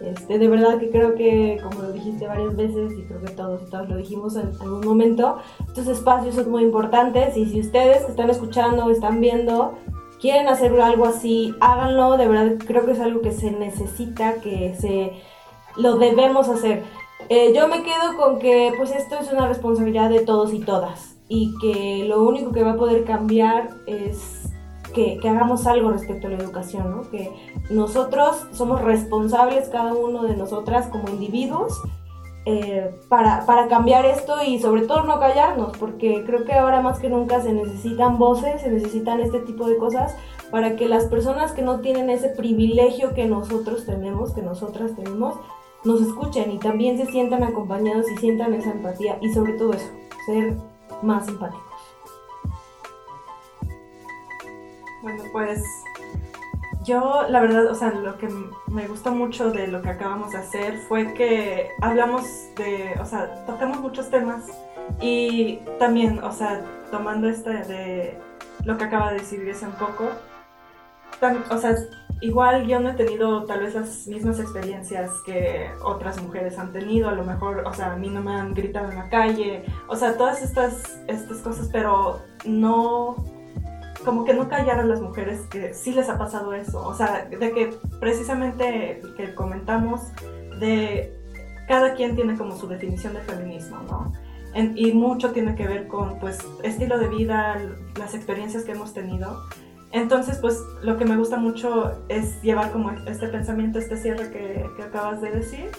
[0.00, 3.68] Este, de verdad que creo que, como lo dijiste varias veces, y creo que todos,
[3.68, 8.30] todos lo dijimos en algún momento, estos espacios son muy importantes y si ustedes están
[8.30, 9.74] escuchando, están viendo,
[10.20, 14.74] quieren hacer algo así, háganlo, de verdad creo que es algo que se necesita, que
[14.78, 15.12] se
[15.76, 16.84] lo debemos hacer.
[17.28, 21.18] Eh, yo me quedo con que pues esto es una responsabilidad de todos y todas
[21.28, 24.37] y que lo único que va a poder cambiar es
[24.98, 27.08] que, que, hagamos algo respecto a la educación, ¿no?
[27.08, 27.30] que
[27.70, 31.80] nosotros somos responsables, cada uno de nosotras como individuos,
[32.46, 36.98] eh, para, para, cambiar esto y sobre todo no callarnos, porque creo que ahora más
[36.98, 40.16] que nunca se necesitan voces, se necesitan este tipo de cosas
[40.50, 45.36] para que las personas que no tienen ese privilegio que nosotros tenemos, que nosotras tenemos,
[45.84, 49.90] nos escuchen y también se sientan acompañados y sientan esa empatía y sobre todo eso,
[50.26, 50.56] ser
[51.02, 51.67] más empáticos.
[55.02, 55.62] Bueno, pues
[56.84, 58.28] yo la verdad, o sea, lo que
[58.66, 62.24] me gustó mucho de lo que acabamos de hacer fue que hablamos
[62.56, 64.44] de, o sea, tocamos muchos temas
[65.00, 68.18] y también, o sea, tomando este de
[68.64, 70.08] lo que acaba de decir un poco,
[71.50, 71.74] o sea,
[72.20, 77.08] igual yo no he tenido tal vez las mismas experiencias que otras mujeres han tenido,
[77.08, 79.96] a lo mejor, o sea, a mí no me han gritado en la calle, o
[79.96, 83.16] sea, todas estas, estas cosas, pero no,
[84.08, 87.52] como que no callaron las mujeres que sí les ha pasado eso, o sea, de
[87.52, 90.00] que precisamente que comentamos
[90.58, 91.14] de
[91.68, 94.10] cada quien tiene como su definición de feminismo, ¿no?
[94.74, 97.60] y mucho tiene que ver con, pues, estilo de vida,
[97.98, 99.42] las experiencias que hemos tenido.
[99.92, 104.64] Entonces, pues lo que me gusta mucho es llevar como este pensamiento, este cierre que,
[104.74, 105.70] que acabas de decir,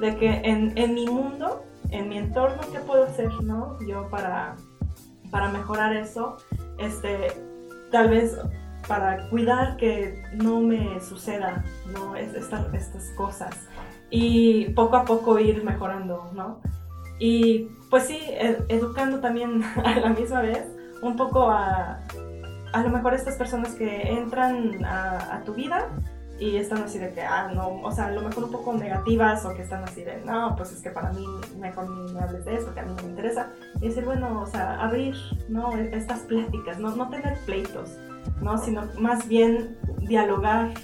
[0.00, 3.78] de que en, en, mi mundo, en mi entorno, ¿qué puedo hacer, no?
[3.86, 4.56] Yo para,
[5.30, 6.36] para mejorar eso,
[6.78, 7.28] este,
[7.90, 8.36] tal vez
[8.86, 12.14] para cuidar que no me suceda, ¿no?
[12.14, 13.54] Estas, estas cosas.
[14.10, 16.60] Y poco a poco ir mejorando, ¿no?
[17.18, 18.20] Y pues sí,
[18.68, 20.64] educando también a la misma vez,
[21.02, 22.00] un poco a
[22.76, 25.88] a lo mejor estas personas que entran a, tu vida
[26.38, 29.44] y están así de que, ah, no, o sea, a lo mejor un poco negativas
[29.46, 31.26] o que están así de, no, pues es que para mí
[31.58, 33.50] mejor ni me hables de eso, que a mí no me interesa.
[33.80, 35.16] Y decir, bueno, o sea, abrir,
[35.48, 35.74] ¿no?
[35.76, 37.96] Estas pláticas, no, no tener pleitos,
[38.42, 38.58] ¿no?
[38.58, 40.74] Sino más bien dialogar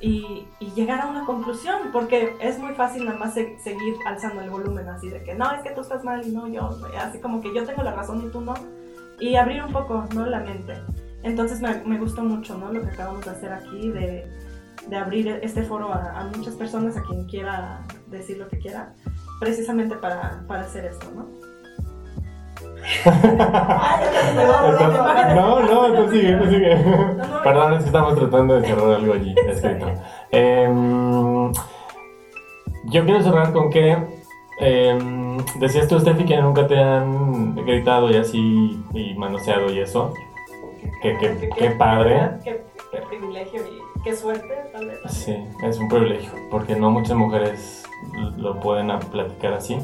[0.00, 4.50] y, y, llegar a una conclusión, porque es muy fácil nada más seguir alzando el
[4.50, 7.42] volumen así de que, no, es que tú estás mal y no, yo, así como
[7.42, 8.54] que yo tengo la razón y tú no.
[9.20, 10.26] Y abrir un poco, ¿no?
[10.26, 10.74] La mente.
[11.22, 12.70] Entonces me, me, gustó mucho ¿no?
[12.70, 14.26] lo que acabamos de hacer aquí, de,
[14.88, 18.94] de abrir este foro a, a, muchas personas, a quien quiera decir lo que quiera,
[19.40, 21.26] precisamente para, para hacer esto, ¿no?
[25.34, 26.76] no, no, consigue, consigue.
[27.42, 29.86] Perdón, es que estamos tratando de cerrar algo allí escrito.
[30.30, 30.68] Eh,
[32.86, 33.96] yo quiero cerrar con que
[34.60, 34.98] eh,
[35.58, 40.12] decías tú, Steffi, que nunca te han gritado y así y manoseado y eso.
[41.02, 42.30] Qué, qué, qué, padre.
[42.42, 42.62] Qué,
[43.08, 44.98] privilegio y qué suerte, tal vez.
[45.06, 47.82] Sí, es un privilegio, porque no muchas mujeres
[48.36, 49.78] lo pueden platicar así.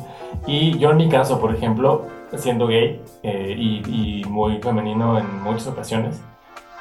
[0.46, 2.06] Y yo en mi caso, por ejemplo,
[2.36, 6.22] siendo gay eh, y, y, muy femenino en muchas ocasiones,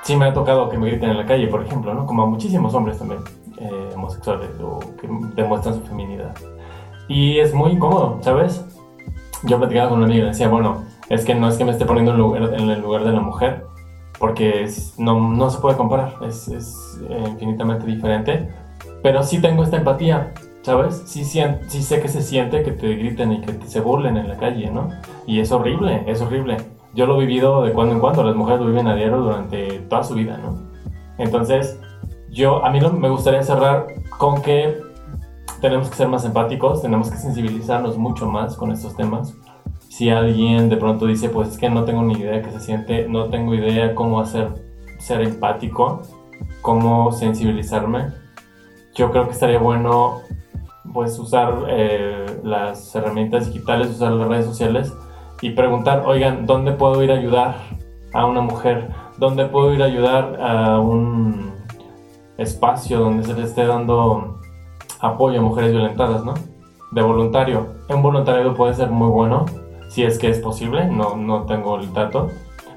[0.03, 2.06] sí me ha tocado que me griten en la calle, por ejemplo, ¿no?
[2.06, 3.22] Como a muchísimos hombres también,
[3.57, 6.36] eh, homosexuales, o que demuestran su feminidad.
[7.07, 8.66] Y es muy incómodo, ¿sabes?
[9.44, 11.86] Yo platicaba con una amiga y decía, bueno, es que no es que me esté
[11.86, 13.66] poniendo en, lugar, en el lugar de la mujer,
[14.20, 14.68] porque
[14.98, 17.02] no, no, se puede comparar, es, es,
[17.32, 18.50] infinitamente diferente.
[19.02, 21.02] pero sí tengo esta empatía, ¿sabes?
[21.06, 24.18] Sí, sien- sí sé que se siente que te griten y que te- se burlen
[24.18, 24.90] en la calle, ¿no?
[25.26, 26.58] Y es horrible, es horrible.
[26.94, 29.80] Yo lo he vivido de cuando en cuando, las mujeres lo viven a diario durante
[29.90, 30.58] toda su vida, ¿no?
[31.18, 31.80] Entonces,
[32.30, 33.88] yo, a mí me gustaría cerrar
[34.18, 34.82] con que
[35.62, 39.34] tenemos que ser más empáticos, tenemos que sensibilizarnos mucho más con estos temas.
[40.00, 43.06] Si alguien de pronto dice, pues es que no tengo ni idea qué se siente,
[43.10, 44.48] no tengo idea cómo hacer
[44.98, 46.04] ser empático,
[46.62, 48.14] cómo sensibilizarme,
[48.96, 50.22] yo creo que estaría bueno
[50.94, 54.94] pues usar eh, las herramientas digitales, usar las redes sociales
[55.42, 57.56] y preguntar, oigan, ¿dónde puedo ir a ayudar
[58.14, 58.88] a una mujer?
[59.18, 61.52] ¿Dónde puedo ir a ayudar a un
[62.38, 64.40] espacio donde se le esté dando
[65.02, 66.36] apoyo a mujeres violentadas, ¿no?
[66.92, 67.68] De voluntario.
[67.90, 69.46] Un voluntariado puede ser muy bueno,
[69.90, 72.30] si es que es posible, no, no tengo el dato,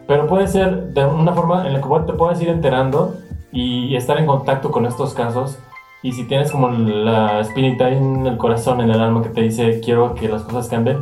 [0.06, 3.14] pero puede ser de una forma en la que te puedes ir enterando
[3.52, 5.58] y estar en contacto con estos casos.
[6.02, 9.80] Y si tienes como la espinita en el corazón, en el alma que te dice
[9.80, 10.98] quiero que las cosas cambien,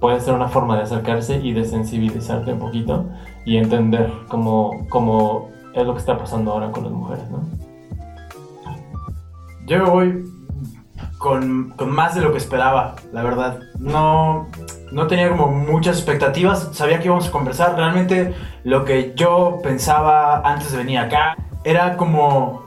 [0.00, 3.04] puede ser una forma de acercarse y de sensibilizarte un poquito
[3.44, 7.38] y entender cómo, cómo es lo que está pasando ahora con las mujeres, ¿no?
[9.66, 10.24] Yo me voy
[11.20, 13.60] con, con más de lo que esperaba, la verdad.
[13.78, 14.48] No,
[14.90, 17.76] no tenía como muchas expectativas, sabía que íbamos a conversar.
[17.76, 18.34] Realmente
[18.64, 22.64] lo que yo pensaba antes de venir acá era como,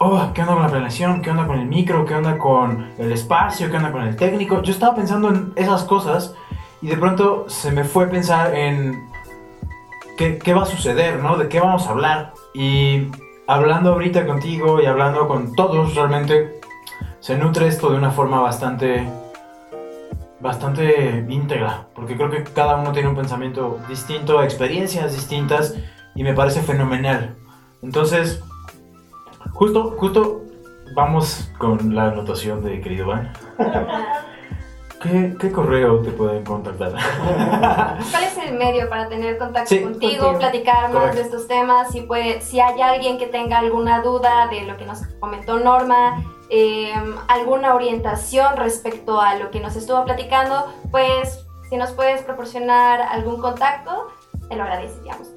[0.00, 1.22] oh, ¿qué onda con la planeación?
[1.22, 2.04] ¿Qué onda con el micro?
[2.04, 3.70] ¿Qué onda con el espacio?
[3.70, 4.62] ¿Qué onda con el técnico?
[4.62, 6.34] Yo estaba pensando en esas cosas
[6.82, 9.00] y de pronto se me fue pensar en
[10.18, 11.36] qué, qué va a suceder, ¿no?
[11.36, 12.32] ¿De qué vamos a hablar?
[12.52, 13.06] Y
[13.46, 16.51] hablando ahorita contigo y hablando con todos, realmente
[17.22, 19.08] se nutre esto de una forma bastante
[20.40, 25.76] bastante íntegra, porque creo que cada uno tiene un pensamiento distinto, experiencias distintas
[26.16, 27.36] y me parece fenomenal.
[27.80, 28.42] Entonces,
[29.52, 30.42] justo justo
[30.96, 33.32] vamos con la anotación de querido Van.
[35.00, 36.92] ¿Qué, qué correo te pueden contactar?
[38.10, 40.38] ¿Cuál es el medio para tener contacto Sí, contigo, contigo.
[40.38, 41.16] platicar más Correcto.
[41.16, 41.90] de estos temas?
[41.92, 46.22] Si, puede, si hay alguien que tenga alguna duda de lo que nos comentó Norma,
[46.54, 46.92] eh,
[47.28, 53.40] alguna orientación respecto a lo que nos estuvo platicando, pues si nos puedes proporcionar algún
[53.40, 54.08] contacto,
[54.50, 55.30] te lo agradeceríamos.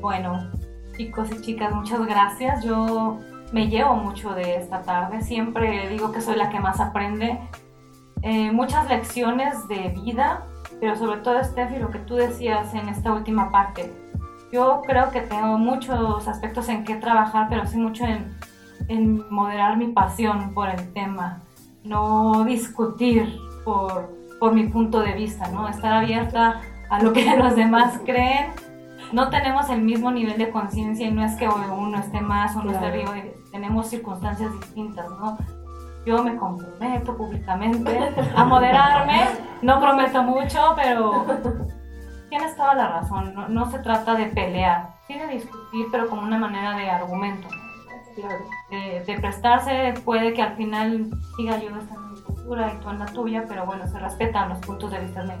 [0.00, 0.50] Bueno,
[0.96, 2.64] chicos y chicas, muchas gracias.
[2.64, 3.18] Yo
[3.52, 5.20] me llevo mucho de esta tarde.
[5.20, 7.38] Siempre digo que soy la que más aprende.
[8.22, 10.46] Eh, muchas lecciones de vida,
[10.80, 13.92] pero sobre todo, Steffi, lo que tú decías en esta última parte.
[14.50, 18.34] Yo creo que tengo muchos aspectos en que trabajar, pero sí mucho en,
[18.90, 21.40] en moderar mi pasión por el tema.
[21.84, 25.68] No discutir por, por mi punto de vista, ¿no?
[25.68, 26.60] Estar abierta
[26.90, 28.52] a lo que los demás creen
[29.12, 32.62] no tenemos el mismo nivel de conciencia y no es que uno esté más o
[32.62, 33.12] no esté Claro.
[33.12, 35.36] arriba, tenemos circunstancias distintas, ¿no?
[36.06, 37.98] Yo me comprometo públicamente
[38.36, 39.22] a moderarme,
[39.62, 41.26] no prometo mucho, pero
[42.28, 46.22] tienes toda la razón, no, no se trata de pelear, sí de discutir, pero como
[46.22, 47.48] una manera de argumento.
[48.20, 48.44] Claro.
[48.70, 52.90] de, de prestarse, puede que al final siga yo estando en mi cultura y tú
[52.90, 55.24] en la tuya, pero bueno, se respetan los puntos de vista.
[55.24, 55.36] Me,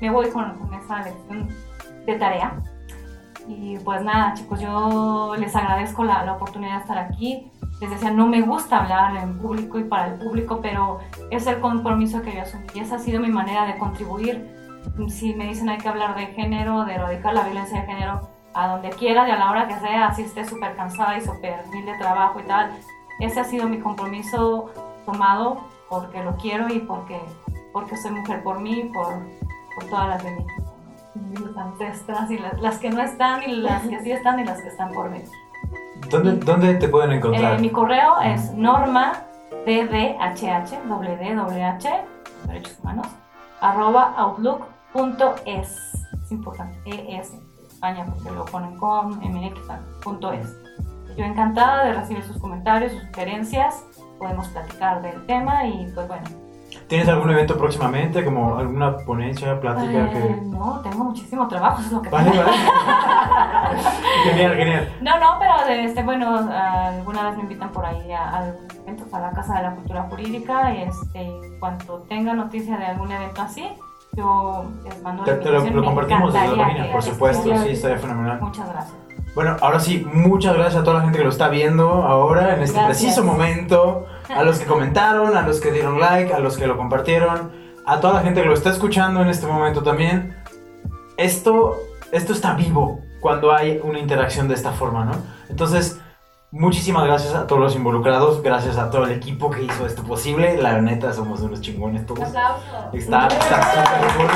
[0.00, 1.48] me voy con, con esa lección
[2.04, 2.62] de tarea.
[3.48, 7.50] Y pues nada, chicos, yo les agradezco la, la oportunidad de estar aquí.
[7.80, 10.98] Les decía, no me gusta hablar en público y para el público, pero
[11.30, 12.66] es el compromiso que yo asumí.
[12.74, 14.48] Y esa ha sido mi manera de contribuir.
[15.08, 18.68] Si me dicen hay que hablar de género, de erradicar la violencia de género, a
[18.68, 21.84] donde quiera y a la hora que sea, así esté súper cansada y súper mil
[21.84, 22.72] de trabajo y tal.
[23.20, 24.70] Ese ha sido mi compromiso
[25.04, 25.60] tomado
[25.90, 27.20] porque lo quiero y porque,
[27.72, 29.12] porque soy mujer por mí, por,
[29.74, 30.46] por todas las de mí.
[31.14, 34.62] Mis ancestras y las, las que no están y las que sí están y las
[34.62, 35.28] que están por venir.
[36.10, 37.56] ¿Dónde, ¿Dónde te pueden encontrar?
[37.56, 39.22] Eh, mi correo es norma
[39.66, 40.46] ddhh,
[42.46, 43.06] derechos humanos,
[43.60, 45.92] arroba outlook.es.
[46.22, 47.34] Es importante, ES,
[47.76, 49.60] España, porque lo ponen con MX,
[50.02, 50.56] punto es.
[51.16, 53.84] Yo encantada de recibir sus comentarios, sus sugerencias,
[54.18, 56.24] podemos platicar del tema y pues bueno.
[56.88, 58.24] ¿Tienes algún evento próximamente?
[58.24, 60.40] Como alguna ponencia, plática Eh, que...
[60.42, 62.52] no, tengo muchísimo trabajo, es lo que Vale, vale.
[64.24, 64.92] genial, genial.
[65.00, 69.16] No, no, pero este, bueno, alguna vez me invitan por ahí a, a algún evento
[69.16, 73.10] a la Casa de la Cultura Jurídica y este, en cuanto tenga noticia de algún
[73.12, 73.68] evento así,
[74.16, 77.62] yo les mando Te, la te lo, lo compartimos desde la página, por supuesto, asistiera.
[77.64, 78.40] sí, estaría fenomenal.
[78.40, 78.94] Muchas gracias.
[79.34, 82.62] Bueno, ahora sí, muchas gracias a toda la gente que lo está viendo ahora, en
[82.62, 82.98] este Gracias.
[82.98, 86.78] preciso momento, a los que comentaron, a los que dieron like, a los que lo
[86.78, 87.52] compartieron,
[87.84, 90.34] a toda la gente que lo está escuchando en este momento también.
[91.18, 91.76] Esto,
[92.12, 95.12] esto está vivo cuando hay una interacción de esta forma, ¿no?
[95.50, 96.00] Entonces,
[96.52, 100.56] Muchísimas gracias a todos los involucrados, gracias a todo el equipo que hizo esto posible.
[100.56, 102.28] La neta, somos unos chingones Un todos.
[102.28, 102.62] aplauso.
[102.92, 104.26] Está, está súper cool.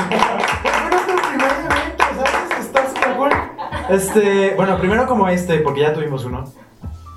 [0.61, 2.59] Bueno, es el primer evento, ¿sabes?
[2.65, 3.31] Está súper cool.
[3.89, 6.43] Este, bueno, primero como este, porque ya tuvimos uno.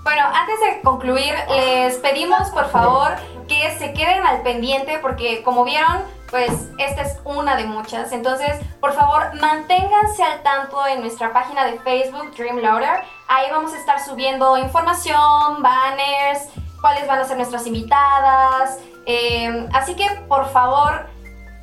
[0.04, 3.08] Bueno, antes de concluir, les pedimos por favor
[3.48, 6.02] que se queden al pendiente porque como vieron,
[6.34, 8.10] pues esta es una de muchas.
[8.10, 13.04] Entonces, por favor, manténganse al tanto en nuestra página de Facebook, Dream Loader.
[13.28, 16.48] Ahí vamos a estar subiendo información, banners,
[16.80, 18.80] cuáles van a ser nuestras invitadas.
[19.06, 21.06] eh, así que, por favor,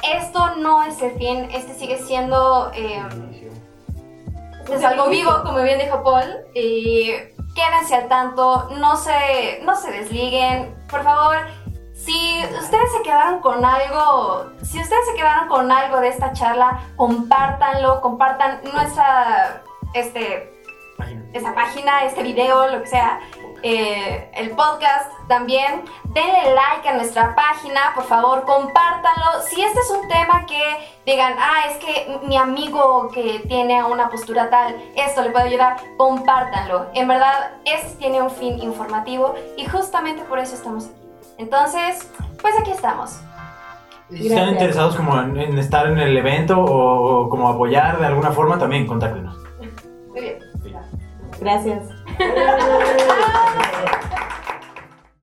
[0.04, 2.72] esto no es el fin, este sigue siendo...
[2.74, 3.04] eh,
[4.72, 6.46] es algo vivo, como bien dijo Paul.
[6.56, 7.12] Y
[7.54, 10.74] quédense al tanto, no se, no se desliguen.
[10.90, 11.46] Por favor,
[12.06, 16.82] si ustedes se quedaron con algo, si ustedes se quedaron con algo de esta charla,
[16.96, 19.62] compártanlo, compartan nuestra,
[19.94, 20.52] este,
[21.34, 23.20] esta página, este video, lo que sea,
[23.62, 25.84] eh, el podcast también.
[26.06, 29.44] Denle like a nuestra página, por favor, compártanlo.
[29.48, 30.62] Si este es un tema que
[31.06, 35.78] digan, ah, es que mi amigo que tiene una postura tal, esto le puede ayudar,
[35.98, 36.88] compártanlo.
[36.96, 41.01] En verdad, este tiene un fin informativo y justamente por eso estamos aquí.
[41.42, 42.08] Entonces,
[42.40, 43.20] pues aquí estamos.
[44.12, 44.52] Si están Gracias.
[44.52, 48.60] interesados como en, en estar en el evento o, o como apoyar de alguna forma,
[48.60, 49.36] también contáctenos.
[50.10, 50.38] Muy bien.
[51.40, 51.90] Gracias.